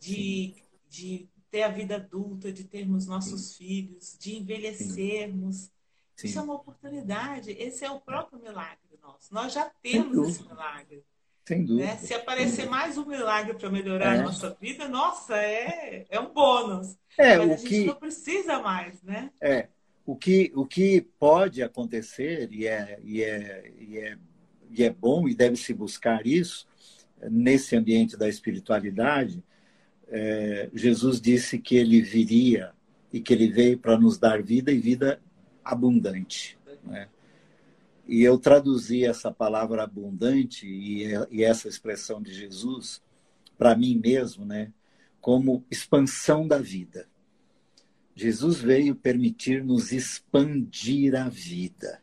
de, 0.00 0.54
de 0.88 1.28
ter 1.50 1.62
a 1.62 1.68
vida 1.68 1.96
adulta, 1.96 2.52
de 2.52 2.64
termos 2.64 3.06
nossos 3.06 3.56
filhos, 3.56 4.16
de 4.18 4.36
envelhecermos. 4.36 5.70
Sim. 6.16 6.28
Isso 6.28 6.38
é 6.38 6.42
uma 6.42 6.54
oportunidade, 6.54 7.50
esse 7.52 7.84
é 7.84 7.90
o 7.90 8.00
próprio 8.00 8.40
milagre 8.40 8.90
nosso. 9.02 9.32
Nós 9.32 9.52
já 9.52 9.70
temos 9.82 10.28
esse 10.28 10.42
milagre. 10.46 11.04
Sem 11.46 11.64
dúvida. 11.64 11.86
Né? 11.86 11.96
Se 11.96 12.14
aparecer 12.14 12.68
mais 12.68 12.96
um 12.96 13.06
milagre 13.06 13.54
para 13.54 13.70
melhorar 13.70 14.16
é. 14.16 14.20
a 14.20 14.22
nossa 14.22 14.56
vida, 14.60 14.86
nossa, 14.86 15.36
é, 15.36 16.06
é 16.08 16.20
um 16.20 16.32
bônus. 16.32 16.96
É, 17.18 17.38
Mas 17.38 17.48
o 17.48 17.52
a 17.52 17.56
gente 17.56 17.68
que, 17.68 17.84
não 17.86 17.96
precisa 17.96 18.60
mais, 18.60 19.02
né? 19.02 19.30
É. 19.40 19.68
O 20.06 20.14
que, 20.16 20.52
o 20.54 20.66
que 20.66 21.00
pode 21.18 21.62
acontecer, 21.62 22.52
e 22.52 22.66
é, 22.66 22.98
e, 23.02 23.22
é, 23.22 23.72
e, 23.78 23.98
é, 23.98 24.18
e 24.70 24.84
é 24.84 24.90
bom 24.90 25.28
e 25.28 25.34
deve 25.34 25.56
se 25.56 25.72
buscar 25.72 26.26
isso, 26.26 26.66
nesse 27.30 27.76
ambiente 27.76 28.16
da 28.16 28.28
espiritualidade, 28.28 29.42
é, 30.10 30.68
Jesus 30.74 31.20
disse 31.20 31.58
que 31.58 31.76
ele 31.76 32.02
viria 32.02 32.72
e 33.12 33.20
que 33.20 33.32
ele 33.32 33.48
veio 33.48 33.78
para 33.78 33.98
nos 33.98 34.18
dar 34.18 34.42
vida 34.42 34.70
e 34.72 34.78
vida 34.78 35.20
abundante. 35.64 36.58
Né? 36.84 37.08
E 38.06 38.22
eu 38.22 38.38
traduzi 38.38 39.04
essa 39.04 39.30
palavra 39.30 39.84
abundante 39.84 40.66
e, 40.66 41.04
e 41.30 41.44
essa 41.44 41.68
expressão 41.68 42.20
de 42.20 42.34
Jesus 42.34 43.00
para 43.56 43.76
mim 43.76 44.00
mesmo, 44.02 44.46
né, 44.46 44.72
como 45.20 45.62
expansão 45.70 46.48
da 46.48 46.58
vida. 46.58 47.06
Jesus 48.14 48.58
veio 48.58 48.96
permitir-nos 48.96 49.92
expandir 49.92 51.14
a 51.14 51.28
vida. 51.28 52.02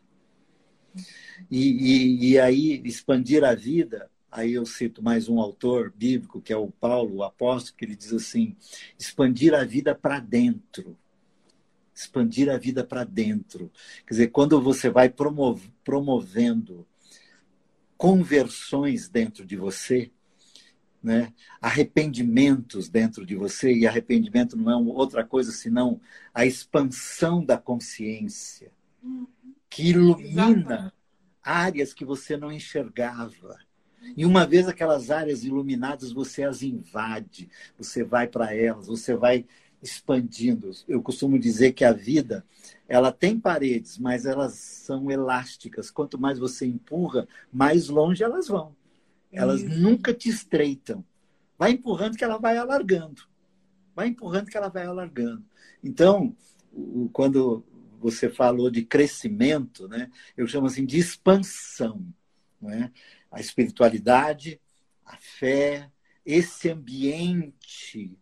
E, 1.49 1.59
e, 1.59 2.31
e, 2.31 2.39
aí, 2.39 2.81
expandir 2.85 3.43
a 3.43 3.55
vida, 3.55 4.09
aí 4.37 4.53
eu 4.53 4.65
cito 4.65 5.01
mais 5.01 5.27
um 5.27 5.39
autor 5.39 5.91
bíblico, 5.95 6.41
que 6.41 6.53
é 6.53 6.57
o 6.57 6.69
Paulo, 6.69 7.15
o 7.15 7.23
apóstolo, 7.23 7.75
que 7.75 7.85
ele 7.85 7.95
diz 7.95 8.13
assim: 8.13 8.55
expandir 8.97 9.53
a 9.53 9.63
vida 9.63 9.95
para 9.95 10.19
dentro 10.19 10.97
expandir 11.97 12.47
a 12.47 12.59
vida 12.59 12.83
para 12.83 13.03
dentro. 13.03 13.71
Quer 14.05 14.13
dizer, 14.13 14.27
quando 14.27 14.61
você 14.61 14.87
vai 14.87 15.11
promovendo 15.83 16.85
conversões 17.97 19.09
dentro 19.09 19.43
de 19.43 19.55
você, 19.55 20.11
né? 21.01 21.33
arrependimentos 21.59 22.87
dentro 22.87 23.25
de 23.25 23.35
você, 23.35 23.73
e 23.73 23.87
arrependimento 23.87 24.55
não 24.55 24.71
é 24.71 24.75
outra 24.93 25.25
coisa 25.25 25.51
senão 25.51 25.99
a 26.31 26.45
expansão 26.45 27.43
da 27.43 27.57
consciência, 27.57 28.71
que 29.67 29.89
ilumina 29.89 30.93
áreas 31.41 31.93
que 31.93 32.05
você 32.05 32.37
não 32.37 32.51
enxergava. 32.51 33.57
E 34.15 34.25
uma 34.25 34.45
vez 34.45 34.67
aquelas 34.67 35.11
áreas 35.11 35.43
iluminadas, 35.43 36.11
você 36.11 36.43
as 36.43 36.61
invade, 36.61 37.49
você 37.77 38.03
vai 38.03 38.27
para 38.27 38.55
elas, 38.55 38.87
você 38.87 39.15
vai 39.15 39.45
expandindo. 39.81 40.71
Eu 40.87 41.01
costumo 41.01 41.37
dizer 41.37 41.73
que 41.73 41.85
a 41.85 41.91
vida 41.91 42.45
ela 42.87 43.11
tem 43.11 43.39
paredes, 43.39 43.97
mas 43.97 44.25
elas 44.25 44.53
são 44.53 45.11
elásticas. 45.11 45.91
Quanto 45.91 46.19
mais 46.19 46.39
você 46.39 46.65
empurra, 46.65 47.27
mais 47.51 47.89
longe 47.89 48.23
elas 48.23 48.47
vão. 48.47 48.75
Elas 49.31 49.61
Isso. 49.61 49.79
nunca 49.79 50.13
te 50.13 50.29
estreitam. 50.29 51.03
Vai 51.57 51.71
empurrando 51.71 52.17
que 52.17 52.23
ela 52.23 52.37
vai 52.37 52.57
alargando. 52.57 53.23
Vai 53.95 54.07
empurrando 54.07 54.49
que 54.49 54.57
ela 54.57 54.69
vai 54.69 54.85
alargando. 54.85 55.43
Então, 55.83 56.35
quando 57.11 57.63
você 57.99 58.29
falou 58.29 58.69
de 58.69 58.83
crescimento, 58.83 59.87
né, 59.87 60.09
eu 60.35 60.47
chamo 60.47 60.67
assim 60.67 60.85
de 60.85 60.97
expansão. 60.97 62.05
Né? 62.61 62.91
A 63.31 63.39
espiritualidade, 63.39 64.59
a 65.05 65.17
fé, 65.17 65.89
esse 66.25 66.69
ambiente 66.69 68.17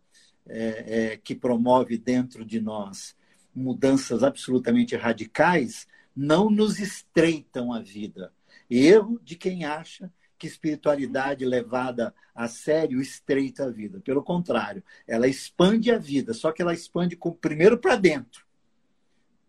é, 0.46 1.12
é, 1.12 1.16
que 1.16 1.34
promove 1.34 1.98
dentro 1.98 2.44
de 2.44 2.60
nós 2.60 3.16
mudanças 3.54 4.22
absolutamente 4.22 4.94
radicais, 4.94 5.88
não 6.14 6.50
nos 6.50 6.78
estreitam 6.78 7.72
a 7.72 7.80
vida. 7.80 8.32
Erro 8.68 9.18
de 9.22 9.34
quem 9.34 9.64
acha 9.64 10.12
que 10.38 10.46
espiritualidade 10.46 11.44
levada 11.44 12.14
a 12.34 12.46
sério 12.46 13.00
estreita 13.00 13.64
a 13.64 13.70
vida. 13.70 14.00
Pelo 14.00 14.22
contrário, 14.22 14.84
ela 15.06 15.26
expande 15.26 15.90
a 15.90 15.98
vida, 15.98 16.34
só 16.34 16.52
que 16.52 16.60
ela 16.60 16.74
expande 16.74 17.16
com, 17.16 17.32
primeiro 17.32 17.78
para 17.78 17.96
dentro, 17.96 18.44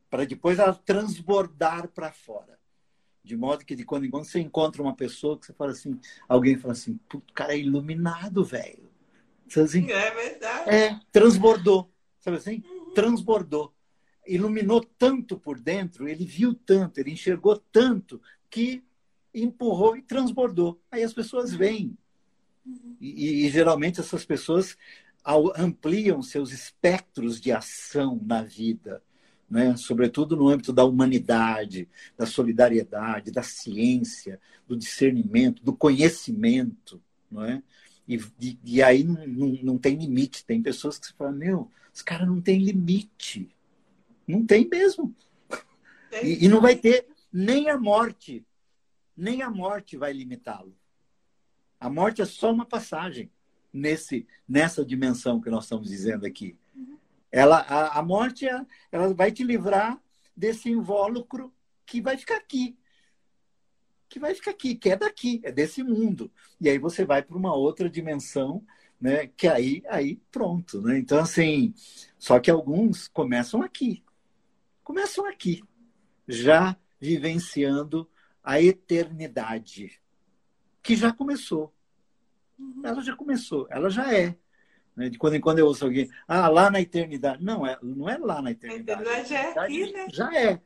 para 0.09 0.25
depois 0.25 0.59
ela 0.59 0.73
transbordar 0.73 1.89
para 1.89 2.11
fora. 2.11 2.57
De 3.27 3.35
modo 3.35 3.65
que 3.65 3.75
de 3.75 3.83
quando 3.83 4.05
em 4.05 4.09
quando 4.09 4.23
você 4.23 4.39
encontra 4.39 4.81
uma 4.81 4.95
pessoa 4.95 5.37
que 5.37 5.45
você 5.45 5.53
fala 5.53 5.71
assim, 5.71 5.99
alguém 6.29 6.57
fala 6.57 6.71
assim, 6.71 6.97
o 7.13 7.21
cara 7.33 7.53
é 7.53 7.59
iluminado, 7.59 8.43
velho. 8.45 8.89
Assim, 9.55 9.91
é 9.91 10.11
verdade. 10.11 10.69
É, 10.69 10.99
transbordou. 11.11 11.91
Sabe 12.21 12.37
assim? 12.37 12.63
Uhum. 12.65 12.93
Transbordou. 12.93 13.73
Iluminou 14.25 14.81
tanto 14.97 15.37
por 15.37 15.59
dentro, 15.59 16.07
ele 16.07 16.25
viu 16.25 16.53
tanto, 16.53 16.99
ele 16.99 17.11
enxergou 17.11 17.57
tanto, 17.71 18.21
que 18.49 18.81
empurrou 19.33 19.97
e 19.97 20.01
transbordou. 20.01 20.81
Aí 20.89 21.03
as 21.03 21.13
pessoas 21.13 21.53
vêm. 21.53 21.97
Uhum. 22.65 22.95
E, 22.99 23.45
e, 23.45 23.49
geralmente 23.49 23.99
essas 23.99 24.25
pessoas, 24.25 24.77
ampliam 25.57 26.21
seus 26.21 26.51
espectros 26.53 27.41
de 27.41 27.51
ação 27.51 28.19
na 28.25 28.41
vida, 28.41 29.03
né? 29.49 29.75
sobretudo 29.77 30.35
no 30.35 30.49
âmbito 30.49 30.73
da 30.73 30.83
humanidade, 30.83 31.87
da 32.17 32.25
solidariedade, 32.25 33.31
da 33.31 33.43
ciência, 33.43 34.39
do 34.67 34.75
discernimento, 34.75 35.63
do 35.63 35.73
conhecimento. 35.73 37.01
Não 37.31 37.43
é? 37.43 37.61
e, 38.07 38.15
e, 38.39 38.59
e 38.63 38.83
aí 38.83 39.03
não, 39.03 39.27
não, 39.27 39.59
não, 39.63 39.77
tem 39.77 39.95
limite. 39.95 40.45
Tem 40.45 40.61
pessoas 40.61 40.97
que 40.97 41.13
falam, 41.13 41.33
meu, 41.33 41.71
os 41.93 42.01
caras 42.01 42.27
não 42.27 42.41
tem 42.41 42.59
limite. 42.59 43.49
Não 44.27 44.45
tem 44.45 44.67
mesmo. 44.67 45.13
E, 46.23 46.45
e 46.45 46.47
não 46.47 46.61
vai 46.61 46.75
ter 46.75 47.07
nem 47.31 47.69
a 47.69 47.77
morte. 47.77 48.45
Nem 49.15 49.41
a 49.41 49.49
morte 49.49 49.97
vai 49.97 50.13
limitá-lo. 50.13 50.75
A 51.79 51.89
morte 51.89 52.21
é 52.21 52.25
só 52.25 52.51
uma 52.51 52.65
passagem 52.65 53.29
nesse 53.73 54.25
nessa 54.47 54.83
dimensão 54.85 55.41
que 55.41 55.49
nós 55.49 55.65
estamos 55.65 55.89
dizendo 55.89 56.25
aqui. 56.25 56.57
Ela, 57.31 57.57
a, 57.59 57.99
a 57.99 58.01
morte 58.01 58.45
ela 58.91 59.13
vai 59.13 59.31
te 59.31 59.43
livrar 59.43 60.01
desse 60.35 60.69
invólucro 60.69 61.53
que 61.85 62.01
vai 62.01 62.17
ficar 62.17 62.37
aqui. 62.37 62.77
Que 64.09 64.19
vai 64.19 64.33
ficar 64.33 64.51
aqui, 64.51 64.75
que 64.75 64.89
é 64.89 64.95
daqui, 64.95 65.41
é 65.43 65.51
desse 65.51 65.83
mundo. 65.83 66.31
E 66.59 66.69
aí 66.69 66.77
você 66.77 67.03
vai 67.03 67.21
para 67.21 67.37
uma 67.37 67.53
outra 67.53 67.89
dimensão, 67.89 68.65
né? 68.99 69.27
Que 69.27 69.47
aí, 69.47 69.83
aí 69.89 70.15
pronto, 70.31 70.81
né? 70.81 70.97
Então, 70.97 71.19
assim, 71.19 71.73
só 72.17 72.39
que 72.39 72.49
alguns 72.49 73.07
começam 73.07 73.61
aqui. 73.61 74.03
Começam 74.83 75.25
aqui, 75.25 75.61
já 76.27 76.77
vivenciando 76.99 78.09
a 78.43 78.61
eternidade, 78.61 80.01
que 80.81 80.95
já 80.95 81.11
começou. 81.11 81.73
Ela 82.83 83.01
já 83.01 83.15
começou, 83.15 83.67
ela 83.69 83.89
já 83.89 84.13
é. 84.13 84.37
Né? 84.97 85.09
De 85.09 85.17
quando 85.19 85.35
em 85.35 85.39
quando 85.39 85.59
eu 85.59 85.67
ouço 85.67 85.85
alguém, 85.85 86.09
ah, 86.27 86.49
lá 86.49 86.71
na 86.71 86.81
eternidade. 86.81 87.43
Não, 87.43 87.65
é, 87.65 87.77
não 87.83 88.09
é 88.09 88.17
lá 88.17 88.41
na 88.41 88.51
eternidade. 88.51 89.07
A 89.07 89.21
eternidade 89.21 89.29
já 89.29 89.39
é 89.39 89.59
aqui, 89.59 89.93
né? 89.93 90.07
Já 90.11 90.35
é. 90.35 90.61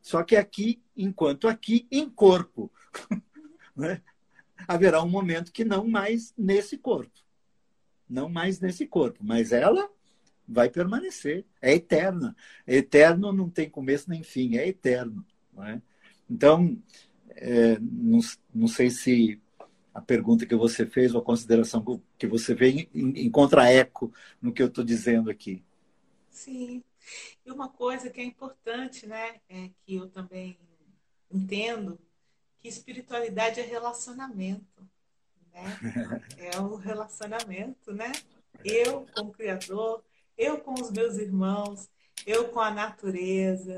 Só 0.00 0.22
que 0.22 0.36
aqui, 0.36 0.80
enquanto 0.96 1.48
aqui, 1.48 1.86
em 1.90 2.08
corpo. 2.08 2.70
né? 3.74 4.00
Haverá 4.68 5.02
um 5.02 5.08
momento 5.08 5.50
que 5.50 5.64
não 5.64 5.88
mais 5.88 6.32
nesse 6.38 6.78
corpo. 6.78 7.10
Não 8.08 8.28
mais 8.28 8.60
nesse 8.60 8.86
corpo. 8.86 9.18
Mas 9.20 9.50
ela 9.50 9.90
vai 10.46 10.70
permanecer. 10.70 11.44
É 11.60 11.74
eterna. 11.74 12.36
Eterno 12.64 13.32
não 13.32 13.50
tem 13.50 13.68
começo 13.68 14.08
nem 14.08 14.22
fim, 14.22 14.56
é 14.56 14.68
eterno. 14.68 15.26
Não 15.52 15.64
é? 15.64 15.82
Então, 16.30 16.78
é, 17.30 17.78
não, 17.80 18.20
não 18.54 18.68
sei 18.68 18.90
se 18.90 19.41
a 19.94 20.00
pergunta 20.00 20.46
que 20.46 20.54
você 20.54 20.86
fez 20.86 21.14
ou 21.14 21.20
a 21.20 21.24
consideração 21.24 22.02
que 22.18 22.26
você 22.26 22.54
vê 22.54 22.88
encontra 22.94 23.70
eco 23.70 24.12
no 24.40 24.52
que 24.52 24.62
eu 24.62 24.68
estou 24.68 24.84
dizendo 24.84 25.30
aqui. 25.30 25.62
Sim. 26.30 26.82
E 27.44 27.50
uma 27.50 27.68
coisa 27.68 28.08
que 28.08 28.20
é 28.20 28.24
importante, 28.24 29.06
né, 29.06 29.40
é 29.48 29.70
que 29.84 29.96
eu 29.96 30.08
também 30.08 30.58
entendo 31.30 31.98
que 32.58 32.68
espiritualidade 32.68 33.60
é 33.60 33.64
relacionamento, 33.64 34.88
né? 35.52 35.64
É 36.38 36.58
o 36.60 36.76
relacionamento, 36.76 37.92
né? 37.92 38.12
Eu 38.64 39.06
com 39.14 39.22
o 39.22 39.32
Criador, 39.32 40.02
eu 40.38 40.58
com 40.58 40.74
os 40.74 40.90
meus 40.90 41.16
irmãos, 41.16 41.90
eu 42.26 42.48
com 42.48 42.60
a 42.60 42.70
natureza, 42.70 43.76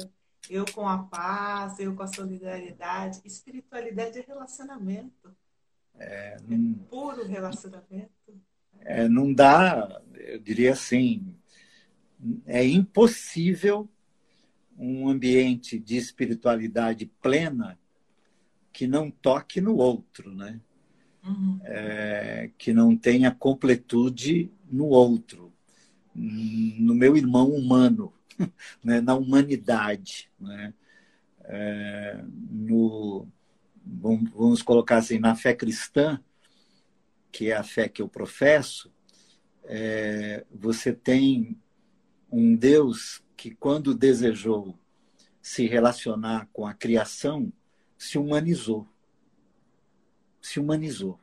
eu 0.49 0.65
com 0.73 0.87
a 0.87 0.99
paz, 0.99 1.79
eu 1.79 1.95
com 1.95 2.03
a 2.03 2.07
solidariedade. 2.07 3.21
Espiritualidade 3.25 4.19
é 4.19 4.23
relacionamento. 4.23 5.35
É, 5.99 6.37
não, 6.47 6.73
é 6.73 6.89
puro 6.91 7.27
relacionamento. 7.27 8.11
É, 8.81 9.09
não 9.09 9.33
dá, 9.33 10.03
eu 10.15 10.39
diria 10.39 10.73
assim, 10.73 11.35
é 12.47 12.65
impossível 12.65 13.89
um 14.77 15.09
ambiente 15.09 15.79
de 15.79 15.97
espiritualidade 15.97 17.07
plena 17.23 17.79
que 18.73 18.87
não 18.87 19.11
toque 19.11 19.61
no 19.61 19.77
outro, 19.77 20.35
né? 20.35 20.61
Uhum. 21.25 21.59
É, 21.63 22.51
que 22.59 22.73
não 22.73 22.97
tenha 22.97 23.31
completude 23.31 24.51
no 24.71 24.87
outro, 24.87 25.53
no 26.15 26.95
meu 26.95 27.17
irmão 27.17 27.49
humano, 27.51 28.13
né? 28.85 29.01
na 29.01 29.15
humanidade, 29.15 30.31
né? 30.39 30.75
É, 31.45 32.25
no, 32.51 33.27
vamos 33.85 34.63
colocar 34.63 34.99
assim, 34.99 35.19
na 35.19 35.35
fé 35.35 35.55
cristã, 35.55 36.21
que 37.31 37.51
é 37.51 37.57
a 37.57 37.63
fé 37.63 37.89
que 37.89 38.01
eu 38.01 38.09
professo, 38.09 38.93
é, 39.65 40.45
você 40.51 40.93
tem 40.93 41.59
um 42.31 42.55
Deus 42.55 43.23
que, 43.37 43.51
quando 43.51 43.95
desejou 43.95 44.79
se 45.41 45.67
relacionar 45.67 46.49
com 46.53 46.67
a 46.67 46.73
criação, 46.73 47.53
se 47.99 48.19
humanizou. 48.19 48.89
Se 50.41 50.61
humanizou. 50.61 51.19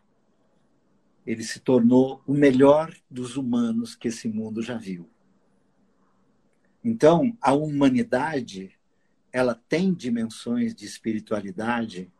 Ele 1.25 1.43
se 1.43 1.59
tornou 1.59 2.21
o 2.25 2.33
melhor 2.33 2.95
dos 3.09 3.37
humanos 3.37 3.95
que 3.95 4.07
esse 4.07 4.27
mundo 4.27 4.61
já 4.61 4.77
viu. 4.77 5.09
Então, 6.83 7.37
a 7.39 7.53
humanidade, 7.53 8.77
ela 9.31 9.53
tem 9.53 9.93
dimensões 9.93 10.73
de 10.73 10.85
espiritualidade 10.85 12.11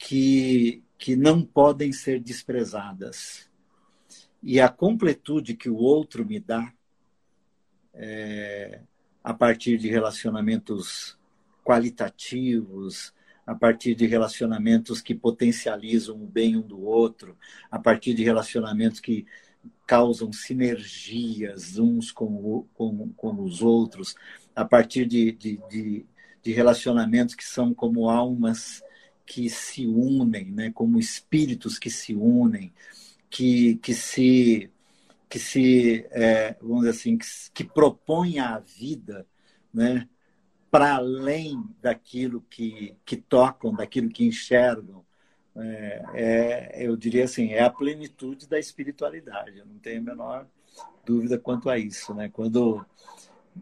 que, 0.00 0.82
que 0.96 1.14
não 1.14 1.44
podem 1.44 1.92
ser 1.92 2.20
desprezadas. 2.20 3.50
E 4.42 4.58
a 4.58 4.66
completude 4.66 5.54
que 5.54 5.68
o 5.68 5.76
outro 5.76 6.24
me 6.24 6.40
dá, 6.40 6.72
é, 7.92 8.80
a 9.22 9.34
partir 9.34 9.76
de 9.76 9.90
relacionamentos 9.90 11.18
qualitativos, 11.62 13.12
a 13.46 13.54
partir 13.54 13.94
de 13.94 14.06
relacionamentos 14.06 15.02
que 15.02 15.14
potencializam 15.14 16.16
o 16.16 16.26
bem 16.26 16.56
um 16.56 16.62
do 16.62 16.80
outro, 16.80 17.36
a 17.70 17.78
partir 17.78 18.14
de 18.14 18.24
relacionamentos 18.24 19.00
que 19.00 19.26
causam 19.86 20.32
sinergias 20.32 21.78
uns 21.78 22.10
com, 22.10 22.66
com, 22.72 23.12
com 23.12 23.42
os 23.42 23.60
outros, 23.60 24.14
a 24.56 24.64
partir 24.64 25.04
de, 25.04 25.32
de, 25.32 25.60
de, 25.68 26.06
de 26.42 26.52
relacionamentos 26.52 27.34
que 27.34 27.44
são 27.44 27.74
como 27.74 28.08
almas 28.08 28.82
que 29.30 29.48
se 29.48 29.86
unem, 29.86 30.50
né, 30.50 30.72
como 30.72 30.98
espíritos 30.98 31.78
que 31.78 31.88
se 31.88 32.16
unem, 32.16 32.72
que, 33.30 33.76
que 33.76 33.94
se 33.94 34.68
que 35.28 35.38
se 35.38 36.04
é, 36.10 36.56
vamos 36.60 36.78
dizer 36.80 36.90
assim 36.90 37.16
que, 37.16 37.26
que 37.54 37.62
propõem 37.62 38.40
a 38.40 38.58
vida, 38.58 39.24
né, 39.72 40.08
para 40.68 40.96
além 40.96 41.62
daquilo 41.80 42.44
que 42.50 42.96
que 43.04 43.16
tocam, 43.16 43.72
daquilo 43.72 44.08
que 44.08 44.24
enxergam, 44.24 45.04
é, 45.54 46.02
é, 46.14 46.86
eu 46.88 46.96
diria 46.96 47.22
assim, 47.22 47.52
é 47.52 47.62
a 47.62 47.70
plenitude 47.70 48.48
da 48.48 48.58
espiritualidade. 48.58 49.58
Eu 49.58 49.66
não 49.66 49.78
tenho 49.78 50.00
a 50.00 50.04
menor 50.04 50.46
dúvida 51.06 51.38
quanto 51.38 51.70
a 51.70 51.78
isso, 51.78 52.12
né? 52.14 52.28
Quando 52.28 52.84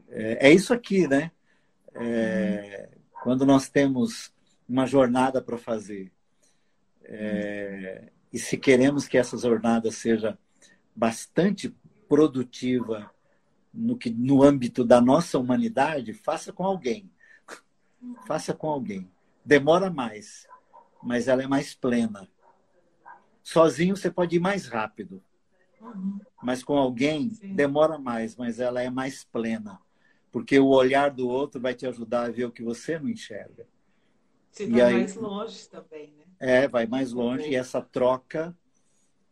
é, 0.08 0.48
é 0.48 0.50
isso 0.50 0.72
aqui, 0.72 1.06
né? 1.06 1.30
É, 1.94 2.88
quando 3.22 3.44
nós 3.44 3.68
temos 3.68 4.32
uma 4.68 4.86
jornada 4.86 5.40
para 5.40 5.56
fazer. 5.56 6.12
É, 7.02 8.10
e 8.32 8.38
se 8.38 8.58
queremos 8.58 9.08
que 9.08 9.16
essa 9.16 9.38
jornada 9.38 9.90
seja 9.90 10.38
bastante 10.94 11.74
produtiva 12.08 13.10
no, 13.72 13.96
que, 13.96 14.10
no 14.10 14.42
âmbito 14.42 14.84
da 14.84 15.00
nossa 15.00 15.38
humanidade, 15.38 16.12
faça 16.12 16.52
com 16.52 16.64
alguém. 16.64 17.10
Faça 18.26 18.52
com 18.52 18.68
alguém. 18.68 19.10
Demora 19.44 19.90
mais, 19.90 20.46
mas 21.02 21.28
ela 21.28 21.42
é 21.42 21.46
mais 21.46 21.74
plena. 21.74 22.28
Sozinho 23.42 23.96
você 23.96 24.10
pode 24.10 24.36
ir 24.36 24.40
mais 24.40 24.66
rápido. 24.66 25.22
Mas 26.42 26.62
com 26.62 26.76
alguém 26.76 27.30
Sim. 27.30 27.54
demora 27.54 27.98
mais, 27.98 28.36
mas 28.36 28.60
ela 28.60 28.82
é 28.82 28.90
mais 28.90 29.24
plena. 29.24 29.80
Porque 30.30 30.58
o 30.58 30.66
olhar 30.66 31.10
do 31.10 31.26
outro 31.26 31.60
vai 31.60 31.74
te 31.74 31.86
ajudar 31.86 32.26
a 32.26 32.30
ver 32.30 32.44
o 32.44 32.50
que 32.50 32.62
você 32.62 32.98
não 32.98 33.08
enxerga. 33.08 33.66
Você 34.50 34.66
vai 34.66 34.80
aí, 34.80 34.94
mais 34.94 35.14
longe 35.14 35.68
também, 35.68 36.12
né? 36.12 36.24
É, 36.40 36.68
vai 36.68 36.86
mais 36.86 37.12
longe 37.12 37.48
e 37.48 37.54
essa 37.54 37.80
troca, 37.80 38.56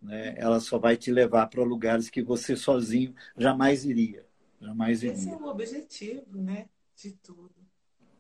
né, 0.01 0.35
ela 0.37 0.61
só 0.61 0.79
vai 0.79 0.97
te 0.97 1.11
levar 1.11 1.47
para 1.49 1.63
lugares 1.63 2.11
que 2.11 2.23
você 2.23 2.57
sozinho 2.57 3.15
jamais 3.37 3.85
iria. 3.85 4.27
Jamais 4.61 5.03
iria. 5.03 5.15
Esse 5.15 5.31
é 5.31 5.37
o 5.37 5.47
objetivo, 5.47 6.41
né, 6.41 6.69
de 6.95 7.13
tudo. 7.13 7.55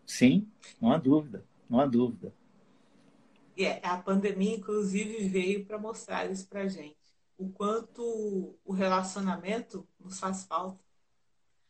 Sim, 0.05 0.49
não 0.81 0.93
há 0.93 0.99
dúvida, 0.99 1.45
não 1.69 1.81
há 1.81 1.87
dúvida. 1.87 2.33
E 3.57 3.65
é, 3.65 3.81
a 3.83 3.97
pandemia, 3.97 4.57
inclusive, 4.57 5.29
veio 5.29 5.65
para 5.65 5.79
mostrar 5.79 6.31
isso 6.31 6.47
para 6.47 6.69
gente. 6.69 6.97
O 7.39 7.49
quanto 7.49 8.55
o 8.65 8.73
relacionamento 8.73 9.87
nos 9.99 10.19
faz 10.19 10.45
falta. 10.45 10.79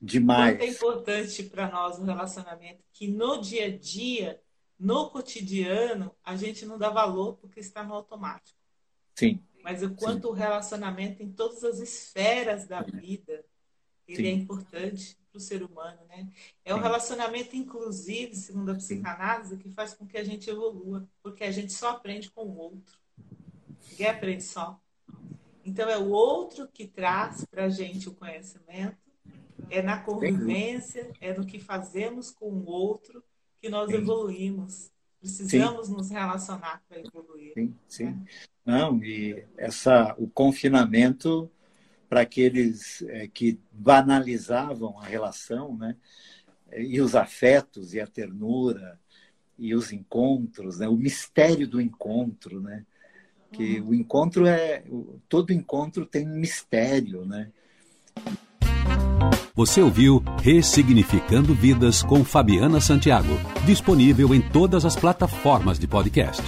Demais. 0.00 0.56
Quanto 0.56 0.62
é 0.62 0.70
importante 0.70 1.42
para 1.44 1.70
nós 1.70 1.98
o 1.98 2.04
relacionamento, 2.04 2.82
que 2.92 3.08
no 3.08 3.40
dia 3.40 3.66
a 3.66 3.76
dia 3.76 4.40
no 4.78 5.10
cotidiano, 5.10 6.14
a 6.22 6.36
gente 6.36 6.66
não 6.66 6.78
dá 6.78 6.90
valor 6.90 7.36
porque 7.36 7.60
está 7.60 7.82
no 7.82 7.94
automático. 7.94 8.58
Sim. 9.14 9.40
mas 9.64 9.82
o 9.82 9.94
quanto 9.94 10.26
Sim. 10.26 10.28
o 10.28 10.36
relacionamento 10.36 11.22
em 11.22 11.32
todas 11.32 11.64
as 11.64 11.78
esferas 11.78 12.66
da 12.66 12.82
vida 12.82 13.42
ele 14.06 14.22
Sim. 14.22 14.28
é 14.28 14.32
importante 14.32 15.18
para 15.30 15.38
o 15.38 15.40
ser 15.40 15.62
humano, 15.62 15.98
né? 16.08 16.28
É 16.64 16.72
o 16.72 16.76
um 16.76 16.80
relacionamento 16.80 17.56
inclusive, 17.56 18.34
segundo 18.36 18.70
a 18.70 18.74
psicanálise, 18.74 19.56
que 19.56 19.68
faz 19.70 19.94
com 19.94 20.06
que 20.06 20.16
a 20.16 20.22
gente 20.22 20.48
evolua, 20.48 21.08
porque 21.22 21.42
a 21.42 21.50
gente 21.50 21.72
só 21.72 21.90
aprende 21.90 22.30
com 22.30 22.42
o 22.42 22.56
outro. 22.56 22.96
Ninguém 23.90 24.06
aprende 24.06 24.44
só. 24.44 24.80
Então 25.64 25.88
é 25.88 25.98
o 25.98 26.10
outro 26.10 26.68
que 26.68 26.86
traz 26.86 27.44
para 27.46 27.64
a 27.64 27.68
gente 27.68 28.08
o 28.08 28.14
conhecimento, 28.14 28.96
é 29.68 29.82
na 29.82 30.00
convivência, 30.00 31.10
é 31.20 31.36
no 31.36 31.44
que 31.44 31.58
fazemos 31.58 32.30
com 32.30 32.46
o 32.46 32.66
outro 32.66 33.24
que 33.60 33.68
nós 33.68 33.90
sim. 33.90 33.96
evoluímos. 33.96 34.90
Precisamos 35.20 35.86
sim. 35.86 35.92
nos 35.94 36.10
relacionar 36.10 36.82
para 36.88 37.00
evoluir. 37.00 37.52
Sim, 37.54 37.74
sim. 37.88 38.04
Né? 38.04 38.24
Não, 38.64 39.02
e 39.02 39.44
essa, 39.56 40.14
o 40.18 40.28
confinamento 40.28 41.50
para 42.08 42.20
aqueles 42.20 43.02
é, 43.02 43.26
que 43.26 43.58
banalizavam 43.72 44.98
a 44.98 45.04
relação, 45.04 45.76
né? 45.76 45.96
E 46.76 47.00
os 47.00 47.14
afetos 47.14 47.94
e 47.94 48.00
a 48.00 48.06
ternura 48.06 48.98
e 49.58 49.74
os 49.74 49.92
encontros, 49.92 50.78
né? 50.78 50.88
O 50.88 50.96
mistério 50.96 51.66
do 51.66 51.80
encontro, 51.80 52.60
né? 52.60 52.84
Que 53.52 53.80
uhum. 53.80 53.88
o 53.88 53.94
encontro 53.94 54.46
é 54.46 54.84
todo 55.28 55.52
encontro 55.52 56.04
tem 56.04 56.28
um 56.28 56.36
mistério, 56.36 57.24
né? 57.24 57.52
Você 59.56 59.80
ouviu 59.80 60.22
Ressignificando 60.42 61.54
Vidas 61.54 62.02
com 62.02 62.22
Fabiana 62.22 62.78
Santiago, 62.78 63.40
disponível 63.64 64.34
em 64.34 64.40
todas 64.42 64.84
as 64.84 64.94
plataformas 64.94 65.78
de 65.78 65.86
podcast. 65.86 66.42